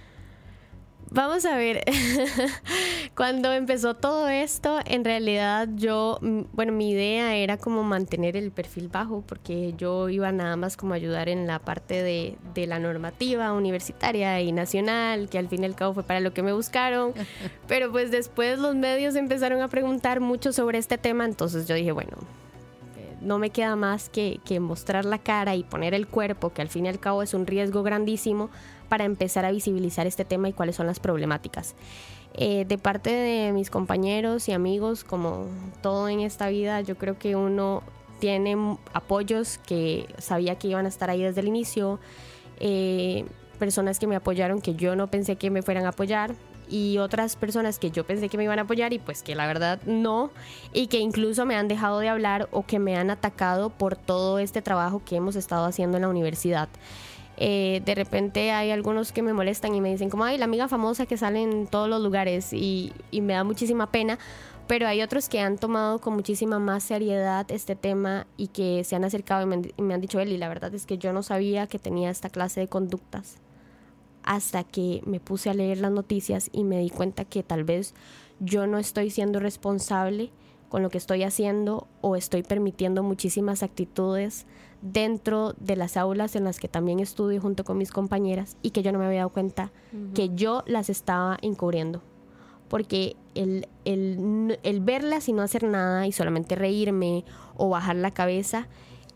Vamos 1.12 1.44
a 1.44 1.56
ver, 1.56 1.82
cuando 3.16 3.52
empezó 3.52 3.94
todo 3.94 4.28
esto, 4.28 4.78
en 4.84 5.04
realidad 5.04 5.68
yo, 5.74 6.18
mm, 6.20 6.42
bueno, 6.52 6.72
mi 6.72 6.90
idea 6.90 7.34
era 7.34 7.56
como 7.56 7.82
mantener 7.82 8.36
el 8.36 8.52
perfil 8.52 8.86
bajo, 8.86 9.24
porque 9.26 9.74
yo 9.76 10.08
iba 10.08 10.30
nada 10.30 10.54
más 10.54 10.76
como 10.76 10.94
ayudar 10.94 11.28
en 11.28 11.48
la 11.48 11.58
parte 11.58 12.04
de, 12.04 12.38
de 12.54 12.68
la 12.68 12.78
normativa 12.78 13.52
universitaria 13.52 14.40
y 14.40 14.52
nacional, 14.52 15.28
que 15.28 15.38
al 15.38 15.48
fin 15.48 15.64
y 15.64 15.66
al 15.66 15.74
cabo 15.74 15.94
fue 15.94 16.04
para 16.04 16.20
lo 16.20 16.32
que 16.32 16.44
me 16.44 16.52
buscaron, 16.52 17.12
pero 17.66 17.90
pues 17.90 18.12
después 18.12 18.60
los 18.60 18.76
medios 18.76 19.16
empezaron 19.16 19.62
a 19.62 19.68
preguntar 19.68 20.20
mucho 20.20 20.52
sobre 20.52 20.78
este 20.78 20.96
tema, 20.96 21.24
entonces 21.24 21.66
yo 21.66 21.74
dije, 21.74 21.90
bueno, 21.90 22.18
eh, 22.96 23.16
no 23.20 23.38
me 23.38 23.50
queda 23.50 23.74
más 23.74 24.10
que, 24.10 24.38
que 24.44 24.60
mostrar 24.60 25.04
la 25.04 25.18
cara 25.18 25.56
y 25.56 25.64
poner 25.64 25.92
el 25.92 26.06
cuerpo, 26.06 26.52
que 26.52 26.62
al 26.62 26.68
fin 26.68 26.86
y 26.86 26.88
al 26.88 27.00
cabo 27.00 27.24
es 27.24 27.34
un 27.34 27.48
riesgo 27.48 27.82
grandísimo 27.82 28.48
para 28.90 29.04
empezar 29.04 29.46
a 29.46 29.52
visibilizar 29.52 30.06
este 30.06 30.26
tema 30.26 30.48
y 30.48 30.52
cuáles 30.52 30.76
son 30.76 30.86
las 30.86 30.98
problemáticas. 30.98 31.76
Eh, 32.34 32.64
de 32.68 32.76
parte 32.76 33.10
de 33.10 33.52
mis 33.52 33.70
compañeros 33.70 34.48
y 34.48 34.52
amigos, 34.52 35.04
como 35.04 35.46
todo 35.80 36.08
en 36.08 36.20
esta 36.20 36.48
vida, 36.48 36.80
yo 36.80 36.98
creo 36.98 37.16
que 37.16 37.36
uno 37.36 37.82
tiene 38.18 38.56
apoyos 38.92 39.58
que 39.58 40.06
sabía 40.18 40.56
que 40.56 40.68
iban 40.68 40.86
a 40.86 40.88
estar 40.88 41.08
ahí 41.08 41.22
desde 41.22 41.40
el 41.40 41.48
inicio, 41.48 42.00
eh, 42.58 43.24
personas 43.60 44.00
que 44.00 44.08
me 44.08 44.16
apoyaron 44.16 44.60
que 44.60 44.74
yo 44.74 44.96
no 44.96 45.08
pensé 45.08 45.36
que 45.36 45.50
me 45.50 45.62
fueran 45.62 45.86
a 45.86 45.90
apoyar 45.90 46.34
y 46.68 46.98
otras 46.98 47.36
personas 47.36 47.78
que 47.78 47.90
yo 47.90 48.04
pensé 48.04 48.28
que 48.28 48.36
me 48.36 48.44
iban 48.44 48.58
a 48.58 48.62
apoyar 48.62 48.92
y 48.92 48.98
pues 48.98 49.22
que 49.22 49.34
la 49.34 49.46
verdad 49.46 49.80
no 49.86 50.30
y 50.72 50.86
que 50.86 50.98
incluso 50.98 51.46
me 51.46 51.56
han 51.56 51.68
dejado 51.68 51.98
de 52.00 52.08
hablar 52.08 52.48
o 52.52 52.64
que 52.64 52.78
me 52.78 52.96
han 52.96 53.10
atacado 53.10 53.70
por 53.70 53.96
todo 53.96 54.38
este 54.38 54.62
trabajo 54.62 55.02
que 55.04 55.16
hemos 55.16 55.36
estado 55.36 55.64
haciendo 55.64 55.96
en 55.98 56.02
la 56.02 56.08
universidad. 56.08 56.68
Eh, 57.42 57.80
de 57.86 57.94
repente 57.94 58.50
hay 58.50 58.70
algunos 58.70 59.12
que 59.12 59.22
me 59.22 59.32
molestan 59.32 59.74
y 59.74 59.80
me 59.80 59.90
dicen 59.90 60.10
como, 60.10 60.24
ay, 60.24 60.36
la 60.36 60.44
amiga 60.44 60.68
famosa 60.68 61.06
que 61.06 61.16
sale 61.16 61.42
en 61.42 61.66
todos 61.66 61.88
los 61.88 62.02
lugares 62.02 62.52
y, 62.52 62.92
me 63.12 63.32
da 63.32 63.44
muchísima 63.44 63.90
pena, 63.90 64.18
pero 64.66 64.86
hay 64.86 65.00
otros 65.00 65.30
que 65.30 65.40
han 65.40 65.56
tomado 65.56 66.00
con 66.00 66.14
muchísima 66.14 66.58
más 66.58 66.82
seriedad 66.82 67.50
este 67.50 67.76
tema 67.76 68.26
y 68.36 68.48
que 68.48 68.84
se 68.84 68.94
han 68.94 69.04
acercado 69.04 69.42
y 69.42 69.82
me 69.82 69.94
han, 69.94 70.00
dicho, 70.02 70.20
Eli, 70.20 70.36
la 70.36 70.48
verdad 70.48 70.74
es 70.74 70.84
que 70.84 70.98
yo 70.98 71.14
no 71.14 71.22
sabía 71.22 71.66
que 71.66 71.78
tenía 71.78 72.10
esta 72.10 72.28
clase 72.28 72.60
de 72.60 72.68
conductas 72.68 73.38
hasta 74.22 74.62
que 74.62 75.00
me 75.06 75.18
puse 75.18 75.48
a 75.48 75.54
leer 75.54 75.78
las 75.78 75.92
noticias 75.92 76.50
y 76.52 76.64
me 76.64 76.78
di 76.78 76.90
cuenta 76.90 77.24
que 77.24 77.42
tal 77.42 77.64
vez 77.64 77.94
yo 78.38 78.66
no 78.66 78.76
estoy 78.76 79.08
siendo 79.08 79.40
responsable 79.40 80.30
con 80.68 80.82
lo 80.82 80.90
que 80.90 80.98
estoy 80.98 81.22
haciendo 81.22 81.88
o 82.02 82.16
estoy 82.16 82.42
permitiendo 82.42 83.02
muchísimas 83.02 83.62
actitudes 83.62 84.44
dentro 84.82 85.54
de 85.58 85.76
las 85.76 85.96
aulas 85.96 86.36
en 86.36 86.44
las 86.44 86.58
que 86.58 86.68
también 86.68 87.00
estudio 87.00 87.40
junto 87.40 87.64
con 87.64 87.78
mis 87.78 87.90
compañeras 87.90 88.56
y 88.62 88.70
que 88.70 88.82
yo 88.82 88.92
no 88.92 88.98
me 88.98 89.06
había 89.06 89.18
dado 89.20 89.30
cuenta 89.30 89.72
que 90.14 90.30
yo 90.34 90.62
las 90.66 90.88
estaba 90.90 91.38
encubriendo. 91.42 92.02
Porque 92.68 93.16
el, 93.34 93.66
el, 93.84 94.80
verlas 94.80 95.28
y 95.28 95.32
no 95.32 95.42
hacer 95.42 95.64
nada 95.64 96.06
y 96.06 96.12
solamente 96.12 96.54
reírme 96.54 97.24
o 97.56 97.68
bajar 97.68 97.96
la 97.96 98.12
cabeza 98.12 98.68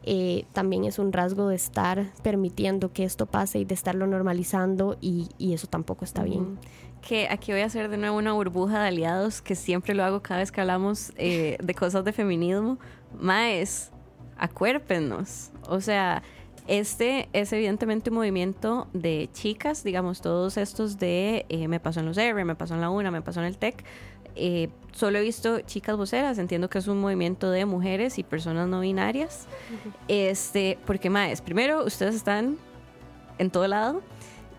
eh, 0.07 0.44
también 0.53 0.85
es 0.85 0.98
un 0.98 1.12
rasgo 1.12 1.48
de 1.48 1.57
estar 1.57 2.12
permitiendo 2.22 2.92
que 2.92 3.05
esto 3.05 3.27
pase 3.27 3.61
y 3.61 3.64
de 3.64 3.74
estarlo 3.74 4.07
normalizando 4.07 4.98
y, 5.00 5.29
eso 5.38 5.66
tampoco 5.66 6.05
está 6.05 6.24
bien. 6.24 6.59
Que 7.00 7.29
aquí 7.31 7.53
voy 7.53 7.61
a 7.61 7.66
hacer 7.66 7.88
de 7.88 7.96
nuevo 7.96 8.18
una 8.18 8.33
burbuja 8.33 8.83
de 8.83 8.88
aliados, 8.88 9.40
que 9.40 9.55
siempre 9.55 9.94
lo 9.94 10.05
hago 10.05 10.20
cada 10.20 10.40
vez 10.40 10.53
que 10.53 10.61
hablamos 10.61 11.12
eh, 11.16 11.57
de 11.62 11.74
cosas 11.74 12.05
de 12.05 12.12
feminismo. 12.12 12.79
Maes, 13.18 13.92
acuérpenos. 14.37 15.51
O 15.68 15.81
sea, 15.81 16.23
este 16.66 17.29
es 17.33 17.53
evidentemente 17.53 18.11
un 18.11 18.16
movimiento 18.16 18.88
de 18.92 19.29
chicas, 19.33 19.85
digamos, 19.85 20.23
todos 20.23 20.57
estos 20.57 20.99
de 20.99 21.44
eh, 21.49 21.68
me 21.68 21.81
pasó 21.81 22.01
en 22.01 22.07
los 22.07 22.16
R, 22.16 22.44
me 22.44 22.55
pasó 22.55 22.75
en 22.75 22.81
la 22.81 22.90
UNA, 22.90 23.11
me 23.11 23.23
pasó 23.23 23.40
en 23.40 23.47
el 23.47 23.59
TEC. 23.59 23.85
Eh, 24.37 24.68
solo 24.92 25.18
he 25.18 25.23
visto 25.23 25.61
chicas 25.61 25.97
voceras, 25.97 26.38
entiendo 26.38 26.68
que 26.68 26.79
es 26.79 26.88
un 26.88 27.01
movimiento 27.01 27.51
de 27.51 27.66
mujeres 27.66 28.18
y 28.18 28.23
personas 28.23 28.66
no 28.68 28.81
binarias. 28.81 29.47
Este, 30.09 30.79
porque 30.87 31.11
más, 31.11 31.42
primero, 31.42 31.85
ustedes 31.85 32.14
están 32.14 32.57
en 33.38 33.51
todo 33.51 33.68
lado. 33.68 34.03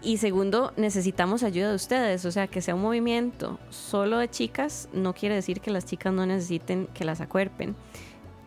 Y 0.01 0.17
segundo, 0.17 0.71
necesitamos 0.77 1.41
ayuda 1.41 1.69
de 1.69 1.75
ustedes. 1.75 2.25
O 2.25 2.31
sea, 2.31 2.45
que 2.45 2.61
sea 2.61 2.75
un 2.75 2.83
movimiento 2.83 3.57
solo 3.71 4.19
de 4.19 4.29
chicas 4.29 4.87
no 4.93 5.13
quiere 5.13 5.33
decir 5.33 5.61
que 5.61 5.71
las 5.71 5.85
chicas 5.85 6.13
no 6.13 6.27
necesiten 6.27 6.87
que 6.93 7.03
las 7.05 7.21
acuerpen. 7.21 7.75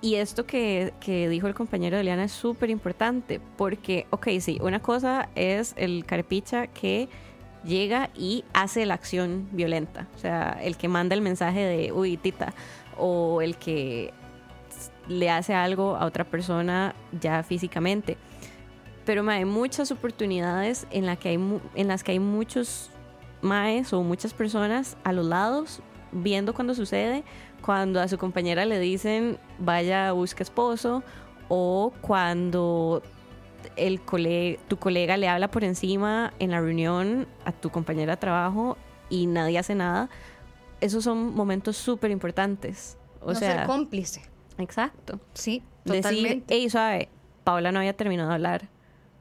Y 0.00 0.14
esto 0.14 0.46
que, 0.46 0.92
dijo 1.04 1.48
el 1.48 1.54
compañero 1.54 1.96
de 1.96 2.02
Eliana 2.02 2.24
es 2.24 2.32
súper 2.32 2.70
importante 2.70 3.40
porque, 3.56 4.06
ok, 4.10 4.28
sí, 4.40 4.58
una 4.62 4.80
cosa 4.80 5.28
es 5.34 5.74
el 5.76 6.04
carpicha 6.04 6.68
que 6.68 7.08
llega 7.64 8.10
y 8.16 8.44
hace 8.52 8.86
la 8.86 8.94
acción 8.94 9.48
violenta, 9.50 10.06
o 10.14 10.18
sea, 10.18 10.56
el 10.62 10.76
que 10.76 10.86
manda 10.86 11.16
el 11.16 11.20
mensaje 11.20 11.60
de, 11.60 11.92
uy, 11.92 12.16
tita, 12.16 12.54
o 12.96 13.42
el 13.42 13.56
que 13.56 14.12
le 15.08 15.30
hace 15.30 15.54
algo 15.54 15.96
a 15.96 16.04
otra 16.04 16.24
persona 16.24 16.94
ya 17.20 17.42
físicamente. 17.42 18.16
Pero 19.04 19.28
hay 19.28 19.44
muchas 19.44 19.90
oportunidades 19.90 20.86
en, 20.90 21.06
la 21.06 21.16
que 21.16 21.30
hay, 21.30 21.60
en 21.74 21.88
las 21.88 22.04
que 22.04 22.12
hay 22.12 22.20
muchos 22.20 22.90
maes 23.42 23.92
o 23.92 24.02
muchas 24.02 24.32
personas 24.32 24.96
a 25.02 25.12
los 25.12 25.26
lados 25.26 25.80
viendo 26.12 26.54
cuando 26.54 26.74
sucede, 26.74 27.24
cuando 27.62 28.00
a 28.00 28.08
su 28.08 28.18
compañera 28.18 28.64
le 28.64 28.78
dicen 28.78 29.38
vaya 29.58 30.12
busque 30.12 30.42
esposo 30.42 31.02
o 31.48 31.92
cuando 32.00 33.02
el 33.76 34.00
tu 34.68 34.76
colega 34.76 35.16
le 35.16 35.28
habla 35.28 35.50
por 35.50 35.64
encima 35.64 36.32
en 36.38 36.50
la 36.50 36.60
reunión 36.60 37.26
a 37.44 37.52
tu 37.52 37.70
compañera 37.70 38.14
de 38.14 38.16
trabajo 38.18 38.76
y 39.08 39.26
nadie 39.26 39.58
hace 39.58 39.74
nada. 39.74 40.08
Esos 40.80 41.04
son 41.04 41.34
momentos 41.34 41.76
súper 41.76 42.10
importantes. 42.10 42.96
O 43.20 43.34
sea, 43.34 43.58
ser 43.58 43.66
cómplice. 43.66 44.22
Exacto. 44.58 45.20
Sí, 45.34 45.62
totalmente. 45.84 46.28
Decir, 46.28 46.44
hey, 46.48 46.70
suave, 46.70 47.08
Paola 47.44 47.72
no 47.72 47.78
había 47.78 47.94
terminado 47.94 48.28
de 48.28 48.34
hablar. 48.34 48.68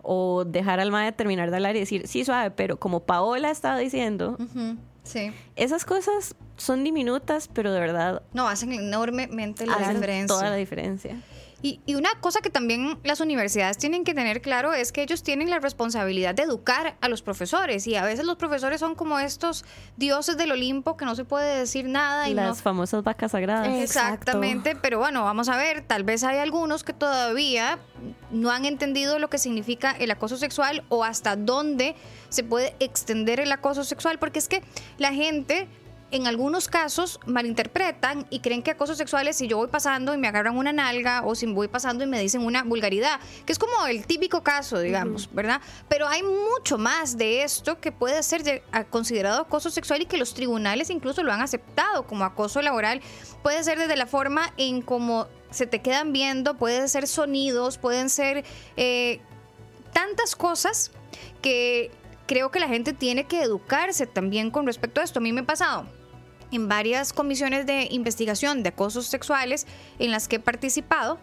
O 0.02 0.46
dejar 0.46 0.80
al 0.80 0.92
madre 0.92 1.12
terminar 1.12 1.50
de 1.50 1.58
hablar 1.58 1.76
y 1.76 1.80
decir, 1.80 2.08
sí, 2.08 2.24
suave, 2.24 2.52
pero 2.52 2.78
como 2.78 3.02
Paola 3.02 3.52
estaba 3.52 3.78
diciendo, 3.78 4.38
sí. 5.08 5.32
esas 5.56 5.86
cosas 5.86 6.36
son 6.58 6.84
diminutas, 6.84 7.48
pero 7.48 7.72
de 7.72 7.80
verdad. 7.80 8.22
No, 8.34 8.48
hacen 8.48 8.74
enormemente 8.74 9.66
la 9.66 9.76
hacen 9.76 9.96
diferencia. 9.96 10.28
Toda 10.28 10.50
la 10.50 10.56
diferencia. 10.56 11.22
Y, 11.62 11.82
una 11.96 12.10
cosa 12.22 12.42
que 12.42 12.52
también 12.52 13.00
las 13.04 13.20
universidades 13.20 13.78
tienen 13.78 14.04
que 14.04 14.14
tener 14.14 14.42
claro 14.42 14.74
es 14.74 14.92
que 14.92 15.02
ellos 15.02 15.24
tienen 15.24 15.50
la 15.50 15.60
responsabilidad 15.60 16.36
de 16.36 16.44
educar 16.44 16.96
a 17.02 17.10
los 17.10 17.24
profesores 17.24 17.88
y 17.88 17.96
a 17.96 18.04
veces 18.04 18.26
los 18.26 18.36
profesores 18.36 18.80
son 18.80 18.94
como 18.94 19.18
estos 19.18 19.66
dioses 19.96 20.38
del 20.38 20.52
Olimpo 20.52 20.98
que 20.98 21.06
no 21.06 21.16
se 21.16 21.26
puede 21.26 21.58
decir 21.58 21.86
nada. 21.86 22.30
Y 22.30 22.36
las 22.36 22.62
famosas 22.62 23.04
vacas 23.04 23.32
sagradas. 23.32 23.70
Exactamente, 23.70 24.76
pero 24.76 25.00
bueno, 25.00 25.24
vamos 25.24 25.50
a 25.50 25.58
ver, 25.58 25.82
tal 25.82 26.04
vez 26.04 26.24
hay 26.24 26.38
algunos 26.38 26.84
que 26.84 26.94
todavía 26.94 27.80
no 28.30 28.52
han 28.52 28.66
entendido 28.66 29.18
lo 29.18 29.30
que 29.30 29.40
significa 29.40 29.92
el 29.92 30.12
acoso 30.12 30.38
sexual 30.38 30.84
o 30.90 31.04
hasta 31.04 31.36
dónde 31.36 31.96
se 32.30 32.44
puede 32.44 32.76
extender 32.80 33.40
el 33.40 33.52
acoso 33.52 33.84
sexual, 33.84 34.20
porque 34.20 34.38
es 34.38 34.48
que 34.48 34.62
la 35.00 35.12
gente 35.12 35.68
en 36.10 36.26
algunos 36.26 36.68
casos 36.68 37.20
malinterpretan 37.26 38.26
y 38.30 38.40
creen 38.40 38.64
que 38.64 38.72
acoso 38.72 38.96
sexual 38.96 39.28
es 39.28 39.38
si 39.38 39.48
yo 39.48 39.58
voy 39.58 39.68
pasando 39.68 40.14
y 40.14 40.18
me 40.18 40.28
agarran 40.28 40.58
una 40.58 40.72
nalga 40.72 41.24
o 41.26 41.36
si 41.36 41.46
voy 41.48 41.68
pasando 41.68 42.04
y 42.04 42.08
me 42.08 42.20
dicen 42.20 42.42
una 42.42 42.64
vulgaridad, 42.64 43.20
que 43.46 43.52
es 43.52 43.60
como 43.60 43.86
el 43.88 44.06
típico 44.06 44.42
caso, 44.42 44.80
digamos, 44.80 45.30
¿verdad? 45.34 45.62
Pero 45.90 46.08
hay 46.08 46.24
mucho 46.24 46.78
más 46.78 47.18
de 47.18 47.44
esto 47.44 47.80
que 47.80 47.92
puede 47.92 48.24
ser 48.24 48.64
considerado 48.90 49.42
acoso 49.42 49.70
sexual 49.70 50.02
y 50.02 50.06
que 50.06 50.18
los 50.18 50.34
tribunales 50.34 50.90
incluso 50.90 51.24
lo 51.24 51.34
han 51.34 51.42
aceptado 51.42 52.08
como 52.08 52.24
acoso 52.24 52.62
laboral. 52.62 53.02
Puede 53.44 53.64
ser 53.64 53.78
desde 53.78 53.98
la 53.98 54.06
forma 54.06 54.54
en 54.58 54.82
cómo 54.82 55.28
se 55.52 55.68
te 55.68 55.82
quedan 55.82 56.14
viendo, 56.14 56.56
pueden 56.58 56.88
ser 56.88 57.08
sonidos, 57.08 57.78
pueden 57.78 58.10
ser 58.10 58.46
eh, 58.78 59.20
tantas 59.92 60.36
cosas 60.36 60.92
que 61.42 61.92
creo 62.28 62.52
que 62.52 62.60
la 62.60 62.68
gente 62.68 62.94
tiene 62.94 63.26
que 63.26 63.42
educarse 63.42 64.08
también 64.08 64.52
con 64.52 64.66
respecto 64.66 65.02
a 65.02 65.04
esto. 65.04 65.20
A 65.20 65.22
mí 65.22 65.34
me 65.34 65.42
ha 65.42 65.46
pasado 65.46 65.97
en 66.52 66.68
varias 66.68 67.14
comisiones 67.14 67.66
de 67.66 67.88
investigación 67.92 68.64
de 68.64 68.70
acosos 68.70 69.08
sexuales 69.08 69.68
en 70.00 70.12
las 70.12 70.28
que 70.28 70.38
he 70.38 70.40
participado, 70.40 71.20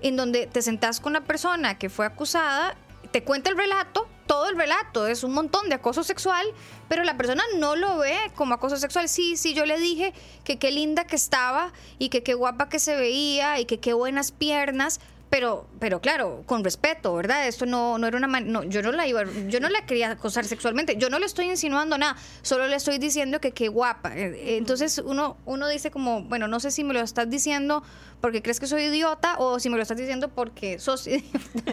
en 0.00 0.16
donde 0.16 0.46
te 0.46 0.62
sentás 0.62 1.00
con 1.00 1.12
una 1.12 1.24
persona 1.24 1.78
que 1.78 1.88
fue 1.88 2.06
acusada, 2.06 2.76
te 3.10 3.22
cuenta 3.24 3.50
el 3.50 3.56
relato, 3.56 4.06
todo 4.26 4.48
el 4.48 4.56
relato 4.56 5.06
es 5.06 5.24
un 5.24 5.32
montón 5.32 5.68
de 5.68 5.76
acoso 5.76 6.04
sexual, 6.04 6.46
pero 6.88 7.02
la 7.02 7.16
persona 7.16 7.42
no 7.56 7.74
lo 7.74 7.98
ve 7.98 8.16
como 8.34 8.54
acoso 8.54 8.76
sexual. 8.76 9.08
Sí, 9.08 9.36
sí, 9.36 9.54
yo 9.54 9.64
le 9.64 9.78
dije 9.78 10.12
que 10.44 10.58
qué 10.58 10.70
linda 10.70 11.04
que 11.04 11.16
estaba 11.16 11.72
y 11.98 12.10
que 12.10 12.22
qué 12.22 12.34
guapa 12.34 12.68
que 12.68 12.78
se 12.78 12.94
veía 12.94 13.58
y 13.58 13.64
que 13.64 13.80
qué 13.80 13.94
buenas 13.94 14.30
piernas, 14.30 15.00
pero, 15.30 15.68
pero 15.78 16.00
claro, 16.00 16.42
con 16.46 16.64
respeto, 16.64 17.14
¿verdad? 17.14 17.46
Esto 17.46 17.66
no, 17.66 17.98
no 17.98 18.06
era 18.06 18.16
una 18.16 18.40
no, 18.40 18.64
yo 18.64 18.82
no 18.82 18.92
la 18.92 19.06
iba, 19.06 19.24
yo 19.48 19.60
no 19.60 19.68
la 19.68 19.84
quería 19.84 20.12
acosar 20.12 20.44
sexualmente, 20.44 20.96
yo 20.96 21.10
no 21.10 21.18
le 21.18 21.26
estoy 21.26 21.46
insinuando 21.46 21.98
nada, 21.98 22.16
solo 22.42 22.66
le 22.66 22.76
estoy 22.76 22.98
diciendo 22.98 23.40
que 23.40 23.52
qué 23.52 23.68
guapa. 23.68 24.16
Eh, 24.16 24.56
entonces 24.56 24.98
uno, 24.98 25.36
uno 25.44 25.68
dice 25.68 25.90
como, 25.90 26.22
bueno, 26.22 26.48
no 26.48 26.60
sé 26.60 26.70
si 26.70 26.82
me 26.82 26.94
lo 26.94 27.00
estás 27.00 27.28
diciendo 27.28 27.82
porque 28.20 28.42
crees 28.42 28.58
que 28.58 28.66
soy 28.66 28.84
idiota 28.84 29.36
o 29.38 29.60
si 29.60 29.68
me 29.70 29.76
lo 29.76 29.82
estás 29.82 29.98
diciendo 29.98 30.28
porque 30.28 30.78
sos 30.78 31.06
idiota. 31.06 31.38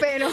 pero, 0.00 0.28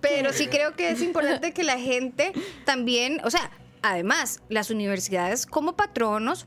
pero 0.00 0.32
sí 0.32 0.46
creo 0.46 0.74
que 0.76 0.90
es 0.90 1.02
importante 1.02 1.52
que 1.52 1.62
la 1.62 1.78
gente 1.78 2.32
también, 2.64 3.20
o 3.24 3.30
sea, 3.30 3.50
además, 3.82 4.40
las 4.48 4.70
universidades 4.70 5.46
como 5.46 5.76
patronos 5.76 6.46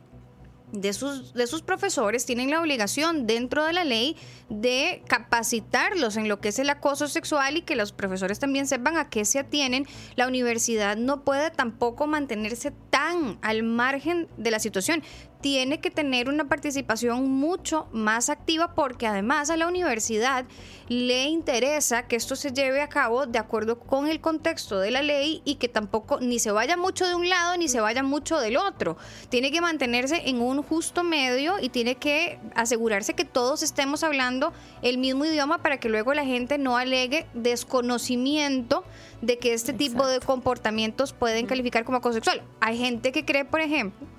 de 0.74 0.92
sus, 0.92 1.34
de 1.34 1.46
sus 1.48 1.62
profesores 1.62 2.26
tienen 2.26 2.50
la 2.50 2.60
obligación 2.60 3.28
dentro 3.28 3.64
de 3.64 3.74
la 3.74 3.84
ley 3.84 4.18
de 4.50 5.04
capacitarlos 5.08 6.18
en 6.18 6.28
lo 6.28 6.42
que 6.42 6.50
es 6.50 6.60
el 6.60 6.70
acoso 6.70 7.08
sexual 7.08 7.58
y 7.58 7.62
que 7.62 7.76
los 7.76 7.92
profesores 7.92 8.40
también 8.40 8.68
sepan 8.68 8.98
a 8.98 9.10
qué 9.10 9.24
se 9.24 9.40
atienen. 9.40 9.88
La 10.16 10.28
universidad 10.28 10.98
no 10.98 11.24
puede 11.24 11.52
tampoco 11.52 12.08
mantenerse 12.08 12.74
tan 12.90 13.38
al 13.44 13.62
margen 13.64 14.28
de 14.38 14.52
la 14.52 14.60
situación 14.60 15.04
tiene 15.44 15.82
que 15.82 15.92
tener 15.92 16.30
una 16.30 16.48
participación 16.48 17.30
mucho 17.30 17.90
más 17.92 18.30
activa 18.30 18.74
porque 18.76 19.08
además 19.08 19.50
a 19.50 19.58
la 19.58 19.68
universidad 19.68 20.46
le 20.88 21.26
interesa 21.26 22.08
que 22.08 22.16
esto 22.16 22.38
se 22.38 22.54
lleve 22.54 22.80
a 22.80 22.88
cabo 22.88 23.26
de 23.26 23.40
acuerdo 23.40 23.78
con 23.78 24.08
el 24.08 24.22
contexto 24.22 24.80
de 24.80 24.92
la 24.92 25.02
ley 25.02 25.42
y 25.44 25.56
que 25.56 25.68
tampoco 25.68 26.22
ni 26.22 26.40
se 26.40 26.54
vaya 26.54 26.78
mucho 26.78 27.06
de 27.06 27.16
un 27.16 27.28
lado 27.28 27.58
ni 27.58 27.68
se 27.68 27.82
vaya 27.82 28.04
mucho 28.04 28.40
del 28.40 28.56
otro. 28.56 28.96
Tiene 29.28 29.52
que 29.52 29.60
mantenerse 29.60 30.30
en 30.30 30.42
un 30.42 30.64
justo 30.64 31.04
medio 31.04 31.60
y 31.60 31.68
tiene 31.68 31.96
que 31.96 32.40
asegurarse 32.56 33.14
que 33.14 33.26
todos 33.26 33.64
estemos 33.64 34.06
hablando 34.06 34.54
el 34.82 34.98
mismo 34.98 35.26
idioma 35.26 35.62
para 35.62 35.78
que 35.78 35.90
luego 35.90 36.14
la 36.14 36.24
gente 36.24 36.58
no 36.58 36.78
alegue 36.78 37.26
desconocimiento 37.34 38.86
de 39.22 39.40
que 39.40 39.54
este 39.54 39.74
tipo 39.74 40.08
de 40.08 40.22
comportamientos 40.22 41.12
pueden 41.12 41.48
calificar 41.48 41.84
como 41.84 41.98
acoso 41.98 42.14
sexual. 42.14 42.44
Hay 42.62 42.78
gente 42.78 43.12
que 43.12 43.26
cree, 43.26 43.44
por 43.44 43.60
ejemplo, 43.60 44.13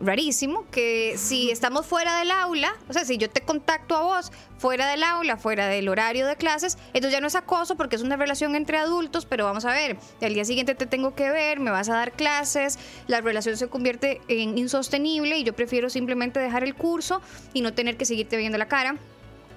rarísimo 0.00 0.64
que 0.70 1.14
si 1.16 1.50
estamos 1.50 1.86
fuera 1.86 2.18
del 2.18 2.30
aula, 2.30 2.74
o 2.88 2.92
sea, 2.92 3.04
si 3.04 3.18
yo 3.18 3.28
te 3.28 3.42
contacto 3.42 3.96
a 3.96 4.02
vos 4.02 4.32
fuera 4.58 4.88
del 4.88 5.02
aula, 5.02 5.36
fuera 5.36 5.68
del 5.68 5.88
horario 5.88 6.26
de 6.26 6.36
clases, 6.36 6.78
entonces 6.88 7.12
ya 7.12 7.20
no 7.20 7.26
es 7.26 7.34
acoso 7.34 7.76
porque 7.76 7.96
es 7.96 8.02
una 8.02 8.16
relación 8.16 8.56
entre 8.56 8.78
adultos, 8.78 9.26
pero 9.26 9.44
vamos 9.44 9.64
a 9.64 9.72
ver, 9.72 9.98
al 10.22 10.34
día 10.34 10.44
siguiente 10.44 10.74
te 10.74 10.86
tengo 10.86 11.14
que 11.14 11.30
ver, 11.30 11.60
me 11.60 11.70
vas 11.70 11.88
a 11.88 11.94
dar 11.94 12.12
clases, 12.12 12.78
la 13.06 13.20
relación 13.20 13.56
se 13.56 13.68
convierte 13.68 14.20
en 14.28 14.56
insostenible 14.56 15.38
y 15.38 15.44
yo 15.44 15.52
prefiero 15.52 15.90
simplemente 15.90 16.40
dejar 16.40 16.64
el 16.64 16.74
curso 16.74 17.20
y 17.52 17.60
no 17.60 17.74
tener 17.74 17.96
que 17.96 18.04
seguirte 18.04 18.36
viendo 18.36 18.58
la 18.58 18.68
cara. 18.68 18.96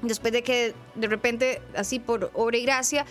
Después 0.01 0.33
de 0.33 0.43
que 0.43 0.73
de 0.95 1.07
repente, 1.07 1.61
así 1.77 1.97
por 1.97 2.29
obra 2.33 2.57
y 2.57 2.63
gracia, 2.63 3.05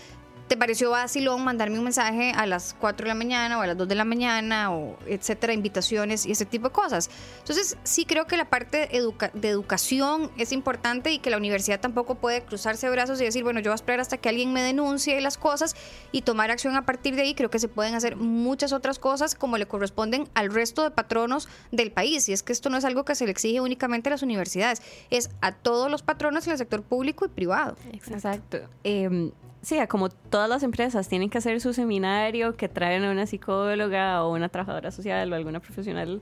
¿Te 0.52 0.58
pareció 0.58 0.90
vacilón 0.90 1.42
mandarme 1.44 1.78
un 1.78 1.84
mensaje 1.84 2.32
a 2.32 2.44
las 2.44 2.76
4 2.78 3.04
de 3.04 3.08
la 3.08 3.14
mañana 3.14 3.58
o 3.58 3.62
a 3.62 3.66
las 3.66 3.74
2 3.78 3.88
de 3.88 3.94
la 3.94 4.04
mañana 4.04 4.70
o 4.70 4.98
etcétera, 5.06 5.54
invitaciones 5.54 6.26
y 6.26 6.32
ese 6.32 6.44
tipo 6.44 6.68
de 6.68 6.74
cosas? 6.74 7.08
Entonces, 7.38 7.78
sí 7.84 8.04
creo 8.04 8.26
que 8.26 8.36
la 8.36 8.50
parte 8.50 8.86
de 9.32 9.48
educación 9.48 10.30
es 10.36 10.52
importante 10.52 11.10
y 11.10 11.20
que 11.20 11.30
la 11.30 11.38
universidad 11.38 11.80
tampoco 11.80 12.16
puede 12.16 12.42
cruzarse 12.42 12.90
brazos 12.90 13.18
y 13.22 13.24
decir, 13.24 13.44
bueno, 13.44 13.60
yo 13.60 13.70
voy 13.70 13.72
a 13.72 13.76
esperar 13.76 14.00
hasta 14.00 14.18
que 14.18 14.28
alguien 14.28 14.52
me 14.52 14.60
denuncie 14.60 15.18
las 15.22 15.38
cosas 15.38 15.74
y 16.12 16.20
tomar 16.20 16.50
acción 16.50 16.76
a 16.76 16.84
partir 16.84 17.16
de 17.16 17.22
ahí. 17.22 17.34
Creo 17.34 17.48
que 17.48 17.58
se 17.58 17.68
pueden 17.68 17.94
hacer 17.94 18.16
muchas 18.16 18.74
otras 18.74 18.98
cosas 18.98 19.34
como 19.34 19.56
le 19.56 19.64
corresponden 19.64 20.28
al 20.34 20.52
resto 20.52 20.82
de 20.82 20.90
patronos 20.90 21.48
del 21.70 21.92
país. 21.92 22.28
Y 22.28 22.34
es 22.34 22.42
que 22.42 22.52
esto 22.52 22.68
no 22.68 22.76
es 22.76 22.84
algo 22.84 23.06
que 23.06 23.14
se 23.14 23.24
le 23.24 23.30
exige 23.30 23.62
únicamente 23.62 24.10
a 24.10 24.12
las 24.12 24.22
universidades, 24.22 24.82
es 25.08 25.30
a 25.40 25.52
todos 25.52 25.90
los 25.90 26.02
patronos 26.02 26.46
en 26.46 26.52
el 26.52 26.58
sector 26.58 26.82
público 26.82 27.24
y 27.24 27.28
privado. 27.28 27.74
Exacto. 27.90 28.58
Em, 28.84 29.32
sí, 29.62 29.78
como 29.88 30.08
todas 30.08 30.48
las 30.48 30.62
empresas 30.62 31.08
tienen 31.08 31.30
que 31.30 31.38
hacer 31.38 31.60
su 31.60 31.72
seminario, 31.72 32.56
que 32.56 32.68
traen 32.68 33.04
a 33.04 33.10
una 33.10 33.26
psicóloga 33.26 34.24
o 34.24 34.32
una 34.32 34.48
trabajadora 34.48 34.90
social 34.90 35.32
o 35.32 35.36
alguna 35.36 35.60
profesional 35.60 36.20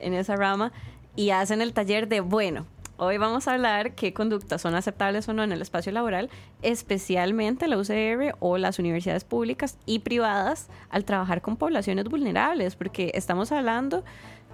en 0.00 0.14
esa 0.14 0.36
rama 0.36 0.72
y 1.14 1.30
hacen 1.30 1.60
el 1.60 1.72
taller 1.72 2.08
de, 2.08 2.20
bueno, 2.20 2.66
hoy 2.96 3.18
vamos 3.18 3.46
a 3.46 3.54
hablar 3.54 3.94
qué 3.94 4.12
conductas 4.12 4.62
son 4.62 4.74
aceptables 4.74 5.28
o 5.28 5.32
no 5.32 5.42
en 5.42 5.52
el 5.52 5.62
espacio 5.62 5.92
laboral, 5.92 6.30
especialmente 6.62 7.68
la 7.68 7.78
UCR 7.78 8.36
o 8.40 8.58
las 8.58 8.78
universidades 8.78 9.24
públicas 9.24 9.78
y 9.86 10.00
privadas 10.00 10.68
al 10.90 11.04
trabajar 11.04 11.42
con 11.42 11.56
poblaciones 11.56 12.06
vulnerables, 12.06 12.76
porque 12.76 13.12
estamos 13.14 13.52
hablando 13.52 14.04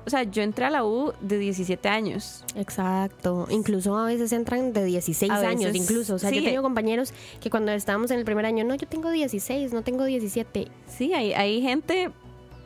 o 0.07 0.11
sea, 0.11 0.25
yo 0.25 0.43
entré 0.43 0.67
a 0.67 0.71
la 0.71 0.85
U 0.85 1.13
de 1.21 1.39
17 1.39 1.89
años. 1.89 2.45
Exacto. 2.57 3.47
Incluso 3.51 3.97
a 3.97 4.05
veces 4.05 4.33
entran 4.33 4.73
de 4.73 4.85
16 4.85 5.31
años, 5.31 5.75
incluso. 5.75 6.15
O 6.15 6.19
sea, 6.19 6.31
yo 6.31 6.41
he 6.41 6.45
tenido 6.45 6.63
compañeros 6.63 7.15
que 7.41 7.51
cuando 7.51 7.73
estábamos 7.73 8.11
en 8.11 8.19
el 8.19 8.25
primer 8.25 8.45
año, 8.45 8.65
no, 8.65 8.75
yo 8.75 8.87
tengo 8.87 9.11
16, 9.11 9.73
no 9.73 9.83
tengo 9.83 10.05
17. 10.05 10.69
Sí, 10.87 11.15
hay, 11.15 11.33
hay 11.33 11.63
gente 11.63 12.11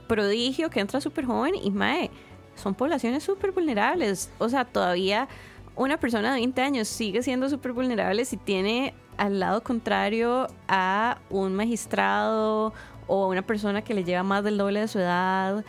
prodigio 0.08 0.70
que 0.70 0.80
entra 0.80 1.00
súper 1.00 1.26
joven 1.26 1.54
y, 1.54 1.70
mae, 1.70 2.10
son 2.56 2.74
poblaciones 2.74 3.22
súper 3.22 3.52
vulnerables. 3.52 4.30
O 4.38 4.48
sea, 4.48 4.64
todavía 4.64 5.28
una 5.76 5.98
persona 5.98 6.34
de 6.34 6.40
20 6.40 6.60
años 6.60 6.88
sigue 6.88 7.22
siendo 7.22 7.48
súper 7.48 7.72
vulnerable 7.72 8.24
si 8.24 8.36
tiene 8.36 8.94
al 9.16 9.38
lado 9.38 9.62
contrario 9.62 10.48
a 10.66 11.18
un 11.30 11.54
magistrado 11.54 12.72
o 13.06 13.28
una 13.28 13.42
persona 13.42 13.82
que 13.82 13.94
le 13.94 14.02
lleva 14.02 14.22
más 14.22 14.42
del 14.42 14.58
doble 14.58 14.80
de 14.80 14.88
su 14.88 14.98
edad 14.98 15.64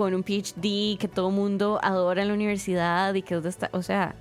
con 0.00 0.14
un 0.14 0.22
PhD 0.22 0.96
que 0.98 1.10
todo 1.12 1.30
mundo 1.30 1.78
adora 1.82 2.22
en 2.22 2.28
la 2.28 2.32
universidad 2.32 3.12
y 3.12 3.20
que 3.20 3.36
está, 3.36 3.68
o 3.74 3.82
sea, 3.82 4.14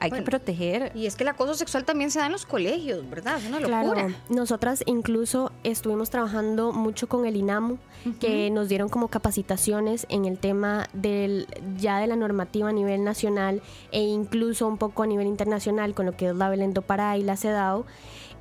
hay 0.00 0.10
que 0.10 0.22
proteger. 0.22 0.90
Y 0.92 1.06
es 1.06 1.14
que 1.14 1.22
el 1.22 1.28
acoso 1.28 1.54
sexual 1.54 1.84
también 1.84 2.10
se 2.10 2.18
da 2.18 2.26
en 2.26 2.32
los 2.32 2.44
colegios, 2.44 3.08
¿verdad? 3.08 3.36
Es 3.38 3.46
una 3.46 3.60
locura. 3.60 4.06
Claro, 4.06 4.14
nosotras 4.28 4.82
incluso 4.86 5.52
estuvimos 5.62 6.10
trabajando 6.10 6.72
mucho 6.72 7.08
con 7.08 7.26
el 7.26 7.36
INAMU, 7.36 7.78
que 8.18 8.50
nos 8.50 8.68
dieron 8.68 8.88
como 8.88 9.06
capacitaciones 9.06 10.04
en 10.08 10.24
el 10.24 10.36
tema 10.40 10.88
del 10.92 11.46
ya 11.78 12.00
de 12.00 12.08
la 12.08 12.16
normativa 12.16 12.70
a 12.70 12.72
nivel 12.72 13.04
nacional 13.04 13.62
e 13.92 14.00
incluso 14.00 14.66
un 14.66 14.78
poco 14.78 15.04
a 15.04 15.06
nivel 15.06 15.28
internacional 15.28 15.94
con 15.94 16.06
lo 16.06 16.16
que 16.16 16.30
es 16.30 16.34
la 16.34 16.48
Belendo 16.48 16.82
Pará 16.82 17.16
y 17.16 17.22
la 17.22 17.36
CEDAW, 17.36 17.84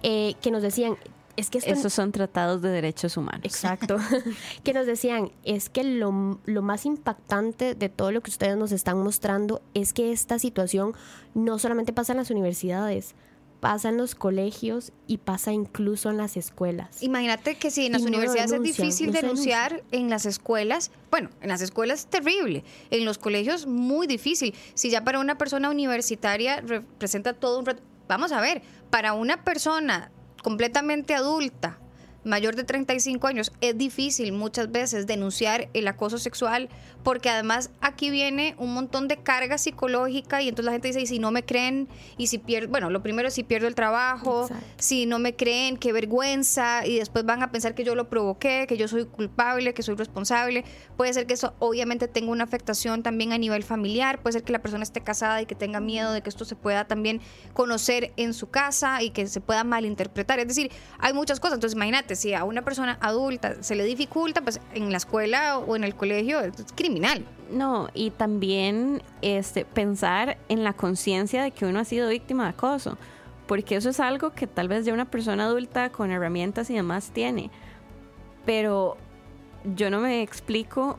eh, 0.01 0.33
que 0.41 0.49
nos 0.49 0.63
decían, 0.63 0.97
es 1.35 1.49
que 1.49 1.59
esos 1.59 1.93
son 1.93 2.11
tratados 2.11 2.61
de 2.61 2.69
derechos 2.69 3.17
humanos. 3.17 3.41
Exacto. 3.43 3.97
que 4.63 4.73
nos 4.73 4.85
decían, 4.85 5.31
es 5.43 5.69
que 5.69 5.83
lo, 5.83 6.39
lo, 6.45 6.61
más 6.61 6.85
impactante 6.85 7.75
de 7.75 7.89
todo 7.89 8.11
lo 8.11 8.21
que 8.21 8.31
ustedes 8.31 8.57
nos 8.57 8.71
están 8.71 8.97
mostrando 9.01 9.61
es 9.73 9.93
que 9.93 10.11
esta 10.11 10.39
situación 10.39 10.93
no 11.33 11.59
solamente 11.59 11.93
pasa 11.93 12.13
en 12.13 12.17
las 12.17 12.31
universidades, 12.31 13.15
pasa 13.61 13.89
en 13.89 13.97
los 13.97 14.15
colegios 14.15 14.91
y 15.07 15.19
pasa 15.19 15.53
incluso 15.53 16.09
en 16.09 16.17
las 16.17 16.35
escuelas. 16.35 17.01
Imagínate 17.01 17.55
que 17.55 17.71
si 17.71 17.85
en 17.85 17.93
las 17.93 18.01
universidades 18.01 18.51
es 18.51 18.61
difícil 18.61 19.13
denunciar, 19.13 19.83
en 19.91 20.09
las 20.09 20.25
escuelas, 20.25 20.91
bueno, 21.11 21.29
en 21.41 21.49
las 21.49 21.61
escuelas 21.61 21.99
es 21.99 22.05
terrible, 22.07 22.65
en 22.89 23.05
los 23.05 23.19
colegios 23.19 23.67
muy 23.67 24.07
difícil. 24.07 24.53
Si 24.73 24.89
ya 24.89 25.03
para 25.03 25.19
una 25.19 25.37
persona 25.37 25.69
universitaria 25.69 26.59
representa 26.59 27.33
todo 27.33 27.59
un... 27.59 27.65
Vamos 28.07 28.31
a 28.33 28.41
ver, 28.41 28.63
para 28.89 29.13
una 29.13 29.43
persona 29.43 30.11
completamente 30.41 31.13
adulta, 31.13 31.80
mayor 32.23 32.55
de 32.55 32.63
35 32.63 33.27
años, 33.27 33.51
es 33.61 33.77
difícil 33.77 34.31
muchas 34.31 34.71
veces 34.71 35.07
denunciar 35.07 35.69
el 35.73 35.87
acoso 35.87 36.17
sexual 36.17 36.69
porque 37.03 37.29
además 37.29 37.71
aquí 37.81 38.09
viene 38.09 38.55
un 38.57 38.73
montón 38.73 39.07
de 39.07 39.17
carga 39.17 39.57
psicológica 39.57 40.41
y 40.41 40.49
entonces 40.49 40.65
la 40.65 40.71
gente 40.71 40.89
dice, 40.89 41.01
y 41.01 41.07
si 41.07 41.19
no 41.19 41.31
me 41.31 41.43
creen, 41.43 41.87
y 42.17 42.27
si 42.27 42.37
pierdo, 42.37 42.69
bueno, 42.69 42.89
lo 42.89 43.01
primero 43.01 43.27
es 43.27 43.33
si 43.33 43.43
pierdo 43.43 43.67
el 43.67 43.75
trabajo, 43.75 44.47
si 44.77 45.05
no 45.05 45.19
me 45.19 45.35
creen, 45.35 45.77
qué 45.77 45.93
vergüenza, 45.93 46.85
y 46.85 46.97
después 46.97 47.25
van 47.25 47.41
a 47.43 47.51
pensar 47.51 47.73
que 47.75 47.83
yo 47.83 47.95
lo 47.95 48.09
provoqué, 48.09 48.65
que 48.67 48.77
yo 48.77 48.87
soy 48.87 49.05
culpable, 49.05 49.73
que 49.73 49.83
soy 49.83 49.95
responsable. 49.95 50.63
Puede 50.97 51.13
ser 51.13 51.25
que 51.25 51.33
eso 51.33 51.53
obviamente 51.59 52.07
tenga 52.07 52.31
una 52.31 52.43
afectación 52.43 53.03
también 53.03 53.33
a 53.33 53.37
nivel 53.37 53.63
familiar, 53.63 54.21
puede 54.21 54.33
ser 54.33 54.43
que 54.43 54.53
la 54.53 54.61
persona 54.61 54.83
esté 54.83 55.01
casada 55.01 55.41
y 55.41 55.45
que 55.45 55.55
tenga 55.55 55.79
miedo 55.79 56.11
de 56.11 56.21
que 56.21 56.29
esto 56.29 56.45
se 56.45 56.55
pueda 56.55 56.85
también 56.85 57.21
conocer 57.53 58.13
en 58.17 58.33
su 58.33 58.49
casa 58.49 59.01
y 59.01 59.09
que 59.09 59.27
se 59.27 59.41
pueda 59.41 59.63
malinterpretar. 59.63 60.39
Es 60.39 60.47
decir, 60.47 60.71
hay 60.99 61.13
muchas 61.13 61.39
cosas. 61.39 61.55
Entonces 61.55 61.75
imagínate, 61.75 62.10
si 62.15 62.33
a 62.33 62.43
una 62.43 62.61
persona 62.61 62.97
adulta 63.01 63.61
se 63.61 63.75
le 63.75 63.83
dificulta, 63.83 64.41
pues 64.41 64.59
en 64.73 64.91
la 64.91 64.97
escuela 64.97 65.57
o 65.57 65.75
en 65.75 65.83
el 65.83 65.95
colegio 65.95 66.39
es 66.39 66.53
criminal. 66.75 67.25
No, 67.51 67.89
y 67.93 68.11
también 68.11 69.01
este, 69.21 69.65
pensar 69.65 70.37
en 70.49 70.63
la 70.63 70.73
conciencia 70.73 71.43
de 71.43 71.51
que 71.51 71.65
uno 71.65 71.79
ha 71.79 71.85
sido 71.85 72.09
víctima 72.09 72.43
de 72.43 72.49
acoso, 72.51 72.97
porque 73.47 73.75
eso 73.75 73.89
es 73.89 73.99
algo 73.99 74.31
que 74.31 74.47
tal 74.47 74.67
vez 74.67 74.85
ya 74.85 74.93
una 74.93 75.09
persona 75.09 75.45
adulta 75.45 75.91
con 75.91 76.11
herramientas 76.11 76.69
y 76.69 76.75
demás 76.75 77.11
tiene, 77.11 77.51
pero 78.45 78.97
yo 79.75 79.89
no 79.89 79.99
me 79.99 80.21
explico 80.21 80.97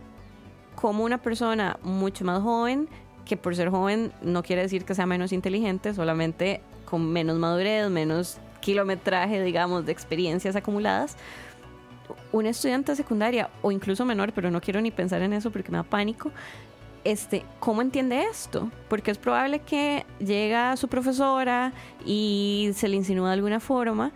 cómo 0.74 1.04
una 1.04 1.18
persona 1.18 1.78
mucho 1.82 2.24
más 2.24 2.42
joven, 2.42 2.88
que 3.24 3.36
por 3.36 3.54
ser 3.56 3.70
joven 3.70 4.12
no 4.20 4.42
quiere 4.42 4.62
decir 4.62 4.84
que 4.84 4.94
sea 4.94 5.06
menos 5.06 5.32
inteligente, 5.32 5.94
solamente 5.94 6.60
con 6.84 7.10
menos 7.10 7.38
madurez, 7.38 7.88
menos 7.88 8.38
kilometraje, 8.62 9.42
digamos, 9.42 9.84
de 9.84 9.92
experiencias 9.92 10.56
acumuladas, 10.56 11.18
una 12.32 12.48
estudiante 12.48 12.96
secundaria 12.96 13.50
o 13.60 13.70
incluso 13.70 14.06
menor, 14.06 14.32
pero 14.32 14.50
no 14.50 14.60
quiero 14.62 14.80
ni 14.80 14.90
pensar 14.90 15.20
en 15.20 15.34
eso 15.34 15.50
porque 15.50 15.70
me 15.70 15.76
da 15.76 15.82
pánico, 15.82 16.30
este, 17.04 17.44
¿cómo 17.58 17.82
entiende 17.82 18.24
esto? 18.24 18.70
Porque 18.88 19.10
es 19.10 19.18
probable 19.18 19.58
que 19.60 20.06
llega 20.18 20.76
su 20.76 20.88
profesora 20.88 21.72
y 22.06 22.70
se 22.74 22.88
le 22.88 22.96
insinúa 22.96 23.28
de 23.28 23.34
alguna 23.34 23.60
forma 23.60 24.12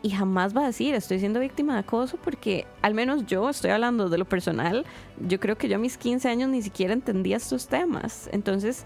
y 0.00 0.10
jamás 0.10 0.56
va 0.56 0.62
a 0.62 0.66
decir 0.66 0.94
estoy 0.94 1.18
siendo 1.18 1.40
víctima 1.40 1.74
de 1.74 1.80
acoso 1.80 2.16
porque 2.22 2.66
al 2.82 2.94
menos 2.94 3.26
yo 3.26 3.50
estoy 3.50 3.72
hablando 3.72 4.08
de 4.08 4.16
lo 4.16 4.24
personal, 4.24 4.86
yo 5.26 5.38
creo 5.40 5.58
que 5.58 5.68
yo 5.68 5.76
a 5.76 5.78
mis 5.78 5.98
15 5.98 6.28
años 6.28 6.48
ni 6.48 6.62
siquiera 6.62 6.92
entendía 6.92 7.36
estos 7.36 7.68
temas. 7.68 8.28
Entonces, 8.32 8.84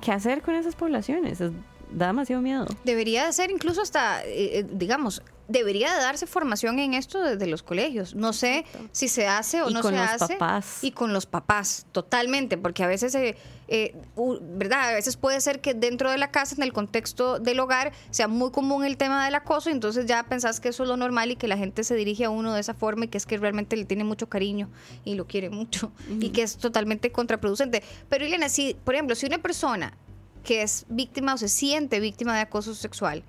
¿qué 0.00 0.12
hacer 0.12 0.40
con 0.42 0.54
esas 0.54 0.76
poblaciones? 0.76 1.42
Da 1.90 2.08
demasiado 2.08 2.42
miedo. 2.42 2.66
Debería 2.84 3.30
ser 3.32 3.50
incluso 3.50 3.82
hasta, 3.82 4.24
eh, 4.24 4.58
eh, 4.58 4.66
digamos, 4.70 5.22
debería 5.48 5.94
de 5.94 6.00
darse 6.00 6.26
formación 6.26 6.78
en 6.78 6.94
esto 6.94 7.22
desde 7.22 7.46
los 7.46 7.62
colegios. 7.62 8.14
No 8.14 8.32
sé 8.34 8.66
si 8.92 9.08
se 9.08 9.26
hace 9.26 9.62
o 9.62 9.70
no 9.70 9.82
se 9.82 9.96
hace. 9.96 10.34
Papás. 10.34 10.84
Y 10.84 10.92
con 10.92 11.12
los 11.12 11.26
papás, 11.26 11.86
totalmente, 11.90 12.58
porque 12.58 12.84
a 12.84 12.86
veces, 12.86 13.14
eh, 13.14 13.36
eh, 13.66 13.96
¿verdad? 14.16 14.90
A 14.90 14.92
veces 14.92 15.16
puede 15.16 15.40
ser 15.40 15.60
que 15.60 15.72
dentro 15.72 16.10
de 16.10 16.18
la 16.18 16.30
casa, 16.30 16.54
en 16.54 16.62
el 16.62 16.74
contexto 16.74 17.38
del 17.38 17.58
hogar, 17.60 17.92
sea 18.10 18.28
muy 18.28 18.50
común 18.50 18.84
el 18.84 18.98
tema 18.98 19.24
del 19.24 19.34
acoso, 19.34 19.70
y 19.70 19.72
entonces 19.72 20.04
ya 20.04 20.22
pensás 20.24 20.60
que 20.60 20.68
eso 20.68 20.82
es 20.82 20.88
lo 20.88 20.98
normal 20.98 21.30
y 21.30 21.36
que 21.36 21.48
la 21.48 21.56
gente 21.56 21.82
se 21.82 21.94
dirige 21.94 22.26
a 22.26 22.30
uno 22.30 22.52
de 22.52 22.60
esa 22.60 22.74
forma 22.74 23.06
y 23.06 23.08
que 23.08 23.16
es 23.16 23.24
que 23.24 23.38
realmente 23.38 23.74
le 23.76 23.86
tiene 23.86 24.04
mucho 24.04 24.28
cariño 24.28 24.68
y 25.04 25.14
lo 25.14 25.26
quiere 25.26 25.48
mucho 25.48 25.90
y 26.20 26.28
que 26.28 26.42
es 26.42 26.58
totalmente 26.58 27.10
contraproducente. 27.10 27.82
Pero 28.10 28.26
Elena, 28.26 28.50
si, 28.50 28.76
por 28.84 28.94
ejemplo, 28.94 29.16
si 29.16 29.24
una 29.24 29.38
persona 29.38 29.94
que 30.42 30.62
es 30.62 30.86
víctima 30.88 31.34
o 31.34 31.38
se 31.38 31.48
siente 31.48 32.00
víctima 32.00 32.34
de 32.34 32.42
acoso 32.42 32.74
sexual, 32.74 33.22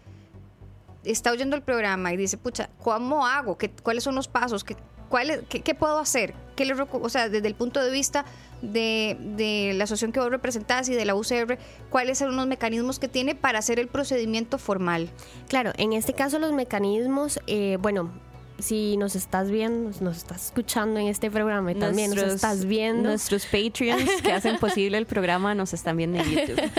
está 1.03 1.31
oyendo 1.31 1.55
el 1.55 1.61
programa 1.61 2.13
y 2.13 2.17
dice, 2.17 2.37
pucha, 2.37 2.69
¿cómo 2.81 3.25
hago? 3.25 3.57
¿Qué, 3.57 3.69
¿Cuáles 3.69 4.03
son 4.03 4.15
los 4.15 4.27
pasos? 4.27 4.63
¿Qué, 4.63 4.75
cuál, 5.09 5.45
qué, 5.47 5.75
puedo 5.75 5.99
hacer? 5.99 6.33
¿Qué 6.55 6.65
le, 6.65 6.73
o 6.73 7.09
sea, 7.09 7.29
desde 7.29 7.47
el 7.47 7.55
punto 7.55 7.81
de 7.81 7.91
vista 7.91 8.25
de, 8.61 9.17
de, 9.19 9.73
la 9.75 9.85
asociación 9.85 10.11
que 10.11 10.19
vos 10.19 10.29
representás 10.29 10.89
y 10.89 10.93
de 10.93 11.05
la 11.05 11.15
UCR, 11.15 11.57
¿cuáles 11.89 12.17
son 12.17 12.35
los 12.35 12.47
mecanismos 12.47 12.99
que 12.99 13.07
tiene 13.07 13.35
para 13.35 13.59
hacer 13.59 13.79
el 13.79 13.87
procedimiento 13.87 14.57
formal? 14.57 15.09
Claro, 15.47 15.71
en 15.77 15.93
este 15.93 16.13
caso 16.13 16.39
los 16.39 16.51
mecanismos, 16.51 17.39
eh, 17.47 17.77
bueno, 17.79 18.11
si 18.59 18.97
nos 18.97 19.15
estás 19.15 19.49
viendo, 19.49 19.91
nos 20.01 20.17
estás 20.17 20.45
escuchando 20.47 20.99
en 20.99 21.07
este 21.07 21.31
programa 21.31 21.71
y 21.71 21.75
también 21.75 22.11
nos 22.11 22.23
estás 22.23 22.65
viendo. 22.65 23.09
Nuestros 23.09 23.45
Patreons 23.45 24.21
que 24.21 24.31
hacen 24.31 24.57
posible 24.57 24.97
el 24.97 25.05
programa 25.05 25.55
nos 25.55 25.73
están 25.73 25.97
viendo 25.97 26.19
en 26.19 26.29
YouTube. 26.29 26.59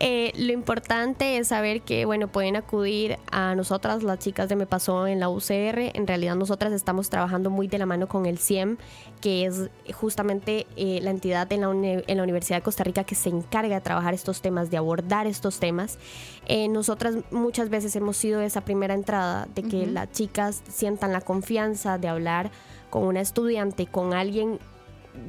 Eh, 0.00 0.32
lo 0.36 0.52
importante 0.52 1.38
es 1.38 1.48
saber 1.48 1.80
que, 1.80 2.04
bueno, 2.04 2.28
pueden 2.28 2.56
acudir 2.56 3.18
a 3.30 3.54
nosotras, 3.54 4.02
las 4.02 4.18
chicas 4.18 4.48
de 4.48 4.56
Me 4.56 4.66
Pasó 4.66 5.06
en 5.06 5.18
la 5.18 5.28
UCR. 5.30 5.92
En 5.94 6.06
realidad 6.06 6.34
nosotras 6.36 6.72
estamos 6.72 7.08
trabajando 7.08 7.48
muy 7.48 7.68
de 7.68 7.78
la 7.78 7.86
mano 7.86 8.06
con 8.06 8.26
el 8.26 8.38
CIEM, 8.38 8.76
que 9.20 9.46
es 9.46 9.70
justamente 9.94 10.66
eh, 10.76 11.00
la 11.02 11.10
entidad 11.10 11.50
en 11.52 11.60
la, 11.62 11.70
en 11.70 12.16
la 12.16 12.22
Universidad 12.22 12.58
de 12.58 12.62
Costa 12.62 12.84
Rica 12.84 13.04
que 13.04 13.14
se 13.14 13.30
encarga 13.30 13.76
de 13.76 13.80
trabajar 13.80 14.12
estos 14.12 14.42
temas, 14.42 14.70
de 14.70 14.76
abordar 14.76 15.26
estos 15.26 15.58
temas. 15.58 15.98
Eh, 16.46 16.68
nosotras 16.68 17.16
muchas 17.30 17.70
veces 17.70 17.96
hemos 17.96 18.16
sido 18.16 18.40
esa 18.40 18.62
primera 18.62 18.94
entrada 18.94 19.48
de 19.54 19.62
que 19.62 19.86
las 19.86 20.10
chicas 20.12 20.62
la 21.00 21.20
confianza 21.20 21.98
de 21.98 22.08
hablar 22.08 22.50
con 22.90 23.04
una 23.04 23.20
estudiante, 23.20 23.86
con 23.86 24.14
alguien 24.14 24.58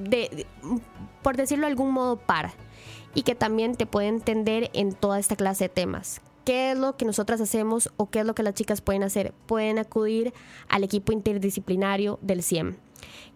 de, 0.04 0.46
por 1.22 1.38
decirlo 1.38 1.66
de 1.66 1.72
algún 1.72 1.92
modo, 1.92 2.18
para 2.18 2.54
y 3.14 3.24
que 3.24 3.36
también 3.36 3.76
te 3.76 3.86
puede 3.86 4.08
entender 4.08 4.70
en 4.74 4.94
toda 4.94 5.20
esta 5.20 5.36
clase 5.36 5.66
de 5.66 5.70
temas. 5.70 6.22
¿Qué 6.44 6.72
es 6.72 6.78
lo 6.78 6.96
que 6.96 7.06
nosotras 7.06 7.42
hacemos 7.42 7.92
o 7.98 8.10
qué 8.10 8.20
es 8.20 8.26
lo 8.26 8.36
que 8.36 8.44
las 8.44 8.54
chicas 8.54 8.82
pueden 8.82 9.04
hacer? 9.04 9.34
Pueden 9.48 9.80
acudir 9.80 10.34
al 10.70 10.84
equipo 10.84 11.12
interdisciplinario 11.12 12.20
del 12.22 12.44
CIEM 12.44 12.76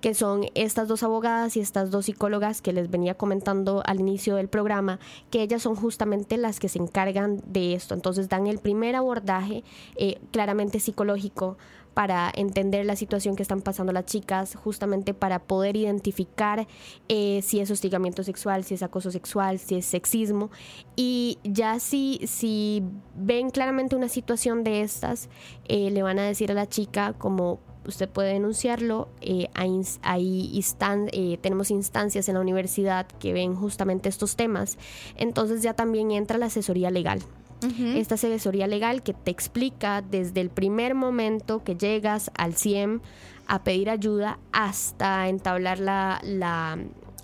que 0.01 0.13
son 0.13 0.45
estas 0.55 0.87
dos 0.87 1.03
abogadas 1.03 1.57
y 1.57 1.59
estas 1.59 1.91
dos 1.91 2.05
psicólogas 2.05 2.61
que 2.61 2.73
les 2.73 2.89
venía 2.89 3.15
comentando 3.15 3.83
al 3.85 3.99
inicio 3.99 4.35
del 4.35 4.47
programa, 4.47 4.99
que 5.29 5.41
ellas 5.41 5.61
son 5.61 5.75
justamente 5.75 6.37
las 6.37 6.59
que 6.59 6.69
se 6.69 6.79
encargan 6.79 7.41
de 7.45 7.73
esto. 7.73 7.93
Entonces 7.93 8.29
dan 8.29 8.47
el 8.47 8.59
primer 8.59 8.95
abordaje 8.95 9.63
eh, 9.95 10.19
claramente 10.31 10.79
psicológico 10.79 11.57
para 11.93 12.31
entender 12.33 12.85
la 12.85 12.95
situación 12.95 13.35
que 13.35 13.41
están 13.41 13.61
pasando 13.61 13.91
las 13.91 14.05
chicas, 14.05 14.55
justamente 14.55 15.13
para 15.13 15.39
poder 15.39 15.75
identificar 15.75 16.65
eh, 17.09 17.41
si 17.43 17.59
es 17.59 17.69
hostigamiento 17.71 18.23
sexual, 18.23 18.63
si 18.63 18.75
es 18.75 18.83
acoso 18.83 19.11
sexual, 19.11 19.59
si 19.59 19.75
es 19.75 19.85
sexismo. 19.85 20.49
Y 20.95 21.39
ya 21.43 21.79
si, 21.79 22.21
si 22.25 22.83
ven 23.15 23.49
claramente 23.49 23.97
una 23.97 24.07
situación 24.07 24.63
de 24.63 24.81
estas, 24.81 25.27
eh, 25.67 25.91
le 25.91 26.01
van 26.01 26.19
a 26.19 26.23
decir 26.23 26.51
a 26.51 26.53
la 26.53 26.69
chica 26.69 27.11
como 27.17 27.59
usted 27.89 28.09
puede 28.09 28.33
denunciarlo. 28.33 29.09
Eh, 29.21 29.49
ahí 29.53 30.63
eh, 31.11 31.37
tenemos 31.41 31.71
instancias 31.71 32.29
en 32.29 32.35
la 32.35 32.41
universidad 32.41 33.05
que 33.19 33.33
ven 33.33 33.55
justamente 33.55 34.09
estos 34.09 34.35
temas. 34.35 34.77
Entonces 35.15 35.61
ya 35.61 35.73
también 35.73 36.11
entra 36.11 36.37
la 36.37 36.47
asesoría 36.47 36.91
legal. 36.91 37.21
Esta 37.61 38.15
asesoría 38.15 38.67
legal 38.67 39.03
que 39.03 39.13
te 39.13 39.31
explica 39.31 40.01
desde 40.01 40.39
el 40.39 40.49
primer 40.49 40.95
momento 40.95 41.61
que 41.61 41.75
llegas 41.75 42.31
al 42.37 42.55
CIEM 42.55 43.01
a 43.47 43.63
pedir 43.65 43.89
ayuda 43.89 44.39
hasta 44.53 45.27
entablar 45.27 45.79
la, 45.79 46.79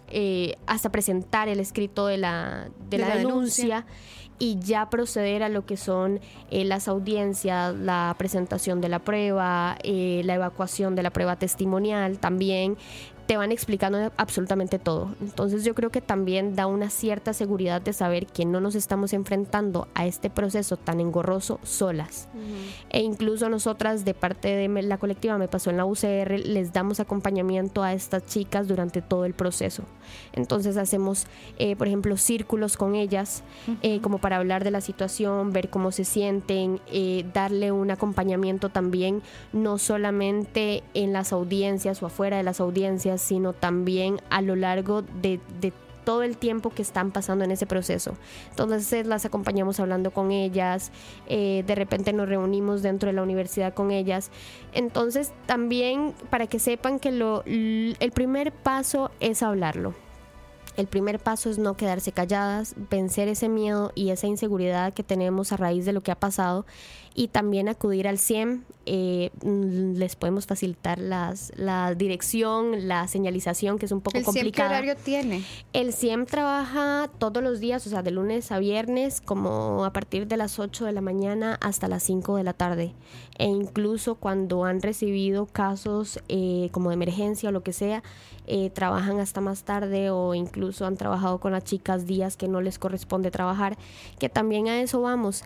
eh, 0.09 0.57
hasta 0.65 0.91
presentar 0.91 1.47
el 1.47 1.61
escrito 1.61 2.07
de 2.07 2.17
la, 2.17 2.69
de, 2.89 2.97
la, 2.97 3.15
denuncia 3.15 3.85
y 4.37 4.59
ya 4.59 4.89
proceder 4.89 5.43
a 5.43 5.49
lo 5.49 5.65
que 5.65 5.77
son 5.77 6.19
eh, 6.51 6.65
las 6.65 6.87
audiencias, 6.87 7.73
la 7.75 8.13
presentación 8.17 8.81
de 8.81 8.89
la 8.89 8.99
prueba, 8.99 9.77
eh, 9.83 10.21
la 10.25 10.35
evacuación 10.35 10.95
de 10.95 11.03
la 11.03 11.11
prueba 11.11 11.37
testimonial 11.37 12.19
también 12.19 12.77
te 13.25 13.37
van 13.37 13.51
explicando 13.51 14.11
absolutamente 14.17 14.79
todo. 14.79 15.15
Entonces 15.21 15.63
yo 15.63 15.73
creo 15.73 15.89
que 15.89 16.01
también 16.01 16.55
da 16.55 16.67
una 16.67 16.89
cierta 16.89 17.33
seguridad 17.33 17.81
de 17.81 17.93
saber 17.93 18.27
que 18.27 18.45
no 18.45 18.61
nos 18.61 18.75
estamos 18.75 19.13
enfrentando 19.13 19.87
a 19.93 20.05
este 20.05 20.29
proceso 20.29 20.77
tan 20.77 20.99
engorroso 20.99 21.59
solas. 21.63 22.27
E 22.89 23.01
incluso 23.01 23.49
nosotras 23.49 24.05
de 24.05 24.13
parte 24.13 24.55
de 24.55 24.67
la 24.83 24.97
colectiva 24.97 25.37
Me 25.37 25.47
Pasó 25.47 25.69
en 25.69 25.77
la 25.77 25.85
UCR 25.85 26.39
les 26.45 26.73
damos 26.73 26.99
acompañamiento 26.99 27.83
a 27.83 27.93
estas 27.93 28.25
chicas 28.25 28.67
durante 28.67 29.01
todo 29.01 29.25
el 29.25 29.33
proceso. 29.33 29.83
Entonces 30.33 30.77
hacemos, 30.77 31.27
eh, 31.57 31.75
por 31.75 31.87
ejemplo, 31.87 32.17
círculos 32.17 32.77
con 32.77 32.95
ellas 32.95 33.43
eh, 33.81 34.01
como 34.01 34.19
para 34.19 34.37
hablar 34.37 34.63
de 34.63 34.71
la 34.71 34.81
situación, 34.81 35.51
ver 35.51 35.69
cómo 35.69 35.91
se 35.91 36.05
sienten, 36.05 36.79
eh, 36.91 37.25
darle 37.33 37.71
un 37.71 37.89
acompañamiento 37.91 38.69
también, 38.69 39.21
no 39.53 39.77
solamente 39.77 40.83
en 40.93 41.13
las 41.13 41.33
audiencias 41.33 42.01
o 42.03 42.05
afuera 42.05 42.37
de 42.37 42.43
las 42.43 42.59
audiencias, 42.59 43.14
sino 43.17 43.53
también 43.53 44.21
a 44.29 44.41
lo 44.41 44.55
largo 44.55 45.01
de, 45.01 45.39
todo 46.03 46.21
el 46.21 46.37
tiempo 46.37 46.69
que 46.69 46.83
están 46.83 47.09
pasando 47.09 47.45
en 47.45 47.51
ese 47.51 47.65
proceso. 47.65 48.15
Entonces 48.51 49.07
las 49.07 49.25
acompañamos 49.25 49.79
hablando 49.79 50.11
con 50.11 50.31
ellas, 50.31 50.91
eh, 51.25 51.63
de 51.65 51.73
repente 51.73 52.13
nos 52.13 52.29
reunimos 52.29 52.83
dentro 52.83 53.07
de 53.07 53.13
la 53.13 53.23
universidad 53.23 53.73
con 53.73 53.89
ellas. 53.89 54.29
Entonces 54.73 55.33
también 55.47 56.13
para 56.29 56.45
que 56.45 56.59
sepan 56.59 56.99
que 56.99 57.11
lo, 57.11 57.43
el 57.45 58.11
primer 58.13 58.51
paso 58.51 59.09
es 59.19 59.41
hablarlo. 59.41 59.95
El 60.77 60.87
primer 60.87 61.19
paso 61.19 61.49
es 61.49 61.57
no 61.57 61.77
quedarse 61.77 62.11
calladas, 62.11 62.75
vencer 62.89 63.29
ese 63.29 63.47
miedo 63.47 63.93
y 63.95 64.09
esa 64.09 64.27
inseguridad 64.27 64.93
que 64.93 65.03
tenemos 65.03 65.53
a 65.53 65.57
raíz 65.57 65.85
de 65.85 65.93
lo 65.93 66.01
que 66.01 66.11
ha 66.11 66.19
pasado 66.19 66.65
y 67.15 67.29
también 67.29 67.69
acudir 67.69 68.07
al 68.07 68.19
CIEM. 68.19 68.63
Eh, 68.87 69.31
les 69.41 70.15
podemos 70.15 70.45
facilitar 70.45 70.99
las, 70.99 71.51
la 71.55 71.95
dirección, 71.95 72.87
la 72.87 73.07
señalización, 73.07 73.79
que 73.79 73.87
es 73.87 73.91
un 73.91 74.01
poco 74.01 74.17
¿El 74.17 74.25
complicada. 74.25 74.77
¿El 74.77 74.83
¿Qué 74.83 74.91
horario 74.91 75.03
tiene? 75.03 75.43
El 75.73 75.93
CIEM 75.93 76.25
trabaja 76.27 77.09
todos 77.17 77.41
los 77.41 77.59
días, 77.59 77.87
o 77.87 77.89
sea, 77.89 78.03
de 78.03 78.11
lunes 78.11 78.51
a 78.51 78.59
viernes, 78.59 79.21
como 79.21 79.85
a 79.85 79.93
partir 79.93 80.27
de 80.27 80.37
las 80.37 80.59
8 80.59 80.85
de 80.85 80.91
la 80.91 81.01
mañana 81.01 81.57
hasta 81.61 81.87
las 81.87 82.03
5 82.03 82.35
de 82.35 82.43
la 82.43 82.53
tarde. 82.53 82.93
E 83.39 83.45
incluso 83.45 84.15
cuando 84.15 84.65
han 84.65 84.81
recibido 84.81 85.45
casos 85.47 86.19
eh, 86.27 86.69
como 86.71 86.89
de 86.89 86.95
emergencia 86.95 87.49
o 87.49 87.51
lo 87.51 87.63
que 87.63 87.73
sea, 87.73 88.03
eh, 88.45 88.69
trabajan 88.69 89.19
hasta 89.19 89.41
más 89.41 89.63
tarde 89.63 90.11
o 90.11 90.35
incluso 90.35 90.85
han 90.85 90.97
trabajado 90.97 91.39
con 91.39 91.53
las 91.53 91.63
chicas 91.63 92.05
días 92.05 92.37
que 92.37 92.47
no 92.47 92.61
les 92.61 92.77
corresponde 92.77 93.31
trabajar, 93.31 93.77
que 94.19 94.29
también 94.29 94.67
a 94.67 94.81
eso 94.81 95.01
vamos. 95.01 95.43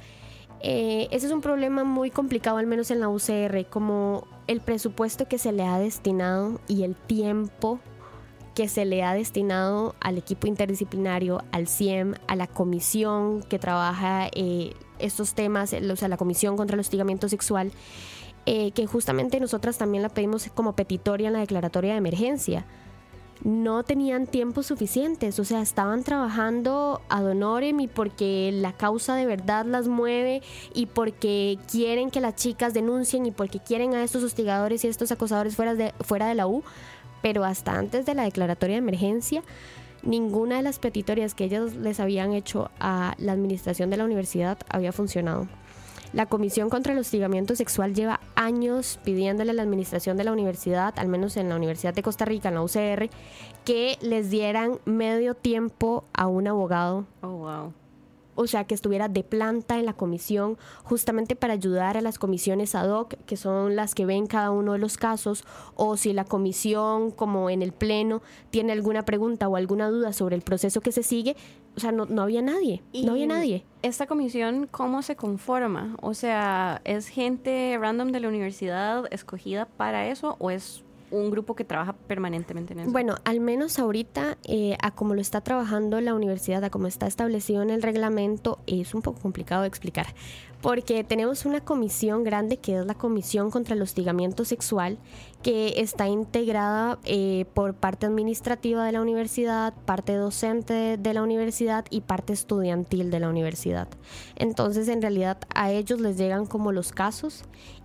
Eh, 0.62 1.08
ese 1.12 1.28
es 1.28 1.32
un 1.32 1.42
problema 1.42 1.84
muy 1.84 2.12
complicado, 2.12 2.58
al 2.58 2.68
menos 2.68 2.92
en 2.92 3.00
la 3.00 3.10
UCR, 3.10 3.66
como 3.70 4.28
el 4.48 4.62
presupuesto 4.62 5.28
que 5.28 5.38
se 5.38 5.52
le 5.52 5.64
ha 5.64 5.80
destinado 5.80 6.60
y 6.68 6.84
el 6.84 6.96
tiempo 6.96 7.80
que 8.56 8.68
se 8.68 8.84
le 8.84 9.04
ha 9.04 9.14
destinado 9.14 9.96
al 10.02 10.18
equipo 10.18 10.48
interdisciplinario, 10.48 11.44
al 11.52 11.68
CIEM, 11.68 12.16
a 12.28 12.36
la 12.36 12.48
comisión 12.48 13.42
que 13.44 13.58
trabaja 13.58 14.28
eh, 14.34 14.74
estos 14.98 15.34
temas, 15.34 15.74
o 15.74 15.96
sea, 15.96 16.10
la 16.10 16.18
comisión 16.18 16.58
contra 16.58 16.76
el 16.76 16.82
hostigamiento 16.82 17.30
sexual, 17.30 17.72
eh, 18.46 18.72
que 18.72 18.86
justamente 18.86 19.40
nosotras 19.40 19.78
también 19.78 20.02
la 20.04 20.10
pedimos 20.10 20.50
como 20.54 20.76
petitoria 20.76 21.28
en 21.28 21.34
la 21.34 21.40
declaratoria 21.40 21.92
de 21.92 22.00
emergencia 22.00 22.66
no 23.44 23.84
tenían 23.84 24.28
tiempo 24.28 24.64
suficientes, 24.64 25.40
o 25.40 25.46
sea, 25.46 25.62
estaban 25.62 26.04
trabajando 26.04 27.02
ad 27.10 27.26
honorem 27.26 27.80
y 27.80 27.88
porque 27.88 28.52
la 28.54 28.74
causa 28.74 29.16
de 29.16 29.26
verdad 29.26 29.66
las 29.66 29.88
mueve 29.88 30.42
y 30.74 30.88
porque 30.88 31.58
quieren 31.72 32.12
que 32.12 32.20
las 32.20 32.36
chicas 32.36 32.74
denuncien 32.74 33.26
y 33.26 33.32
porque 33.32 33.60
quieren 33.60 33.94
a 33.94 34.04
estos 34.04 34.24
hostigadores 34.24 34.84
y 34.84 34.88
estos 34.88 35.12
acosadores 35.12 35.56
fuera 35.56 35.76
de, 35.76 35.94
fuera 36.02 36.28
de 36.28 36.36
la 36.36 36.48
U, 36.48 36.64
pero 37.22 37.46
hasta 37.46 37.78
antes 37.78 38.06
de 38.06 38.14
la 38.14 38.24
declaratoria 38.24 38.76
de 38.76 38.80
emergencia, 38.80 39.42
ninguna 40.04 40.58
de 40.58 40.64
las 40.64 40.80
petitorias 40.80 41.34
que 41.34 41.46
ellos 41.46 41.76
les 41.76 42.00
habían 42.00 42.34
hecho 42.34 42.72
a 42.80 43.16
la 43.18 43.32
administración 43.32 43.90
de 43.90 43.98
la 43.98 44.06
universidad 44.06 44.58
había 44.70 44.92
funcionado. 44.92 45.48
La 46.12 46.26
Comisión 46.26 46.70
contra 46.70 46.94
el 46.94 47.00
Hostigamiento 47.00 47.56
Sexual 47.56 47.94
lleva 47.94 48.20
años 48.36 49.00
pidiéndole 49.04 49.52
a 49.52 49.54
la 49.54 49.62
administración 49.62 50.18
de 50.18 50.24
la 50.24 50.32
universidad, 50.32 50.98
al 50.98 51.08
menos 51.08 51.38
en 51.38 51.50
la 51.50 51.56
Universidad 51.56 51.94
de 51.94 52.02
Costa 52.02 52.26
Rica, 52.26 52.50
en 52.50 52.56
la 52.56 52.64
UCR, 52.64 53.10
que 53.64 53.98
les 54.02 54.32
dieran 54.32 54.80
medio 54.86 55.36
tiempo 55.36 56.06
a 56.14 56.26
un 56.28 56.48
abogado. 56.48 57.06
Oh, 57.22 57.28
wow 57.28 57.74
o 58.42 58.48
sea, 58.48 58.64
que 58.64 58.74
estuviera 58.74 59.10
de 59.10 59.22
planta 59.22 59.80
en 59.80 59.86
la 59.86 59.92
comisión, 59.92 60.58
justamente 60.86 61.36
para 61.36 61.52
ayudar 61.52 61.98
a 61.98 62.02
las 62.02 62.18
comisiones 62.18 62.74
ad 62.74 62.90
hoc, 62.90 63.16
que 63.26 63.36
son 63.36 63.76
las 63.76 63.94
que 63.94 64.06
ven 64.06 64.28
cada 64.28 64.52
uno 64.52 64.72
de 64.72 64.80
los 64.80 64.96
casos, 64.96 65.44
o 65.76 65.98
si 65.98 66.14
la 66.14 66.24
comisión, 66.24 67.12
como 67.12 67.50
en 67.50 67.62
el 67.62 67.74
Pleno, 67.74 68.22
tiene 68.50 68.72
alguna 68.72 69.04
pregunta 69.04 69.50
o 69.50 69.58
alguna 69.58 69.90
duda 69.90 70.14
sobre 70.14 70.38
el 70.38 70.42
proceso 70.42 70.80
que 70.80 70.94
se 70.94 71.04
sigue, 71.04 71.36
o 71.80 71.82
sea, 71.82 71.94
no, 71.94 72.06
no 72.06 72.24
había 72.24 72.42
nadie, 72.42 72.84
no 72.94 73.14
había 73.14 73.26
nadie. 73.26 73.64
¿Esta 73.84 74.06
comisión 74.06 74.68
cómo 74.70 75.02
se 75.02 75.16
conforma? 75.16 75.96
O 76.02 76.14
sea, 76.14 76.82
¿es 76.84 77.08
gente 77.08 77.78
random 77.80 78.12
de 78.12 78.20
la 78.20 78.28
universidad 78.28 79.06
escogida 79.12 79.66
para 79.66 80.06
eso 80.10 80.36
o 80.40 80.52
es 80.52 80.84
un 81.10 81.32
grupo 81.32 81.56
que 81.56 81.64
trabaja 81.64 81.94
permanentemente 81.94 82.74
en 82.74 82.82
eso? 82.82 82.92
Bueno, 82.92 83.16
al 83.24 83.40
menos 83.40 83.80
ahorita, 83.80 84.38
eh, 84.44 84.76
a 84.82 84.92
como 84.92 85.16
lo 85.16 85.22
está 85.22 85.40
trabajando 85.40 86.02
la 86.02 86.14
universidad, 86.14 86.62
a 86.66 86.70
como 86.70 86.88
está 86.88 87.08
establecido 87.08 87.62
en 87.62 87.70
el 87.70 87.82
reglamento, 87.82 88.60
es 88.68 88.94
un 88.94 89.02
poco 89.02 89.22
complicado 89.22 89.62
de 89.62 89.70
explicar, 89.70 90.08
porque 90.62 91.04
tenemos 91.04 91.46
una 91.46 91.62
comisión 91.62 92.24
grande 92.24 92.58
que 92.58 92.78
es 92.78 92.86
la 92.86 92.94
Comisión 92.94 93.50
contra 93.50 93.76
el 93.76 93.82
Hostigamiento 93.82 94.44
Sexual, 94.44 94.98
que 95.42 95.76
está 95.78 96.08
integrada 96.08 97.00
eh, 97.06 97.46
por 97.54 97.76
parte 97.76 98.06
administrativa 98.06 98.86
de 98.86 98.92
la 98.92 99.02
universidad, 99.02 99.74
parte 99.86 100.14
docente 100.14 100.98
de 100.98 101.14
la 101.14 101.24
universidad 101.24 101.86
y 101.90 102.02
parte 102.02 102.34
estudiantil 102.34 103.10
de 103.10 103.20
la 103.22 103.30
universidad. 103.30 103.88
Entonces, 104.36 104.90
en 104.90 105.02
realidad, 105.02 105.38
a 105.56 105.72
ellos 105.72 106.02
les 106.02 106.18
llegan 106.18 106.46
como 106.46 106.74
los 106.74 106.92
casos 106.92 107.44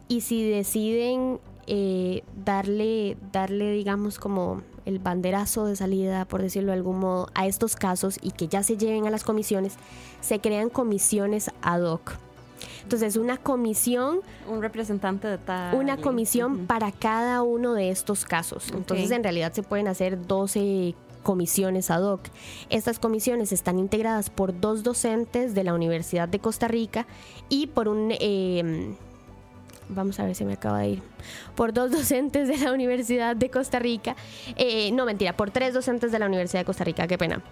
y 0.09 0.23
si 0.23 0.49
deciden 0.49 1.39
eh, 1.69 2.23
darle, 2.45 3.17
darle, 3.31 3.71
digamos, 3.71 4.19
como 4.19 4.63
el 4.85 4.99
banderazo 4.99 5.67
de 5.67 5.77
salida, 5.77 6.25
por 6.27 6.43
decirlo 6.43 6.73
de 6.73 6.79
algún 6.79 6.99
modo, 6.99 7.29
a 7.35 7.47
estos 7.47 7.77
casos 7.77 8.19
y 8.21 8.33
que 8.33 8.49
ya 8.49 8.63
se 8.63 8.77
lleven 8.77 9.07
a 9.07 9.11
las 9.11 9.23
comisiones, 9.23 9.77
se 10.21 10.41
crean 10.41 10.71
comisiones 10.71 11.51
ad 11.63 11.83
hoc. 11.83 12.19
Entonces, 12.83 13.17
una 13.17 13.37
comisión. 13.37 14.21
Un 14.49 14.63
representante 14.63 15.29
de 15.29 15.39
tal. 15.39 15.75
Una 15.75 15.97
comisión 15.97 16.67
para 16.67 16.93
cada 16.93 17.43
uno 17.43 17.75
de 17.75 17.91
estos 17.91 18.25
casos. 18.25 18.71
Entonces, 18.75 19.11
en 19.11 19.23
realidad 19.23 19.53
se 19.53 19.63
pueden 19.63 19.89
hacer 19.89 20.27
12 20.27 20.95
comisiones 21.23 21.91
ad 21.91 22.03
hoc. 22.03 22.21
Estas 22.71 22.99
comisiones 22.99 23.51
están 23.53 23.79
integradas 23.79 24.31
por 24.31 24.61
dos 24.61 24.83
docentes 24.83 25.55
de 25.55 25.65
la 25.65 25.75
Universidad 25.75 26.29
de 26.29 26.39
Costa 26.39 26.69
Rica 26.69 27.07
y 27.49 27.67
por 27.69 27.89
un. 27.89 28.13
Eh, 28.13 28.95
vamos 29.89 30.19
a 30.21 30.25
ver 30.25 30.35
si 30.35 30.45
me 30.45 30.55
acaba 30.55 30.81
de 30.81 30.89
ir, 30.91 31.03
por 31.55 31.73
dos 31.73 31.91
docentes 31.93 32.49
de 32.49 32.59
la 32.59 32.73
Universidad 32.73 33.37
de 33.37 33.51
Costa 33.51 33.79
Rica, 33.79 34.17
eh, 34.57 34.91
no 34.93 35.05
mentira, 35.05 35.37
por 35.37 35.51
tres 35.51 35.75
docentes 35.75 36.13
de 36.13 36.19
la 36.19 36.27
Universidad 36.27 36.61
de 36.61 36.65
Costa 36.65 36.85
Rica, 36.85 37.07
qué 37.07 37.19
pena, 37.19 37.43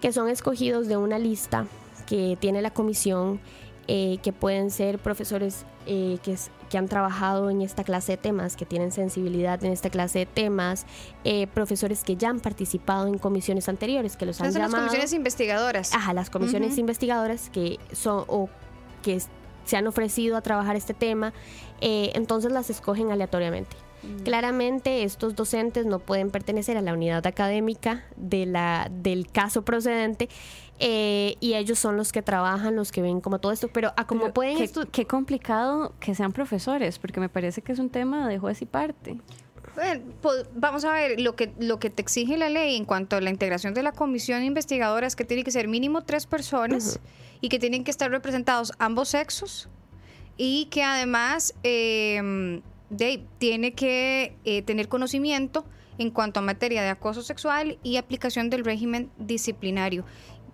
que 0.00 0.12
son 0.12 0.28
escogidos 0.28 0.88
de 0.88 0.96
una 0.96 1.18
lista 1.18 1.66
que 2.06 2.36
tiene 2.38 2.60
la 2.60 2.70
comisión, 2.70 3.40
eh, 3.88 4.18
que 4.22 4.32
pueden 4.32 4.70
ser 4.70 4.98
profesores 4.98 5.64
eh, 5.86 6.18
que, 6.22 6.36
que, 6.70 6.78
han 6.78 6.88
trabajado 6.88 7.50
en 7.50 7.60
esta 7.60 7.84
clase 7.84 8.12
de 8.12 8.16
temas, 8.16 8.56
que 8.56 8.64
tienen 8.64 8.92
sensibilidad 8.92 9.62
en 9.64 9.72
esta 9.72 9.90
clase 9.90 10.20
de 10.20 10.26
temas, 10.26 10.86
profesores 11.52 12.02
que 12.04 12.16
ya 12.16 12.30
han 12.30 12.40
participado 12.40 13.06
en 13.06 13.18
comisiones 13.18 13.68
anteriores, 13.68 14.16
que 14.16 14.26
los 14.26 14.40
han 14.40 14.52
llamado... 14.52 14.72
las 14.72 14.80
comisiones 14.80 15.12
investigadoras. 15.12 15.94
Ajá, 15.94 16.14
las 16.14 16.30
comisiones 16.30 16.78
investigadoras 16.78 17.50
que 17.50 17.78
son 17.92 18.24
o 18.28 18.48
que 19.02 19.20
se 19.64 19.76
han 19.76 19.86
ofrecido 19.86 20.36
a 20.36 20.42
trabajar 20.42 20.76
este 20.76 20.94
tema, 20.94 21.32
eh, 21.80 22.12
entonces 22.14 22.52
las 22.52 22.70
escogen 22.70 23.10
aleatoriamente. 23.10 23.76
Claramente 24.24 25.02
estos 25.02 25.36
docentes 25.36 25.86
no 25.86 25.98
pueden 25.98 26.30
pertenecer 26.30 26.76
a 26.76 26.80
la 26.80 26.94
unidad 26.94 27.26
académica 27.26 28.04
de 28.16 28.46
la, 28.46 28.88
del 28.90 29.30
caso 29.30 29.62
procedente 29.62 30.28
eh, 30.78 31.36
y 31.40 31.54
ellos 31.54 31.78
son 31.78 31.96
los 31.96 32.10
que 32.10 32.22
trabajan, 32.22 32.74
los 32.74 32.90
que 32.90 33.02
ven 33.02 33.20
como 33.20 33.38
todo 33.38 33.52
esto, 33.52 33.68
pero 33.68 33.92
a 33.96 34.06
como 34.06 34.32
pueden... 34.32 34.56
Qué, 34.56 34.70
qué 34.90 35.06
complicado 35.06 35.94
que 36.00 36.14
sean 36.14 36.32
profesores, 36.32 36.98
porque 36.98 37.20
me 37.20 37.28
parece 37.28 37.62
que 37.62 37.72
es 37.72 37.78
un 37.78 37.90
tema 37.90 38.28
de 38.28 38.38
juez 38.38 38.62
y 38.62 38.66
parte. 38.66 39.18
pues, 40.20 40.46
vamos 40.54 40.84
a 40.84 40.92
ver, 40.92 41.20
lo 41.20 41.36
que, 41.36 41.52
lo 41.58 41.78
que 41.78 41.90
te 41.90 42.02
exige 42.02 42.36
la 42.36 42.48
ley 42.48 42.76
en 42.76 42.84
cuanto 42.84 43.16
a 43.16 43.20
la 43.20 43.30
integración 43.30 43.74
de 43.74 43.82
la 43.82 43.92
comisión 43.92 44.42
investigadora 44.42 45.06
es 45.06 45.14
que 45.14 45.24
tiene 45.24 45.44
que 45.44 45.50
ser 45.50 45.68
mínimo 45.68 46.02
tres 46.02 46.26
personas 46.26 46.98
y 47.40 47.48
que 47.48 47.58
tienen 47.58 47.84
que 47.84 47.90
estar 47.90 48.10
representados 48.10 48.72
ambos 48.78 49.10
sexos 49.10 49.68
y 50.36 50.66
que 50.66 50.82
además 50.82 51.54
eh, 51.62 52.60
tiene 53.38 53.72
que 53.72 54.36
eh, 54.44 54.62
tener 54.62 54.88
conocimiento 54.88 55.64
en 55.98 56.10
cuanto 56.10 56.40
a 56.40 56.42
materia 56.42 56.82
de 56.82 56.88
acoso 56.88 57.22
sexual 57.22 57.78
y 57.82 57.96
aplicación 57.96 58.50
del 58.50 58.64
régimen 58.64 59.10
disciplinario. 59.18 60.04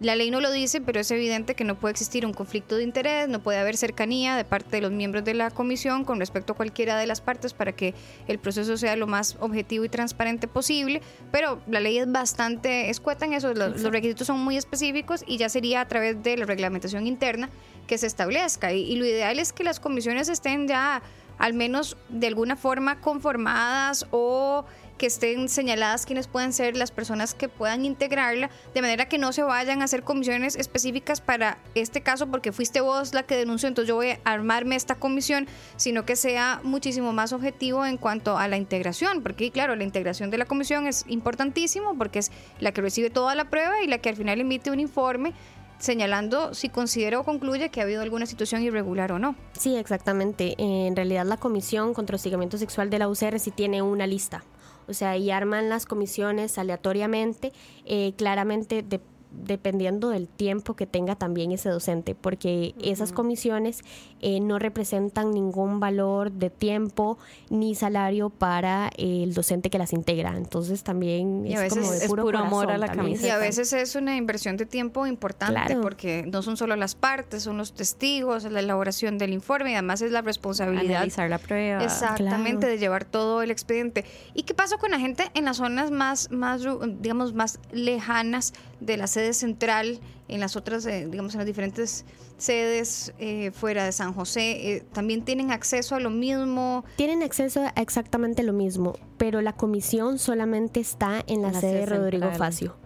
la 0.00 0.16
ley 0.16 0.30
no 0.30 0.40
lo 0.40 0.50
dice, 0.50 0.80
pero 0.80 0.98
es 0.98 1.10
evidente 1.10 1.54
que 1.54 1.62
no 1.62 1.78
puede 1.78 1.92
existir 1.92 2.24
un 2.24 2.32
conflicto 2.32 2.76
de 2.76 2.84
interés, 2.84 3.28
no 3.28 3.42
puede 3.42 3.58
haber 3.58 3.76
cercanía 3.76 4.34
de 4.34 4.46
parte 4.46 4.76
de 4.76 4.80
los 4.80 4.92
miembros 4.92 5.24
de 5.24 5.34
la 5.34 5.50
comisión 5.50 6.04
con 6.04 6.18
respecto 6.18 6.54
a 6.54 6.56
cualquiera 6.56 6.96
de 6.96 7.06
las 7.06 7.20
partes 7.20 7.52
para 7.52 7.72
que 7.72 7.92
el 8.26 8.38
proceso 8.38 8.78
sea 8.78 8.96
lo 8.96 9.06
más 9.06 9.36
objetivo 9.40 9.84
y 9.84 9.90
transparente 9.90 10.48
posible, 10.48 11.02
pero 11.30 11.60
la 11.66 11.80
ley 11.80 11.98
es 11.98 12.10
bastante 12.10 12.88
escueta 12.88 13.26
en 13.26 13.34
eso, 13.34 13.52
los, 13.52 13.82
requisitos 13.82 14.26
son 14.26 14.40
muy 14.40 14.56
específicos 14.56 15.22
y 15.26 15.36
ya 15.36 15.50
sería 15.50 15.82
a 15.82 15.88
través 15.88 16.22
de 16.22 16.38
la 16.38 16.46
reglamentación 16.46 17.06
interna 17.06 17.50
que 17.86 17.98
se 17.98 18.06
establezca. 18.06 18.72
y 18.72 18.96
lo 18.96 19.04
ideal 19.04 19.38
es 19.38 19.52
que 19.52 19.64
las 19.64 19.80
comisiones 19.80 20.30
estén 20.30 20.66
ya 20.66 21.02
al 21.40 21.54
menos 21.54 21.96
de 22.08 22.28
alguna 22.28 22.54
forma 22.54 23.00
conformadas 23.00 24.06
o 24.12 24.64
que 24.98 25.06
estén 25.06 25.48
señaladas 25.48 26.04
quiénes 26.04 26.28
pueden 26.28 26.52
ser 26.52 26.76
las 26.76 26.90
personas 26.90 27.32
que 27.32 27.48
puedan 27.48 27.86
integrarla, 27.86 28.50
de 28.74 28.82
manera 28.82 29.08
que 29.08 29.16
no 29.16 29.32
se 29.32 29.42
vayan 29.42 29.80
a 29.80 29.86
hacer 29.86 30.02
comisiones 30.02 30.56
específicas 30.56 31.22
para 31.22 31.56
este 31.74 32.02
caso 32.02 32.26
porque 32.26 32.52
fuiste 32.52 32.82
vos 32.82 33.14
la 33.14 33.22
que 33.22 33.34
denunció, 33.34 33.68
entonces 33.68 33.88
yo 33.88 33.96
voy 33.96 34.10
a 34.10 34.18
armarme 34.24 34.76
esta 34.76 34.96
comisión, 34.96 35.48
sino 35.76 36.04
que 36.04 36.16
sea 36.16 36.60
muchísimo 36.64 37.14
más 37.14 37.32
objetivo 37.32 37.86
en 37.86 37.96
cuanto 37.96 38.36
a 38.36 38.46
la 38.46 38.58
integración, 38.58 39.22
porque 39.22 39.50
claro, 39.50 39.74
la 39.74 39.84
integración 39.84 40.28
de 40.28 40.36
la 40.36 40.44
comisión 40.44 40.86
es 40.86 41.06
importantísimo 41.08 41.96
porque 41.96 42.18
es 42.18 42.30
la 42.58 42.72
que 42.72 42.82
recibe 42.82 43.08
toda 43.08 43.34
la 43.34 43.46
prueba 43.46 43.82
y 43.82 43.86
la 43.86 43.96
que 43.98 44.10
al 44.10 44.16
final 44.16 44.38
emite 44.38 44.70
un 44.70 44.80
informe 44.80 45.32
señalando 45.80 46.54
si 46.54 46.68
considera 46.68 47.18
o 47.18 47.24
concluye 47.24 47.70
que 47.70 47.80
ha 47.80 47.84
habido 47.84 48.02
alguna 48.02 48.26
situación 48.26 48.62
irregular 48.62 49.10
o 49.12 49.18
no. 49.18 49.34
Sí, 49.58 49.76
exactamente. 49.76 50.54
En 50.58 50.94
realidad 50.94 51.26
la 51.26 51.36
Comisión 51.36 51.94
contra 51.94 52.14
el 52.14 52.16
Hostigamiento 52.16 52.58
Sexual 52.58 52.90
de 52.90 52.98
la 53.00 53.08
UCR 53.08 53.40
sí 53.40 53.50
tiene 53.50 53.82
una 53.82 54.06
lista. 54.06 54.44
O 54.86 54.94
sea, 54.94 55.16
y 55.16 55.30
arman 55.30 55.68
las 55.68 55.86
comisiones 55.86 56.58
aleatoriamente, 56.58 57.52
eh, 57.84 58.12
claramente 58.16 58.82
de 58.82 59.00
dependiendo 59.32 60.10
del 60.10 60.28
tiempo 60.28 60.74
que 60.74 60.86
tenga 60.86 61.16
también 61.16 61.52
ese 61.52 61.68
docente, 61.68 62.14
porque 62.14 62.74
esas 62.82 63.12
comisiones 63.12 63.80
eh, 64.20 64.40
no 64.40 64.58
representan 64.58 65.30
ningún 65.32 65.80
valor 65.80 66.32
de 66.32 66.50
tiempo 66.50 67.18
ni 67.48 67.74
salario 67.74 68.30
para 68.30 68.90
el 68.96 69.34
docente 69.34 69.70
que 69.70 69.78
las 69.78 69.92
integra. 69.92 70.36
Entonces 70.36 70.82
también 70.82 71.46
es 71.46 71.72
como 71.72 71.90
de 71.90 72.06
puro, 72.08 72.38
amor 72.38 72.70
a 72.70 72.78
la 72.78 72.88
camiseta. 72.88 73.26
Y 73.28 73.30
a 73.30 73.38
veces 73.38 73.72
es 73.72 73.94
una 73.94 74.16
inversión 74.16 74.56
de 74.56 74.66
tiempo 74.66 75.06
importante 75.06 75.76
porque 75.76 76.24
no 76.26 76.42
son 76.42 76.56
solo 76.56 76.76
las 76.76 76.94
partes, 76.94 77.42
son 77.42 77.56
los 77.56 77.72
testigos, 77.72 78.44
la 78.44 78.60
elaboración 78.60 79.18
del 79.18 79.32
informe 79.32 79.72
y 79.72 79.74
además 79.74 80.02
es 80.02 80.12
la 80.12 80.22
responsabilidad. 80.22 80.96
Analizar 80.96 81.30
la 81.30 81.38
prueba. 81.38 81.82
Exactamente, 81.82 82.66
de 82.66 82.78
llevar 82.78 83.04
todo 83.04 83.42
el 83.42 83.50
expediente. 83.50 84.04
¿Y 84.34 84.42
qué 84.42 84.54
pasa 84.54 84.76
con 84.76 84.90
la 84.90 84.98
gente 84.98 85.30
en 85.34 85.44
las 85.44 85.58
zonas 85.58 85.90
más, 85.90 86.30
más 86.30 86.62
digamos, 87.00 87.32
más 87.34 87.58
lejanas 87.72 88.52
de 88.80 88.96
la 88.96 89.06
sede 89.20 89.34
central, 89.34 90.00
en 90.28 90.40
las 90.40 90.56
otras, 90.56 90.86
eh, 90.86 91.06
digamos, 91.10 91.34
en 91.34 91.38
las 91.38 91.46
diferentes 91.46 92.04
sedes 92.38 93.12
eh, 93.18 93.50
fuera 93.50 93.84
de 93.84 93.92
San 93.92 94.14
José, 94.14 94.76
eh, 94.76 94.84
¿también 94.92 95.24
tienen 95.24 95.50
acceso 95.50 95.94
a 95.94 96.00
lo 96.00 96.10
mismo? 96.10 96.84
Tienen 96.96 97.22
acceso 97.22 97.60
a 97.60 97.80
exactamente 97.80 98.42
lo 98.42 98.52
mismo, 98.52 98.96
pero 99.18 99.42
la 99.42 99.52
comisión 99.52 100.18
solamente 100.18 100.80
está 100.80 101.22
en 101.26 101.42
la, 101.42 101.52
sede 101.52 101.80
de 101.80 101.86
Rodrigo 101.86 102.30
Facio. 102.32 102.76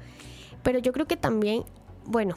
Pero 0.62 0.78
yo 0.78 0.92
creo 0.92 1.06
que 1.06 1.16
también, 1.16 1.64
bueno, 2.06 2.34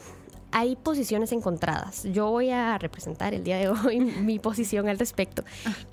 hay 0.52 0.76
posiciones 0.76 1.32
encontradas. 1.32 2.04
Yo 2.04 2.30
voy 2.30 2.50
a 2.50 2.78
representar 2.78 3.34
el 3.34 3.42
día 3.42 3.56
de 3.56 3.68
hoy 3.68 4.00
mi 4.22 4.38
posición 4.38 4.88
al 4.88 4.98
respecto. 4.98 5.42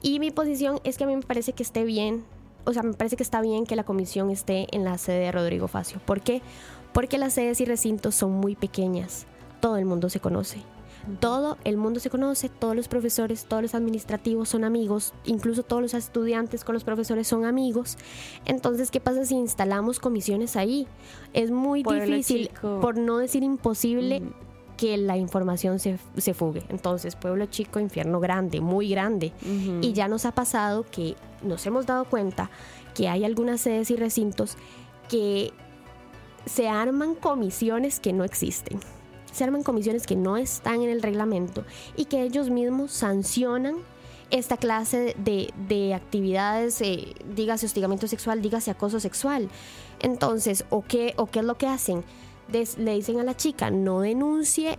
Y 0.01 0.19
mi 0.19 0.29
posición 0.29 0.79
es 0.83 0.97
que 0.97 1.05
a 1.05 1.07
mí 1.07 1.15
me 1.15 1.23
parece 1.23 1.53
que 1.53 1.63
esté 1.63 1.85
bien, 1.85 2.23
o 2.65 2.73
sea, 2.73 2.83
me 2.83 2.93
parece 2.93 3.15
que 3.15 3.23
está 3.23 3.41
bien 3.41 3.65
que 3.65 3.75
la 3.75 3.83
comisión 3.83 4.29
esté 4.29 4.67
en 4.75 4.83
la 4.83 4.97
sede 4.97 5.19
de 5.19 5.31
Rodrigo 5.31 5.67
Facio. 5.67 5.99
¿Por 6.05 6.21
qué? 6.21 6.41
porque 6.41 6.41
las 7.17 7.33
sedes 7.33 7.61
y 7.61 7.65
recintos 7.65 8.15
son 8.15 8.31
muy 8.31 8.55
pequeñas. 8.55 9.25
Todo 9.59 9.77
el 9.77 9.85
mundo 9.85 10.09
se 10.09 10.19
conoce. 10.19 10.61
Todo 11.19 11.57
el 11.63 11.77
mundo 11.77 11.99
se 11.99 12.09
conoce, 12.09 12.49
todos 12.49 12.75
los 12.75 12.87
profesores, 12.87 13.45
todos 13.45 13.61
los 13.61 13.75
administrativos 13.75 14.49
son 14.49 14.63
amigos, 14.63 15.13
incluso 15.23 15.61
todos 15.61 15.81
los 15.81 15.93
estudiantes 15.93 16.63
con 16.63 16.73
los 16.73 16.83
profesores 16.83 17.27
son 17.27 17.45
amigos. 17.45 17.97
Entonces, 18.45 18.89
¿qué 18.89 18.99
pasa 18.99 19.23
si 19.23 19.35
instalamos 19.35 19.99
comisiones 19.99 20.55
ahí? 20.55 20.87
Es 21.33 21.51
muy 21.51 21.83
difícil, 21.83 22.49
por 22.61 22.97
no 22.97 23.19
decir 23.19 23.43
imposible, 23.43 24.23
que 24.77 24.97
la 24.97 25.15
información 25.15 25.79
se, 25.79 25.99
se, 26.17 26.33
fugue. 26.33 26.63
Entonces, 26.69 27.15
pueblo 27.15 27.45
chico, 27.45 27.79
infierno 27.79 28.19
grande, 28.19 28.59
muy 28.61 28.89
grande. 28.89 29.31
Y 29.81 29.93
ya 29.93 30.07
nos 30.07 30.25
ha 30.25 30.33
pasado 30.33 30.85
que 30.89 31.15
nos 31.43 31.65
hemos 31.67 31.85
dado 31.85 32.05
cuenta 32.05 32.49
que 32.95 33.07
hay 33.09 33.25
algunas 33.25 33.61
sedes 33.61 33.91
y 33.91 33.95
recintos 33.95 34.57
que 35.07 35.53
se 36.45 36.67
arman 36.67 37.15
comisiones 37.15 37.99
que 37.99 38.13
no 38.13 38.23
existen. 38.23 38.79
Se 39.31 39.43
arman 39.43 39.63
comisiones 39.63 40.07
que 40.07 40.15
no 40.15 40.37
están 40.37 40.81
en 40.81 40.89
el 40.89 41.01
reglamento 41.01 41.65
y 41.95 42.05
que 42.05 42.23
ellos 42.23 42.49
mismos 42.49 42.91
sancionan 42.91 43.75
esta 44.31 44.57
clase 44.57 45.15
de, 45.17 45.93
actividades, 45.93 46.81
eh, 46.81 47.13
dígase 47.35 47.65
hostigamiento 47.65 48.07
sexual, 48.07 48.41
dígase 48.41 48.71
acoso 48.71 48.99
sexual. 48.99 49.49
Entonces, 49.99 50.65
¿o 50.69 50.83
qué, 50.83 51.13
o 51.17 51.27
qué 51.27 51.39
es 51.39 51.45
lo 51.45 51.57
que 51.57 51.67
hacen? 51.67 52.03
le 52.47 52.93
dicen 52.93 53.19
a 53.19 53.23
la 53.23 53.35
chica, 53.35 53.71
no 53.71 54.01
denuncie, 54.01 54.77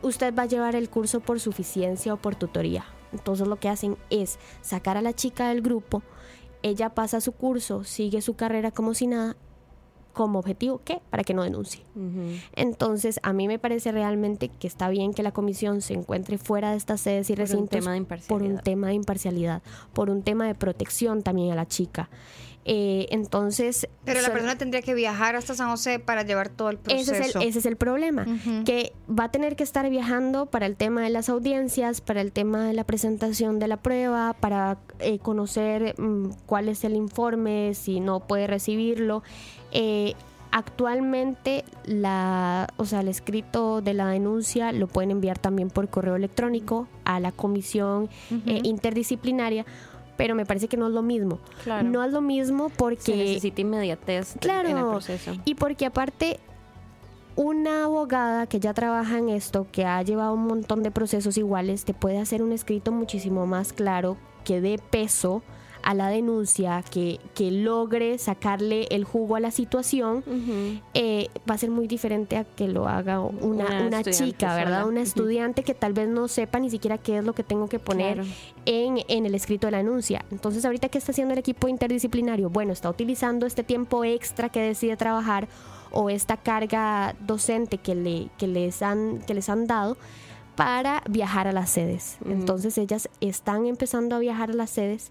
usted 0.00 0.32
va 0.32 0.44
a 0.44 0.46
llevar 0.46 0.76
el 0.76 0.88
curso 0.88 1.18
por 1.18 1.40
suficiencia 1.40 2.14
o 2.14 2.16
por 2.16 2.36
tutoría. 2.36 2.84
Entonces 3.12 3.48
lo 3.48 3.58
que 3.58 3.68
hacen 3.68 3.96
es 4.10 4.38
sacar 4.62 4.96
a 4.96 5.02
la 5.02 5.12
chica 5.12 5.48
del 5.48 5.60
grupo, 5.60 6.02
ella 6.62 6.90
pasa 6.90 7.20
su 7.20 7.32
curso, 7.32 7.82
sigue 7.84 8.22
su 8.22 8.34
carrera 8.34 8.70
como 8.70 8.94
si 8.94 9.08
nada 9.08 9.36
como 10.12 10.38
objetivo 10.38 10.80
¿qué? 10.84 11.00
para 11.10 11.24
que 11.24 11.34
no 11.34 11.42
denuncie. 11.42 11.82
Entonces, 12.54 13.20
a 13.22 13.32
mí 13.32 13.48
me 13.48 13.58
parece 13.58 13.92
realmente 13.92 14.48
que 14.48 14.66
está 14.66 14.88
bien 14.88 15.12
que 15.12 15.22
la 15.22 15.32
comisión 15.32 15.80
se 15.80 15.94
encuentre 15.94 16.38
fuera 16.38 16.70
de 16.70 16.76
estas 16.76 17.00
sedes 17.00 17.30
y 17.30 17.34
recintos 17.34 17.86
por 18.26 18.42
un 18.42 18.58
tema 18.58 18.88
de 18.88 18.94
imparcialidad, 18.94 19.62
por 19.92 20.10
un 20.10 20.22
tema 20.22 20.46
de 20.46 20.54
protección 20.54 21.22
también 21.22 21.52
a 21.52 21.54
la 21.54 21.66
chica. 21.66 22.08
Eh, 22.66 23.06
entonces. 23.10 23.88
Pero 24.04 24.20
la 24.20 24.32
persona 24.32 24.56
tendría 24.58 24.82
que 24.82 24.94
viajar 24.94 25.34
hasta 25.34 25.54
San 25.54 25.70
José 25.70 25.98
para 25.98 26.22
llevar 26.22 26.50
todo 26.50 26.68
el 26.68 26.78
proceso. 26.78 27.12
Ese 27.12 27.22
es 27.22 27.34
el, 27.34 27.42
ese 27.42 27.58
es 27.60 27.66
el 27.66 27.76
problema, 27.76 28.26
que 28.66 28.92
va 29.08 29.24
a 29.24 29.30
tener 29.30 29.56
que 29.56 29.64
estar 29.64 29.88
viajando 29.88 30.46
para 30.46 30.66
el 30.66 30.76
tema 30.76 31.02
de 31.02 31.10
las 31.10 31.28
audiencias, 31.28 32.00
para 32.00 32.20
el 32.20 32.32
tema 32.32 32.66
de 32.66 32.74
la 32.74 32.84
presentación 32.84 33.58
de 33.58 33.68
la 33.68 33.78
prueba, 33.78 34.34
para 34.34 34.78
eh, 34.98 35.18
conocer 35.18 35.94
mm, 35.98 36.32
cuál 36.46 36.68
es 36.68 36.84
el 36.84 36.96
informe, 36.96 37.72
si 37.74 38.00
no 38.00 38.20
puede 38.20 38.46
recibirlo. 38.46 39.22
Eh, 39.72 40.14
actualmente 40.52 41.64
la, 41.84 42.68
o 42.76 42.84
sea, 42.84 43.00
el 43.00 43.08
escrito 43.08 43.82
de 43.82 43.94
la 43.94 44.08
denuncia 44.08 44.72
lo 44.72 44.88
pueden 44.88 45.12
enviar 45.12 45.38
también 45.38 45.70
por 45.70 45.88
correo 45.88 46.16
electrónico 46.16 46.88
a 47.04 47.20
la 47.20 47.32
comisión 47.32 48.08
eh, 48.46 48.60
interdisciplinaria 48.64 49.64
pero 50.16 50.34
me 50.34 50.44
parece 50.44 50.68
que 50.68 50.76
no 50.76 50.86
es 50.88 50.92
lo 50.92 51.00
mismo. 51.00 51.38
No 51.82 52.04
es 52.04 52.12
lo 52.12 52.20
mismo 52.20 52.68
porque... 52.68 53.00
Se 53.00 53.16
necesita 53.16 53.62
inmediatez 53.62 54.34
claro, 54.38 54.68
en 54.68 54.76
el 54.76 54.84
proceso. 54.84 55.32
Y 55.46 55.54
porque 55.54 55.86
aparte 55.86 56.38
una 57.36 57.84
abogada 57.84 58.46
que 58.46 58.60
ya 58.60 58.74
trabaja 58.74 59.16
en 59.16 59.30
esto, 59.30 59.66
que 59.72 59.86
ha 59.86 60.02
llevado 60.02 60.34
un 60.34 60.46
montón 60.46 60.82
de 60.82 60.90
procesos 60.90 61.38
iguales, 61.38 61.86
te 61.86 61.94
puede 61.94 62.18
hacer 62.18 62.42
un 62.42 62.52
escrito 62.52 62.92
muchísimo 62.92 63.46
más 63.46 63.72
claro, 63.72 64.18
que 64.44 64.60
dé 64.60 64.78
peso 64.90 65.42
a 65.82 65.94
la 65.94 66.08
denuncia, 66.08 66.82
que, 66.90 67.20
que 67.34 67.50
logre 67.50 68.18
sacarle 68.18 68.86
el 68.90 69.04
jugo 69.04 69.36
a 69.36 69.40
la 69.40 69.50
situación, 69.50 70.24
eh, 70.94 71.28
va 71.48 71.54
a 71.54 71.58
ser 71.58 71.70
muy 71.70 71.86
diferente 71.86 72.36
a 72.36 72.44
que 72.44 72.68
lo 72.68 72.88
haga 72.88 73.20
una, 73.20 73.86
una, 73.86 74.02
chica, 74.02 74.54
¿verdad? 74.54 74.86
Una 74.86 75.00
estudiante 75.00 75.62
que 75.62 75.74
tal 75.74 75.92
vez 75.92 76.08
no 76.08 76.28
sepa 76.28 76.58
ni 76.58 76.70
siquiera 76.70 76.98
qué 76.98 77.18
es 77.18 77.24
lo 77.24 77.32
que 77.32 77.42
tengo 77.42 77.68
que 77.68 77.78
poner 77.78 78.22
en, 78.66 78.98
en 79.08 79.26
el 79.26 79.34
escrito 79.34 79.66
de 79.66 79.72
la 79.72 79.78
denuncia. 79.78 80.24
Entonces, 80.30 80.64
ahorita, 80.64 80.88
¿qué 80.88 80.98
está 80.98 81.12
haciendo 81.12 81.32
el 81.32 81.38
equipo 81.38 81.68
interdisciplinario? 81.68 82.50
Bueno, 82.50 82.72
está 82.72 82.90
utilizando 82.90 83.46
este 83.46 83.64
tiempo 83.64 84.04
extra 84.04 84.48
que 84.48 84.60
decide 84.60 84.96
trabajar 84.96 85.48
o 85.92 86.10
esta 86.10 86.36
carga 86.36 87.14
docente 87.20 87.78
que, 87.78 87.94
le, 87.94 88.28
que, 88.38 88.46
les, 88.46 88.82
han, 88.82 89.20
que 89.26 89.34
les 89.34 89.48
han 89.48 89.66
dado 89.66 89.96
para 90.56 91.02
viajar 91.08 91.48
a 91.48 91.52
las 91.52 91.70
sedes. 91.70 92.18
Entonces 92.24 92.76
ellas 92.78 93.08
están 93.20 93.66
empezando 93.66 94.16
a 94.16 94.18
viajar 94.18 94.50
a 94.50 94.54
las 94.54 94.70
sedes 94.70 95.10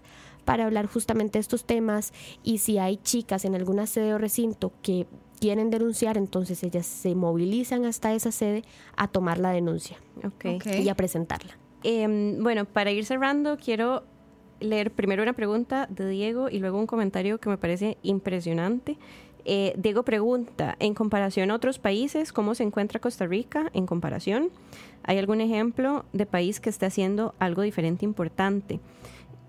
para 0.50 0.64
hablar 0.64 0.86
justamente 0.86 1.38
de 1.38 1.42
estos 1.42 1.64
temas 1.64 2.12
y 2.42 2.58
si 2.58 2.78
hay 2.78 2.96
chicas 2.96 3.44
en 3.44 3.54
alguna 3.54 3.86
sede 3.86 4.14
o 4.14 4.18
recinto 4.18 4.72
que 4.82 5.06
quieren 5.38 5.70
denunciar, 5.70 6.16
entonces 6.16 6.64
ellas 6.64 6.86
se 6.86 7.14
movilizan 7.14 7.84
hasta 7.84 8.12
esa 8.14 8.32
sede 8.32 8.64
a 8.96 9.06
tomar 9.06 9.38
la 9.38 9.52
denuncia 9.52 9.98
y 10.76 10.88
a 10.88 10.96
presentarla. 10.96 11.56
Em, 11.84 12.42
bueno, 12.42 12.64
para 12.64 12.90
ir 12.90 13.04
cerrando, 13.04 13.58
quiero 13.58 14.02
leer 14.58 14.90
primero 14.90 15.22
una 15.22 15.34
pregunta 15.34 15.86
de 15.88 16.08
Diego 16.08 16.50
y 16.50 16.58
luego 16.58 16.80
un 16.80 16.88
comentario 16.88 17.38
que 17.38 17.48
me 17.48 17.56
parece 17.56 17.96
impresionante. 18.02 18.98
Eh, 19.44 19.72
Diego 19.76 20.02
pregunta, 20.02 20.74
en 20.80 20.94
comparación 20.94 21.52
a 21.52 21.54
otros 21.54 21.78
países, 21.78 22.32
¿cómo 22.32 22.56
se 22.56 22.64
encuentra 22.64 22.98
Costa 22.98 23.24
Rica 23.24 23.70
en 23.72 23.86
comparación? 23.86 24.50
¿Hay 25.04 25.16
algún 25.18 25.40
ejemplo 25.40 26.06
de 26.12 26.26
país 26.26 26.58
que 26.58 26.70
esté 26.70 26.86
haciendo 26.86 27.36
algo 27.38 27.62
diferente 27.62 28.04
importante? 28.04 28.80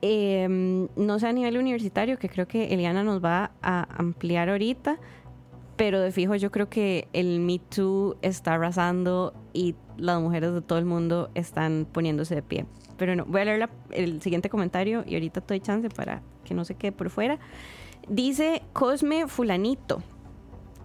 Em, 0.02 0.88
no 0.95 1.20
sé 1.20 1.28
a 1.28 1.34
nivel 1.34 1.58
universitario, 1.58 2.18
que 2.18 2.28
creo 2.28 2.47
que 2.47 2.74
Eliana 2.74 3.04
nos 3.04 3.24
va 3.24 3.52
a 3.62 3.88
ampliar 3.97 4.49
ahorita, 4.49 4.97
pero 5.76 5.99
de 5.99 6.12
fijo 6.12 6.36
yo 6.36 6.52
creo 6.52 6.70
que 6.70 7.08
el 7.14 7.39
Me 7.39 7.60
Too 7.60 8.18
está 8.22 8.56
arrasando 8.56 9.34
y 9.54 9.76
las 9.97 10.20
mujeres 10.20 10.54
de 10.54 10.62
todo 10.62 10.80
el 10.80 10.86
mundo 10.86 11.30
están 11.36 11.88
poniéndose 11.91 12.36
de 12.36 12.41
pie. 12.41 12.66
Pero 12.97 13.16
no, 13.16 13.26
voy 13.26 13.41
a 13.41 13.45
leer 13.45 13.70
el 13.91 14.22
siguiente 14.22 14.49
comentario 14.49 15.04
y 15.08 15.16
ahorita 15.16 15.41
doy 15.47 15.60
chance 15.60 15.89
para 15.89 16.22
que 16.43 16.54
no 16.54 16.66
se 16.66 16.76
quede 16.76 16.91
por 16.91 17.10
fuera. 17.10 17.39
Dice 18.08 18.64
Cosme 18.74 19.28
Fulanito 19.28 20.02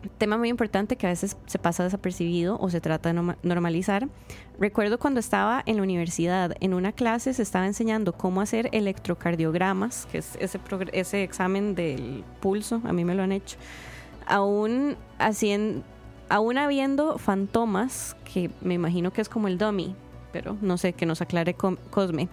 tema 0.09 0.37
muy 0.37 0.49
importante 0.49 0.97
que 0.97 1.07
a 1.07 1.11
veces 1.11 1.37
se 1.47 1.59
pasa 1.59 1.85
desapercibido 1.85 2.59
o 2.61 2.71
se 2.71 2.81
trata 2.81 3.13
de 3.13 3.35
normalizar. 3.43 4.09
Recuerdo 4.59 4.99
cuando 4.99 5.21
estaba 5.21 5.63
en 5.67 5.77
la 5.77 5.83
universidad, 5.83 6.55
en 6.61 6.75
una 6.75 6.93
clase 6.93 7.35
se 7.35 7.43
estaba 7.43 7.67
enseñando 7.67 8.13
cómo 8.13 8.41
hacer 8.41 8.69
electrocardiogramas, 8.73 10.07
que 10.11 10.19
es 10.19 10.37
ese, 10.41 10.61
ese 10.93 11.23
examen 11.23 11.75
del 11.75 12.25
pulso, 12.41 12.81
a 12.85 12.93
mí 12.93 13.05
me 13.05 13.15
lo 13.15 13.23
han 13.23 13.33
hecho. 13.33 13.57
Aún, 14.27 14.97
haciendo, 15.19 15.85
aún 16.29 16.59
habiendo 16.59 17.19
fantomas, 17.19 18.17
que 18.33 18.51
me 18.61 18.75
imagino 18.75 19.13
que 19.13 19.21
es 19.21 19.29
como 19.29 19.49
el 19.49 19.59
dummy, 19.59 19.95
pero 20.33 20.57
no 20.61 20.79
sé, 20.79 20.93
que 20.93 21.07
nos 21.07 21.23
aclare 21.23 21.55
Cosme 21.55 22.29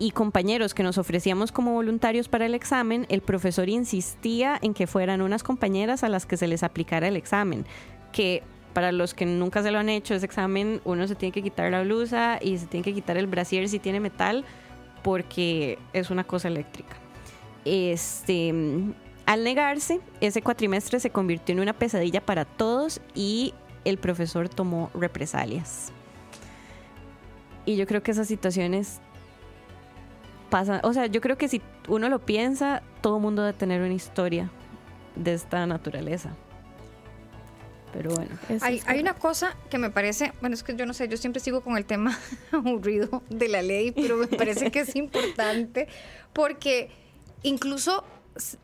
y 0.00 0.12
compañeros 0.12 0.72
que 0.72 0.82
nos 0.82 0.96
ofrecíamos 0.96 1.52
como 1.52 1.74
voluntarios 1.74 2.28
para 2.28 2.46
el 2.46 2.54
examen, 2.54 3.06
el 3.10 3.20
profesor 3.20 3.68
insistía 3.68 4.58
en 4.62 4.72
que 4.72 4.86
fueran 4.86 5.20
unas 5.20 5.42
compañeras 5.42 6.02
a 6.02 6.08
las 6.08 6.24
que 6.24 6.38
se 6.38 6.48
les 6.48 6.62
aplicara 6.62 7.06
el 7.06 7.16
examen, 7.16 7.66
que 8.10 8.42
para 8.72 8.92
los 8.92 9.12
que 9.12 9.26
nunca 9.26 9.62
se 9.62 9.70
lo 9.70 9.78
han 9.78 9.90
hecho 9.90 10.14
ese 10.14 10.24
examen, 10.24 10.80
uno 10.84 11.06
se 11.06 11.14
tiene 11.14 11.32
que 11.32 11.42
quitar 11.42 11.70
la 11.70 11.82
blusa 11.82 12.38
y 12.40 12.56
se 12.56 12.66
tiene 12.66 12.82
que 12.82 12.94
quitar 12.94 13.18
el 13.18 13.26
brasier 13.26 13.68
si 13.68 13.78
tiene 13.78 14.00
metal, 14.00 14.46
porque 15.02 15.78
es 15.92 16.10
una 16.10 16.24
cosa 16.24 16.48
eléctrica. 16.48 16.96
Este, 17.66 18.54
al 19.26 19.44
negarse, 19.44 20.00
ese 20.22 20.40
cuatrimestre 20.40 20.98
se 20.98 21.10
convirtió 21.10 21.52
en 21.52 21.60
una 21.60 21.74
pesadilla 21.74 22.24
para 22.24 22.46
todos 22.46 23.02
y 23.14 23.52
el 23.84 23.98
profesor 23.98 24.48
tomó 24.48 24.90
represalias. 24.94 25.92
Y 27.66 27.76
yo 27.76 27.86
creo 27.86 28.02
que 28.02 28.12
esas 28.12 28.28
situaciones 28.28 29.00
pasa, 30.50 30.80
o 30.84 30.92
sea, 30.92 31.06
yo 31.06 31.20
creo 31.20 31.38
que 31.38 31.48
si 31.48 31.62
uno 31.88 32.08
lo 32.08 32.18
piensa, 32.18 32.82
todo 33.00 33.18
mundo 33.18 33.42
debe 33.42 33.56
tener 33.56 33.80
una 33.80 33.94
historia 33.94 34.50
de 35.16 35.34
esta 35.34 35.66
naturaleza. 35.66 36.36
Pero 37.92 38.14
bueno. 38.14 38.30
Hay, 38.60 38.80
hay, 38.86 39.00
una 39.00 39.14
cosa 39.14 39.56
que 39.68 39.78
me 39.78 39.90
parece, 39.90 40.32
bueno, 40.40 40.54
es 40.54 40.62
que 40.62 40.76
yo 40.76 40.86
no 40.86 40.94
sé, 40.94 41.08
yo 41.08 41.16
siempre 41.16 41.40
sigo 41.40 41.60
con 41.60 41.76
el 41.76 41.84
tema 41.84 42.16
aburrido 42.52 43.22
de 43.30 43.48
la 43.48 43.62
ley, 43.62 43.92
pero 43.92 44.16
me 44.16 44.28
parece 44.28 44.70
que 44.70 44.80
es 44.80 44.94
importante 44.94 45.88
porque 46.32 46.90
incluso 47.42 48.04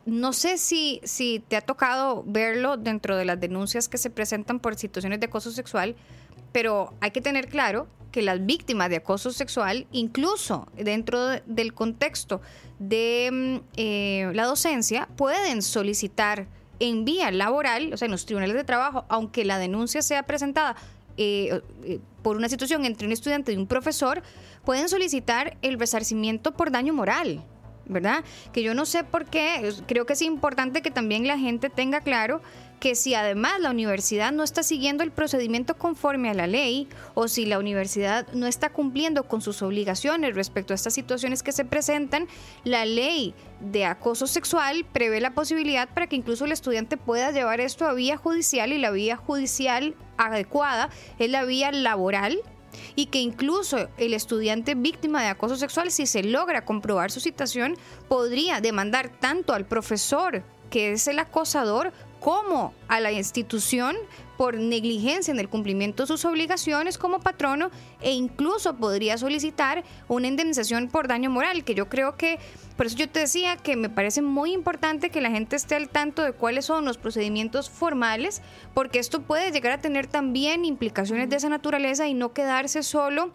no 0.05 0.33
sé 0.33 0.57
si, 0.57 1.01
si 1.03 1.43
te 1.47 1.57
ha 1.57 1.61
tocado 1.61 2.23
verlo 2.25 2.77
dentro 2.77 3.17
de 3.17 3.25
las 3.25 3.39
denuncias 3.39 3.87
que 3.87 3.97
se 3.97 4.09
presentan 4.09 4.59
por 4.59 4.75
situaciones 4.75 5.19
de 5.19 5.25
acoso 5.25 5.51
sexual, 5.51 5.95
pero 6.51 6.93
hay 7.01 7.11
que 7.11 7.21
tener 7.21 7.47
claro 7.47 7.87
que 8.11 8.21
las 8.21 8.45
víctimas 8.45 8.89
de 8.89 8.97
acoso 8.97 9.31
sexual, 9.31 9.85
incluso 9.91 10.67
dentro 10.75 11.27
del 11.45 11.73
contexto 11.73 12.41
de 12.79 13.29
mm, 13.31 13.65
eh, 13.75 14.31
la 14.33 14.45
docencia, 14.45 15.07
pueden 15.15 15.61
solicitar 15.61 16.47
en 16.79 17.05
vía 17.05 17.31
laboral, 17.31 17.93
o 17.93 17.97
sea, 17.97 18.05
en 18.05 18.11
los 18.11 18.25
tribunales 18.25 18.55
de 18.55 18.63
trabajo, 18.63 19.05
aunque 19.09 19.45
la 19.45 19.57
denuncia 19.57 20.01
sea 20.01 20.23
presentada 20.23 20.75
eh, 21.17 21.61
eh, 21.83 21.99
por 22.21 22.37
una 22.37 22.49
situación 22.49 22.85
entre 22.85 23.07
un 23.07 23.13
estudiante 23.13 23.51
y 23.51 23.57
un 23.57 23.67
profesor, 23.67 24.21
pueden 24.63 24.89
solicitar 24.89 25.57
el 25.61 25.79
resarcimiento 25.79 26.53
por 26.53 26.71
daño 26.71 26.93
moral. 26.93 27.43
¿Verdad? 27.89 28.25
Que 28.51 28.63
yo 28.63 28.73
no 28.73 28.85
sé 28.85 29.05
por 29.05 29.23
qué, 29.23 29.73
creo 29.87 30.05
que 30.05 30.11
es 30.11 30.21
importante 30.21 30.81
que 30.81 30.91
también 30.91 31.25
la 31.25 31.37
gente 31.37 31.69
tenga 31.69 32.01
claro 32.01 32.41
que 32.79 32.95
si 32.95 33.15
además 33.15 33.59
la 33.59 33.71
universidad 33.71 34.31
no 34.31 34.43
está 34.43 34.63
siguiendo 34.63 35.03
el 35.03 35.11
procedimiento 35.11 35.77
conforme 35.77 36.29
a 36.29 36.33
la 36.33 36.47
ley 36.47 36.87
o 37.15 37.27
si 37.27 37.45
la 37.45 37.59
universidad 37.59 38.27
no 38.33 38.45
está 38.45 38.71
cumpliendo 38.71 39.23
con 39.27 39.41
sus 39.41 39.61
obligaciones 39.61 40.35
respecto 40.35 40.73
a 40.73 40.75
estas 40.75 40.93
situaciones 40.93 41.43
que 41.43 41.51
se 41.51 41.65
presentan, 41.65 42.27
la 42.63 42.85
ley 42.85 43.33
de 43.59 43.85
acoso 43.85 44.27
sexual 44.27 44.85
prevé 44.91 45.19
la 45.21 45.33
posibilidad 45.33 45.89
para 45.89 46.07
que 46.07 46.15
incluso 46.15 46.45
el 46.45 46.51
estudiante 46.51 46.97
pueda 46.97 47.31
llevar 47.31 47.61
esto 47.61 47.85
a 47.85 47.93
vía 47.93 48.17
judicial 48.17 48.71
y 48.71 48.77
la 48.77 48.91
vía 48.91 49.17
judicial 49.17 49.95
adecuada 50.17 50.89
es 51.17 51.29
la 51.29 51.45
vía 51.45 51.71
laboral 51.71 52.39
y 52.95 53.07
que 53.07 53.19
incluso 53.19 53.89
el 53.97 54.13
estudiante 54.13 54.75
víctima 54.75 55.21
de 55.21 55.29
acoso 55.29 55.55
sexual, 55.55 55.91
si 55.91 56.05
se 56.05 56.23
logra 56.23 56.65
comprobar 56.65 57.11
su 57.11 57.19
situación, 57.19 57.75
podría 58.07 58.61
demandar 58.61 59.09
tanto 59.09 59.53
al 59.53 59.65
profesor 59.65 60.43
que 60.69 60.91
es 60.91 61.07
el 61.07 61.19
acosador 61.19 61.93
como 62.27 62.73
a 62.89 62.99
la 62.99 63.13
institución 63.13 63.95
por 64.35 64.57
negligencia 64.57 65.31
en 65.31 65.39
el 65.39 65.47
cumplimiento 65.47 66.03
de 66.03 66.07
sus 66.07 66.25
obligaciones 66.25 66.97
como 66.97 67.21
patrono 67.21 67.71
e 68.01 68.11
incluso 68.11 68.75
podría 68.75 69.17
solicitar 69.17 69.85
una 70.09 70.27
indemnización 70.27 70.89
por 70.89 71.07
daño 71.07 71.29
moral, 71.29 71.63
que 71.63 71.73
yo 71.73 71.87
creo 71.87 72.17
que, 72.17 72.37
por 72.75 72.87
eso 72.87 72.97
yo 72.97 73.07
te 73.07 73.21
decía 73.21 73.55
que 73.55 73.77
me 73.77 73.87
parece 73.89 74.21
muy 74.21 74.51
importante 74.51 75.09
que 75.09 75.21
la 75.21 75.31
gente 75.31 75.55
esté 75.55 75.75
al 75.75 75.87
tanto 75.87 76.21
de 76.21 76.33
cuáles 76.33 76.65
son 76.65 76.83
los 76.83 76.97
procedimientos 76.97 77.69
formales, 77.69 78.41
porque 78.73 78.99
esto 78.99 79.21
puede 79.21 79.53
llegar 79.53 79.71
a 79.71 79.79
tener 79.79 80.05
también 80.05 80.65
implicaciones 80.65 81.29
de 81.29 81.37
esa 81.37 81.47
naturaleza 81.47 82.09
y 82.09 82.13
no 82.13 82.33
quedarse 82.33 82.83
solo 82.83 83.31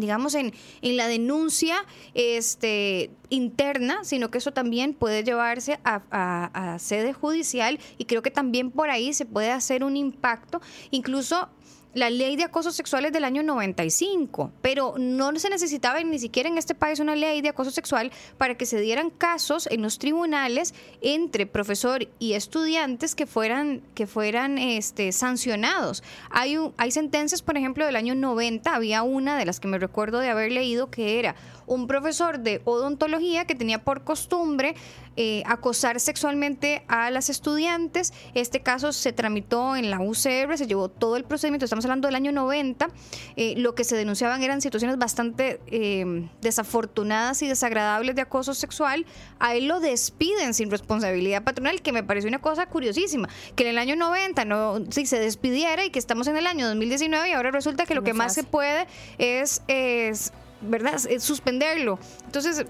digamos, 0.00 0.34
en, 0.34 0.52
en, 0.82 0.96
la 0.96 1.08
denuncia 1.08 1.84
este, 2.14 3.10
interna, 3.28 4.04
sino 4.04 4.30
que 4.30 4.38
eso 4.38 4.52
también 4.52 4.94
puede 4.94 5.24
llevarse 5.24 5.78
a, 5.84 6.02
a, 6.10 6.78
sede 6.78 7.12
judicial 7.12 7.78
y 7.98 8.04
creo 8.04 8.22
que 8.22 8.30
también 8.30 8.70
por 8.70 8.90
ahí 8.90 9.12
se 9.12 9.24
puede 9.24 9.50
hacer 9.50 9.84
un 9.84 9.96
impacto, 9.96 10.60
incluso 10.90 11.48
la 11.94 12.10
ley 12.10 12.36
de 12.36 12.44
acoso 12.44 12.72
sexual 12.72 13.04
es 13.04 13.12
del 13.12 13.24
año 13.24 13.42
95, 13.42 14.52
pero 14.60 14.94
no 14.98 15.36
se 15.38 15.48
necesitaba 15.48 16.02
ni 16.02 16.18
siquiera 16.18 16.48
en 16.48 16.58
este 16.58 16.74
país 16.74 16.98
una 16.98 17.14
ley 17.16 17.40
de 17.40 17.48
acoso 17.48 17.70
sexual 17.70 18.10
para 18.36 18.56
que 18.56 18.66
se 18.66 18.80
dieran 18.80 19.10
casos 19.10 19.68
en 19.70 19.80
los 19.82 19.98
tribunales 19.98 20.74
entre 21.00 21.46
profesor 21.46 22.08
y 22.18 22.32
estudiantes 22.32 23.14
que 23.14 23.26
fueran, 23.26 23.82
que 23.94 24.06
fueran 24.06 24.58
este, 24.58 25.12
sancionados. 25.12 26.02
Hay, 26.30 26.58
hay 26.76 26.90
sentencias, 26.90 27.42
por 27.42 27.56
ejemplo, 27.56 27.86
del 27.86 27.96
año 27.96 28.14
90, 28.14 28.74
había 28.74 29.02
una 29.02 29.38
de 29.38 29.46
las 29.46 29.60
que 29.60 29.68
me 29.68 29.78
recuerdo 29.78 30.18
de 30.18 30.30
haber 30.30 30.50
leído 30.50 30.90
que 30.90 31.18
era 31.18 31.36
un 31.66 31.86
profesor 31.86 32.40
de 32.40 32.60
odontología 32.64 33.46
que 33.46 33.54
tenía 33.54 33.84
por 33.84 34.04
costumbre 34.04 34.74
eh, 35.16 35.42
acosar 35.46 36.00
sexualmente 36.00 36.84
a 36.88 37.10
las 37.10 37.30
estudiantes. 37.30 38.12
Este 38.34 38.60
caso 38.60 38.92
se 38.92 39.12
tramitó 39.12 39.76
en 39.76 39.90
la 39.90 40.00
UCR, 40.00 40.58
se 40.58 40.66
llevó 40.66 40.88
todo 40.88 41.16
el 41.16 41.24
procedimiento, 41.24 41.64
estamos 41.64 41.84
hablando 41.84 42.08
del 42.08 42.16
año 42.16 42.32
90. 42.32 42.88
Eh, 43.36 43.54
lo 43.56 43.74
que 43.74 43.84
se 43.84 43.96
denunciaban 43.96 44.42
eran 44.42 44.60
situaciones 44.60 44.98
bastante 44.98 45.60
eh, 45.66 46.28
desafortunadas 46.40 47.42
y 47.42 47.48
desagradables 47.48 48.16
de 48.16 48.22
acoso 48.22 48.54
sexual. 48.54 49.06
A 49.38 49.54
él 49.54 49.68
lo 49.68 49.80
despiden 49.80 50.52
sin 50.52 50.70
responsabilidad 50.70 51.44
patronal, 51.44 51.80
que 51.82 51.92
me 51.92 52.02
pareció 52.02 52.28
una 52.28 52.40
cosa 52.40 52.66
curiosísima, 52.66 53.28
que 53.54 53.64
en 53.64 53.70
el 53.70 53.78
año 53.78 53.96
90 53.96 54.44
no, 54.44 54.80
si 54.90 55.06
se 55.06 55.20
despidiera 55.20 55.84
y 55.84 55.90
que 55.90 55.98
estamos 55.98 56.26
en 56.26 56.36
el 56.36 56.46
año 56.46 56.66
2019 56.66 57.28
y 57.28 57.32
ahora 57.32 57.50
resulta 57.50 57.86
que 57.86 57.94
lo 57.94 58.02
que 58.02 58.14
más 58.14 58.34
se 58.34 58.42
puede 58.42 58.86
es, 59.18 59.62
es 59.68 60.32
¿verdad? 60.60 60.98
suspenderlo. 61.18 61.98
Entonces, 62.26 62.66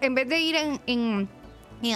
en 0.00 0.14
vez 0.14 0.28
de 0.28 0.40
ir 0.40 0.56
en, 0.86 1.28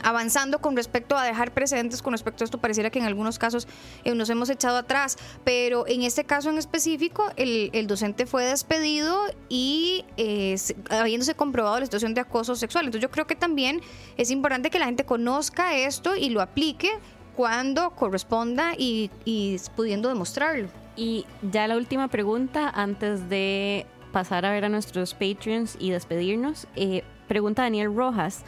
avanzando 0.02 0.60
con 0.60 0.76
respecto 0.76 1.16
a 1.16 1.24
dejar 1.24 1.52
precedentes 1.52 2.02
con 2.02 2.12
respecto 2.12 2.42
a 2.42 2.46
esto, 2.46 2.58
pareciera 2.58 2.90
que 2.90 2.98
en 2.98 3.04
algunos 3.04 3.38
casos 3.38 3.66
eh, 4.04 4.14
nos 4.14 4.30
hemos 4.30 4.48
echado 4.50 4.76
atrás, 4.76 5.16
pero 5.44 5.86
en 5.86 6.02
este 6.02 6.24
caso 6.24 6.50
en 6.50 6.58
específico, 6.58 7.30
el, 7.36 7.86
docente 7.86 8.26
fue 8.26 8.44
despedido 8.44 9.18
y 9.48 10.04
eh, 10.16 10.56
habiéndose 10.90 11.34
comprobado 11.34 11.80
la 11.80 11.86
situación 11.86 12.14
de 12.14 12.20
acoso 12.20 12.54
sexual. 12.54 12.86
Entonces 12.86 13.02
yo 13.02 13.10
creo 13.10 13.26
que 13.26 13.34
también 13.34 13.80
es 14.16 14.30
importante 14.30 14.70
que 14.70 14.78
la 14.78 14.86
gente 14.86 15.04
conozca 15.04 15.76
esto 15.76 16.16
y 16.16 16.30
lo 16.30 16.40
aplique 16.40 16.90
cuando 17.36 17.90
corresponda 17.90 18.74
y, 18.76 19.10
y 19.24 19.56
pudiendo 19.74 20.08
demostrarlo. 20.08 20.68
Y 20.96 21.24
ya 21.50 21.66
la 21.66 21.76
última 21.76 22.08
pregunta 22.08 22.68
antes 22.68 23.28
de 23.28 23.86
pasar 24.12 24.44
a 24.44 24.52
ver 24.52 24.64
a 24.64 24.68
nuestros 24.68 25.14
Patreons 25.14 25.76
y 25.80 25.90
despedirnos, 25.90 26.66
eh, 26.76 27.02
pregunta 27.28 27.62
Daniel 27.62 27.94
Rojas, 27.94 28.44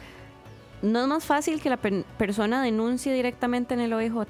¿no 0.81 1.01
es 1.01 1.07
más 1.07 1.23
fácil 1.23 1.61
que 1.61 1.69
la 1.69 1.77
persona 1.77 2.61
denuncie 2.61 3.13
directamente 3.13 3.73
en 3.73 3.79
el 3.81 3.93
OIJ? 3.93 4.27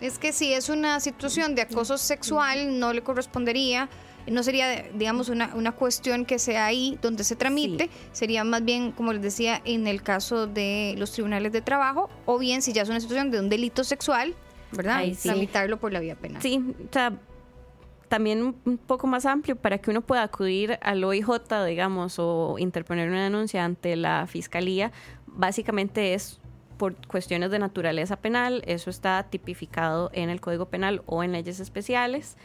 Es 0.00 0.18
que 0.18 0.32
si 0.32 0.52
es 0.52 0.68
una 0.68 1.00
situación 1.00 1.54
de 1.54 1.62
acoso 1.62 1.96
sexual, 1.98 2.78
no 2.78 2.92
le 2.92 3.02
correspondería, 3.02 3.88
no 4.26 4.42
sería, 4.42 4.82
digamos, 4.94 5.28
una, 5.28 5.54
una 5.54 5.72
cuestión 5.72 6.24
que 6.24 6.38
sea 6.38 6.66
ahí 6.66 6.98
donde 7.02 7.24
se 7.24 7.36
tramite, 7.36 7.90
sería 8.12 8.44
más 8.44 8.64
bien, 8.64 8.92
como 8.92 9.12
les 9.12 9.22
decía, 9.22 9.60
en 9.64 9.86
el 9.86 10.02
caso 10.02 10.46
de 10.46 10.94
los 10.98 11.12
tribunales 11.12 11.52
de 11.52 11.60
trabajo, 11.60 12.10
o 12.26 12.38
bien 12.38 12.62
si 12.62 12.72
ya 12.72 12.82
es 12.82 12.88
una 12.88 13.00
situación 13.00 13.30
de 13.30 13.40
un 13.40 13.48
delito 13.48 13.84
sexual, 13.84 14.34
¿verdad? 14.72 15.04
Tramitarlo 15.22 15.78
por 15.78 15.92
la 15.92 16.00
vía 16.00 16.16
penal. 16.16 16.42
Sí, 16.42 16.58
o 16.58 16.92
sea, 16.92 17.12
también 18.08 18.56
un 18.64 18.78
poco 18.78 19.06
más 19.06 19.26
amplio 19.26 19.56
para 19.56 19.78
que 19.78 19.90
uno 19.90 20.02
pueda 20.02 20.22
acudir 20.22 20.78
al 20.82 21.02
OIJ, 21.02 21.28
digamos, 21.66 22.18
o 22.18 22.56
interponer 22.58 23.08
una 23.08 23.24
denuncia 23.24 23.64
ante 23.64 23.96
la 23.96 24.26
fiscalía, 24.26 24.92
básicamente 25.26 26.14
es 26.14 26.40
por 26.76 26.94
cuestiones 27.06 27.50
de 27.50 27.58
naturaleza 27.58 28.16
penal, 28.16 28.62
eso 28.66 28.90
está 28.90 29.26
tipificado 29.30 30.10
en 30.12 30.28
el 30.28 30.40
Código 30.40 30.66
Penal 30.66 31.02
o 31.06 31.22
en 31.22 31.32
leyes 31.32 31.60
especiales 31.60 32.36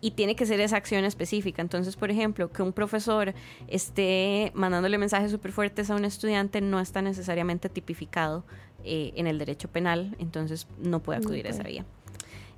y 0.00 0.12
tiene 0.12 0.34
que 0.34 0.46
ser 0.46 0.60
esa 0.60 0.76
acción 0.76 1.04
específica. 1.04 1.62
Entonces, 1.62 1.96
por 1.96 2.10
ejemplo, 2.10 2.50
que 2.50 2.62
un 2.62 2.72
profesor 2.72 3.34
esté 3.68 4.50
mandándole 4.54 4.98
mensajes 4.98 5.30
súper 5.30 5.52
fuertes 5.52 5.90
a 5.90 5.94
un 5.94 6.04
estudiante 6.04 6.60
no 6.60 6.80
está 6.80 7.02
necesariamente 7.02 7.68
tipificado 7.68 8.44
eh, 8.84 9.12
en 9.14 9.28
el 9.28 9.38
derecho 9.38 9.68
penal, 9.68 10.16
entonces 10.18 10.66
no 10.78 11.00
puede 11.00 11.20
acudir 11.20 11.46
a 11.46 11.50
esa 11.50 11.62
vía. 11.62 11.84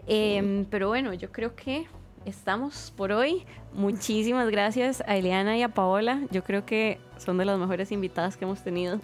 Em, 0.07 0.65
pero 0.67 0.89
bueno, 0.89 1.13
yo 1.13 1.31
creo 1.33 1.55
que 1.55 1.87
estamos 2.25 2.93
por 2.97 3.13
hoy. 3.13 3.45
Muchísimas 3.73 4.49
gracias 4.51 5.03
a 5.07 5.17
Eliana 5.17 5.57
y 5.57 5.63
a 5.63 5.69
Paola. 5.69 6.23
Yo 6.31 6.45
creo 6.45 6.65
que 6.65 7.01
son 7.19 7.39
de 7.39 7.45
las 7.45 7.59
mejores 7.59 7.91
invitadas 7.93 8.37
que 8.37 8.45
hemos 8.45 8.63
tenido. 8.63 9.01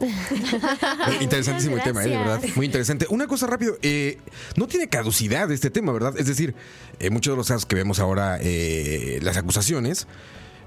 Interesantísimo 1.21 1.77
el 1.77 1.83
tema, 1.83 2.05
¿eh? 2.05 2.09
de 2.09 2.17
verdad. 2.17 2.41
Muy 2.57 2.67
interesante. 2.67 3.07
Una 3.11 3.27
cosa 3.27 3.47
rápido, 3.47 3.77
eh, 3.83 4.19
no 4.57 4.67
tiene 4.67 4.89
caducidad 4.89 5.51
este 5.51 5.71
tema, 5.71 5.93
¿verdad? 5.93 6.15
Es 6.19 6.27
decir, 6.27 6.55
eh, 6.99 7.11
muchos 7.11 7.33
de 7.33 7.37
los 7.37 7.49
casos 7.49 7.67
que 7.67 7.77
vemos 7.77 7.99
ahora, 7.99 8.39
eh, 8.41 9.19
las 9.23 9.37
acusaciones, 9.37 10.07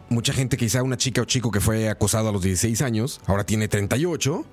mucha 0.09 0.33
gente, 0.33 0.57
quizá 0.57 0.83
una 0.83 0.97
chica 0.97 1.21
o 1.21 1.25
chico 1.25 1.51
que 1.51 1.59
fue 1.59 1.89
acosado 1.89 2.29
a 2.29 2.31
los 2.31 2.41
16 2.41 2.81
años, 2.81 3.21
ahora 3.25 3.45
tiene 3.45 3.67
38, 3.67 4.45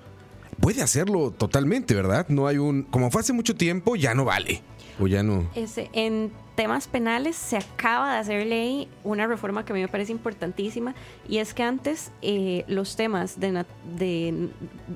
puede 0.60 0.82
hacerlo 0.82 1.32
totalmente, 1.32 1.94
¿verdad? 1.94 2.26
No 2.28 2.46
hay 2.46 2.58
un... 2.58 2.84
Como 2.84 3.10
fue 3.10 3.22
hace 3.22 3.32
mucho 3.32 3.56
tiempo, 3.56 3.96
ya 3.96 4.14
no 4.14 4.24
vale. 4.24 4.62
O 5.00 5.06
ya 5.06 5.22
no... 5.22 5.50
Ese, 5.54 5.90
en 5.92 6.30
temas 6.60 6.88
penales 6.88 7.36
se 7.36 7.56
acaba 7.56 8.12
de 8.12 8.18
hacer 8.18 8.46
ley 8.46 8.86
una 9.02 9.26
reforma 9.26 9.64
que 9.64 9.72
a 9.72 9.74
mí 9.74 9.80
me 9.80 9.88
parece 9.88 10.12
importantísima 10.12 10.94
y 11.26 11.38
es 11.38 11.54
que 11.54 11.62
antes 11.62 12.12
eh, 12.20 12.66
los 12.68 12.96
temas 12.96 13.40
de, 13.40 13.64
de, 13.96 14.50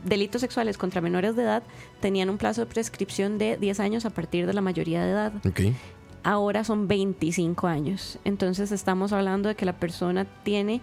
delitos 0.05 0.43
sexuales 0.43 0.77
contra 0.77 1.01
menores 1.01 1.37
de 1.37 1.43
edad 1.45 1.63
tenían 2.01 2.29
un 2.29 2.37
plazo 2.37 2.61
de 2.61 2.67
prescripción 2.67 3.39
de 3.39 3.57
10 3.57 3.81
años 3.81 4.05
a 4.05 4.11
partir 4.11 4.47
de 4.47 4.53
la 4.53 4.61
mayoría 4.61 5.03
de 5.07 5.11
edad. 5.13 5.33
Okay. 5.47 5.75
Ahora 6.23 6.65
son 6.65 6.87
25 6.87 7.67
años. 7.67 8.19
Entonces 8.27 8.71
estamos 8.71 9.15
hablando 9.15 9.49
de 9.49 9.55
que 9.55 9.65
la 9.65 9.79
persona 9.79 10.27
tiene, 10.43 10.83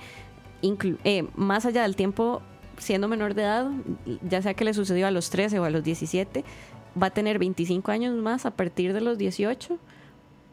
eh, 0.63 1.27
más 1.35 1.67
allá 1.67 1.83
del 1.83 1.95
tiempo 1.95 2.41
siendo 2.79 3.07
menor 3.07 3.35
de 3.35 3.43
edad, 3.43 3.69
ya 4.27 4.41
sea 4.41 4.55
que 4.55 4.65
le 4.65 4.73
sucedió 4.73 5.05
a 5.05 5.11
los 5.11 5.29
13 5.29 5.59
o 5.59 5.63
a 5.63 5.69
los 5.69 5.83
17, 5.83 6.43
va 6.99 7.07
a 7.07 7.11
tener 7.11 7.37
25 7.37 7.91
años 7.91 8.15
más 8.15 8.47
a 8.47 8.55
partir 8.55 8.93
de 8.93 9.01
los 9.01 9.19
18 9.19 9.77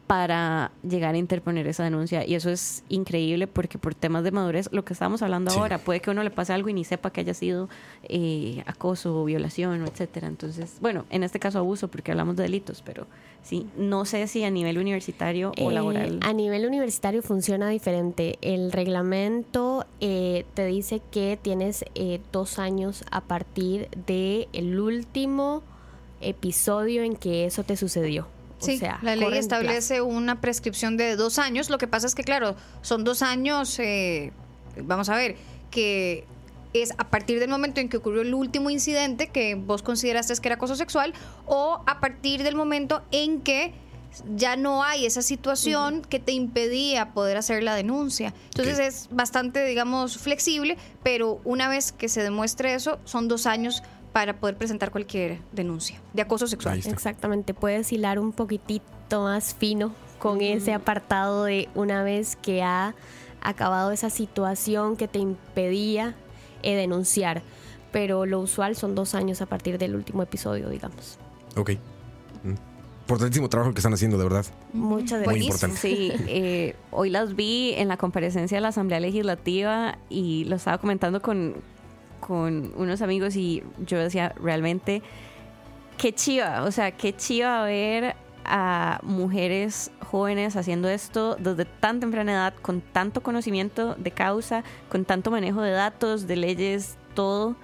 para 0.09 0.71
llegar 0.81 1.13
a 1.13 1.19
interponer 1.19 1.67
esa 1.67 1.83
denuncia. 1.83 2.25
Y 2.25 2.33
eso 2.33 2.49
es 2.49 2.83
increíble 2.89 3.45
porque 3.45 3.77
por 3.77 3.93
temas 3.93 4.23
de 4.23 4.31
madurez, 4.31 4.67
lo 4.71 4.83
que 4.83 4.93
estamos 4.93 5.21
hablando 5.21 5.51
Sí. 5.51 5.59
ahora, 5.59 5.77
puede 5.77 5.99
que 5.99 6.09
uno 6.09 6.23
le 6.23 6.31
pase 6.31 6.51
algo 6.51 6.67
y 6.69 6.73
ni 6.73 6.83
sepa 6.83 7.11
que 7.11 7.21
haya 7.21 7.35
sido 7.35 7.69
eh, 8.05 8.63
acoso, 8.65 9.23
violación, 9.23 9.85
etcétera. 9.85 10.27
Entonces, 10.27 10.77
bueno, 10.81 11.05
en 11.11 11.21
este 11.21 11.37
caso 11.39 11.59
abuso 11.59 11.89
porque 11.89 12.09
hablamos 12.09 12.35
de 12.37 12.41
delitos, 12.41 12.81
pero 12.83 13.05
sí, 13.43 13.67
no 13.77 14.03
sé 14.05 14.25
si 14.25 14.43
a 14.43 14.49
nivel 14.49 14.79
universitario 14.79 15.51
o 15.61 15.69
Eh, 15.69 15.73
laboral. 15.75 16.19
a 16.23 16.33
nivel 16.33 16.65
universitario 16.65 17.21
funciona 17.21 17.69
diferente. 17.69 18.39
El 18.41 18.71
reglamento 18.71 19.85
eh, 20.01 20.43
te 20.55 20.65
dice 20.65 21.03
que 21.11 21.37
tienes 21.39 21.85
eh, 21.93 22.19
dos 22.31 22.57
años 22.57 23.03
a 23.11 23.21
partir 23.21 23.89
del 24.07 24.47
el 24.53 24.79
último 24.79 25.61
episodio 26.19 27.03
en 27.03 27.15
que 27.15 27.45
eso 27.45 27.63
te 27.63 27.77
sucedió. 27.77 28.25
O 28.61 28.65
Sí, 28.65 28.77
sea, 28.77 28.99
la 29.01 29.15
ley 29.15 29.37
establece 29.37 30.01
una 30.01 30.41
prescripción 30.41 30.97
de 30.97 31.15
dos 31.15 31.39
años. 31.39 31.69
Lo 31.69 31.77
que 31.77 31.87
pasa 31.87 32.07
es 32.07 32.15
que, 32.15 32.23
claro, 32.23 32.55
son 32.81 33.03
dos 33.03 33.21
años, 33.21 33.79
eh, 33.79 34.31
vamos 34.83 35.09
a 35.09 35.15
ver, 35.15 35.35
que 35.71 36.25
es 36.73 36.93
a 36.97 37.09
partir 37.09 37.39
del 37.39 37.49
momento 37.49 37.79
en 37.79 37.89
que 37.89 37.97
ocurrió 37.97 38.21
el 38.21 38.33
último 38.33 38.69
incidente 38.69 39.27
que 39.27 39.55
vos 39.55 39.81
consideraste 39.81 40.33
que 40.39 40.47
era 40.47 40.55
acoso 40.55 40.75
sexual 40.75 41.13
o 41.47 41.81
a 41.87 41.99
partir 41.99 42.43
del 42.43 42.55
momento 42.55 43.01
en 43.11 43.41
que 43.41 43.73
ya 44.35 44.55
no 44.55 44.83
hay 44.83 45.05
esa 45.05 45.21
situación 45.21 46.01
que 46.01 46.19
te 46.19 46.31
impedía 46.31 47.13
poder 47.13 47.37
hacer 47.37 47.63
la 47.63 47.75
denuncia. 47.75 48.33
Entonces 48.45 48.79
es 48.79 49.07
bastante, 49.11 49.63
digamos, 49.65 50.17
flexible, 50.17 50.77
pero 51.03 51.39
una 51.43 51.69
vez 51.69 51.91
que 51.91 52.09
se 52.09 52.23
demuestre 52.23 52.73
eso, 52.73 52.99
son 53.05 53.27
dos 53.27 53.45
años 53.45 53.83
para 54.13 54.39
poder 54.39 54.57
presentar 54.57 54.91
cualquier 54.91 55.39
denuncia 55.51 55.99
de 56.13 56.21
acoso 56.21 56.47
sexual. 56.47 56.81
Exactamente, 56.85 57.53
puedes 57.53 57.91
hilar 57.91 58.19
un 58.19 58.31
poquitito 58.31 59.23
más 59.23 59.53
fino 59.53 59.93
con 60.19 60.41
ese 60.41 60.73
apartado 60.73 61.45
de 61.45 61.69
una 61.75 62.03
vez 62.03 62.35
que 62.35 62.61
ha 62.61 62.95
acabado 63.41 63.91
esa 63.91 64.09
situación 64.09 64.97
que 64.97 65.07
te 65.07 65.19
impedía 65.19 66.15
eh, 66.61 66.75
denunciar. 66.75 67.41
Pero 67.91 68.25
lo 68.25 68.39
usual 68.39 68.75
son 68.75 68.93
dos 68.93 69.15
años 69.15 69.41
a 69.41 69.47
partir 69.47 69.77
del 69.77 69.95
último 69.95 70.21
episodio, 70.21 70.69
digamos. 70.69 71.17
Ok. 71.55 71.71
Mm. 72.43 72.53
Importantísimo 73.01 73.49
trabajo 73.49 73.73
que 73.73 73.79
están 73.79 73.93
haciendo, 73.93 74.19
de 74.19 74.23
verdad. 74.23 74.45
Muchas 74.71 75.25
Muy 75.25 75.39
gracias. 75.39 75.45
importante. 75.45 75.79
Sí, 75.79 76.11
eh, 76.27 76.75
hoy 76.91 77.09
las 77.09 77.35
vi 77.35 77.73
en 77.75 77.87
la 77.87 77.97
comparecencia 77.97 78.57
de 78.57 78.61
la 78.61 78.67
Asamblea 78.67 78.99
Legislativa 78.99 79.97
y 80.09 80.43
lo 80.45 80.57
estaba 80.57 80.77
comentando 80.77 81.19
con, 81.19 81.55
con 82.19 82.73
unos 82.75 83.01
amigos 83.01 83.35
y 83.35 83.63
yo 83.85 83.97
decía, 83.97 84.33
realmente, 84.41 85.01
qué 85.97 86.13
chiva, 86.13 86.63
o 86.63 86.71
sea, 86.71 86.91
qué 86.91 87.15
chiva 87.15 87.63
ver 87.63 88.15
a 88.45 88.99
mujeres 89.03 89.91
jóvenes 90.09 90.55
haciendo 90.55 90.89
esto 90.89 91.35
desde 91.35 91.65
tan 91.65 91.99
temprana 91.99 92.31
edad, 92.31 92.53
con 92.61 92.81
tanto 92.81 93.21
conocimiento 93.21 93.95
de 93.95 94.11
causa, 94.11 94.63
con 94.89 95.05
tanto 95.05 95.29
manejo 95.29 95.61
de 95.61 95.71
datos, 95.71 96.25
de 96.25 96.35
leyes, 96.35 96.97
todo. 97.13 97.55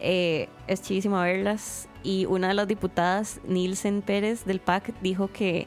Eh, 0.00 0.48
es 0.66 0.82
chivísimo 0.82 1.20
verlas. 1.20 1.88
Y 2.02 2.26
una 2.26 2.48
de 2.48 2.54
las 2.54 2.68
diputadas, 2.68 3.40
Nielsen 3.46 4.02
Pérez 4.02 4.44
del 4.44 4.60
PAC, 4.60 4.92
dijo 5.00 5.30
que 5.32 5.66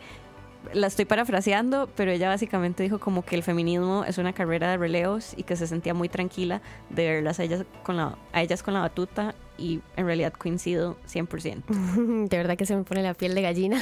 la 0.73 0.87
estoy 0.87 1.05
parafraseando, 1.05 1.89
pero 1.95 2.11
ella 2.11 2.29
básicamente 2.29 2.83
dijo 2.83 2.99
como 2.99 3.23
que 3.23 3.35
el 3.35 3.43
feminismo 3.43 4.03
es 4.05 4.17
una 4.17 4.33
carrera 4.33 4.71
de 4.71 4.77
relevos 4.77 5.33
y 5.35 5.43
que 5.43 5.55
se 5.55 5.67
sentía 5.67 5.93
muy 5.93 6.09
tranquila 6.09 6.61
de 6.89 7.07
verlas 7.07 7.39
a 7.39 7.43
ellas 7.43 7.65
con 7.83 7.97
la, 7.97 8.17
a 8.33 8.41
ellas 8.41 8.63
con 8.63 8.73
la 8.73 8.81
batuta 8.81 9.35
y 9.57 9.81
en 9.95 10.05
realidad 10.05 10.33
coincido 10.33 10.97
100%. 11.07 12.27
De 12.29 12.37
verdad 12.37 12.57
que 12.57 12.65
se 12.65 12.75
me 12.75 12.83
pone 12.83 13.01
la 13.03 13.13
piel 13.13 13.35
de 13.35 13.41
gallina. 13.41 13.81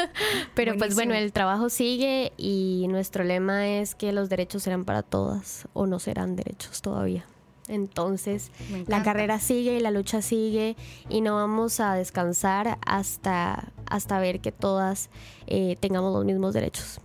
Pero 0.54 0.76
pues 0.76 0.94
bueno, 0.94 1.14
el 1.14 1.32
trabajo 1.32 1.68
sigue 1.68 2.32
y 2.36 2.86
nuestro 2.88 3.24
lema 3.24 3.68
es 3.68 3.94
que 3.94 4.12
los 4.12 4.28
derechos 4.28 4.62
serán 4.62 4.84
para 4.84 5.02
todas 5.02 5.68
o 5.72 5.86
no 5.86 5.98
serán 5.98 6.36
derechos 6.36 6.82
todavía. 6.82 7.24
Entonces, 7.68 8.50
la 8.86 9.02
carrera 9.02 9.40
sigue, 9.40 9.80
la 9.80 9.90
lucha 9.90 10.22
sigue 10.22 10.76
y 11.08 11.20
no 11.20 11.34
vamos 11.34 11.80
a 11.80 11.94
descansar 11.94 12.78
hasta, 12.86 13.72
hasta 13.86 14.18
ver 14.20 14.40
que 14.40 14.52
todas 14.52 15.10
eh, 15.46 15.76
tengamos 15.80 16.12
los 16.12 16.24
mismos 16.24 16.54
derechos. 16.54 17.00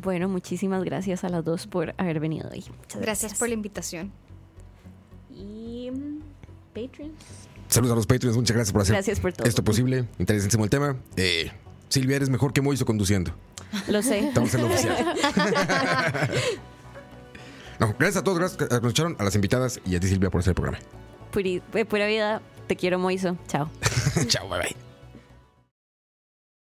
Bueno, 0.00 0.28
muchísimas 0.28 0.84
gracias 0.84 1.24
a 1.24 1.28
las 1.28 1.44
dos 1.44 1.66
por 1.66 1.94
haber 1.98 2.20
venido 2.20 2.48
hoy. 2.50 2.64
Muchas 2.82 3.00
Gracias 3.02 3.34
por 3.34 3.48
la 3.48 3.54
invitación. 3.54 4.12
Y 5.34 5.90
mm, 5.90 6.20
Patreons. 6.72 7.14
Saludos 7.68 7.92
a 7.92 7.96
los 7.96 8.06
Patreons, 8.06 8.36
muchas 8.36 8.54
gracias 8.54 8.72
por 8.72 8.82
hacer 8.82 8.94
Gracias 8.94 9.20
por 9.20 9.32
todo. 9.32 9.46
esto 9.48 9.64
posible. 9.64 10.04
Interesantísimo 10.18 10.64
el 10.64 10.70
tema. 10.70 10.96
Eh, 11.16 11.50
Silvia, 11.88 12.16
eres 12.16 12.30
mejor 12.30 12.52
que 12.52 12.60
Moiso 12.62 12.86
conduciendo. 12.86 13.32
Lo 13.88 14.02
sé. 14.02 14.28
Estamos 14.28 14.54
en 14.54 14.60
lo 14.62 14.66
oficial. 14.68 15.14
no, 17.80 17.94
gracias 17.98 18.16
a 18.18 18.24
todos, 18.24 18.38
gracias 18.38 18.58
a 18.60 18.64
los 18.64 18.68
que 18.68 18.74
nos 18.74 18.84
escucharon, 18.84 19.16
a 19.18 19.24
las 19.24 19.34
invitadas 19.34 19.80
y 19.84 19.96
a 19.96 20.00
ti, 20.00 20.08
Silvia, 20.08 20.30
por 20.30 20.40
hacer 20.40 20.50
el 20.52 20.54
programa. 20.56 20.78
Puri- 21.32 21.62
eh, 21.74 21.84
pura 21.84 22.06
vida. 22.06 22.40
Te 22.66 22.76
quiero, 22.76 22.98
Moiso. 22.98 23.36
Chao. 23.48 23.70
Chao, 24.28 24.48
bye 24.48 24.58
bye. 24.60 24.87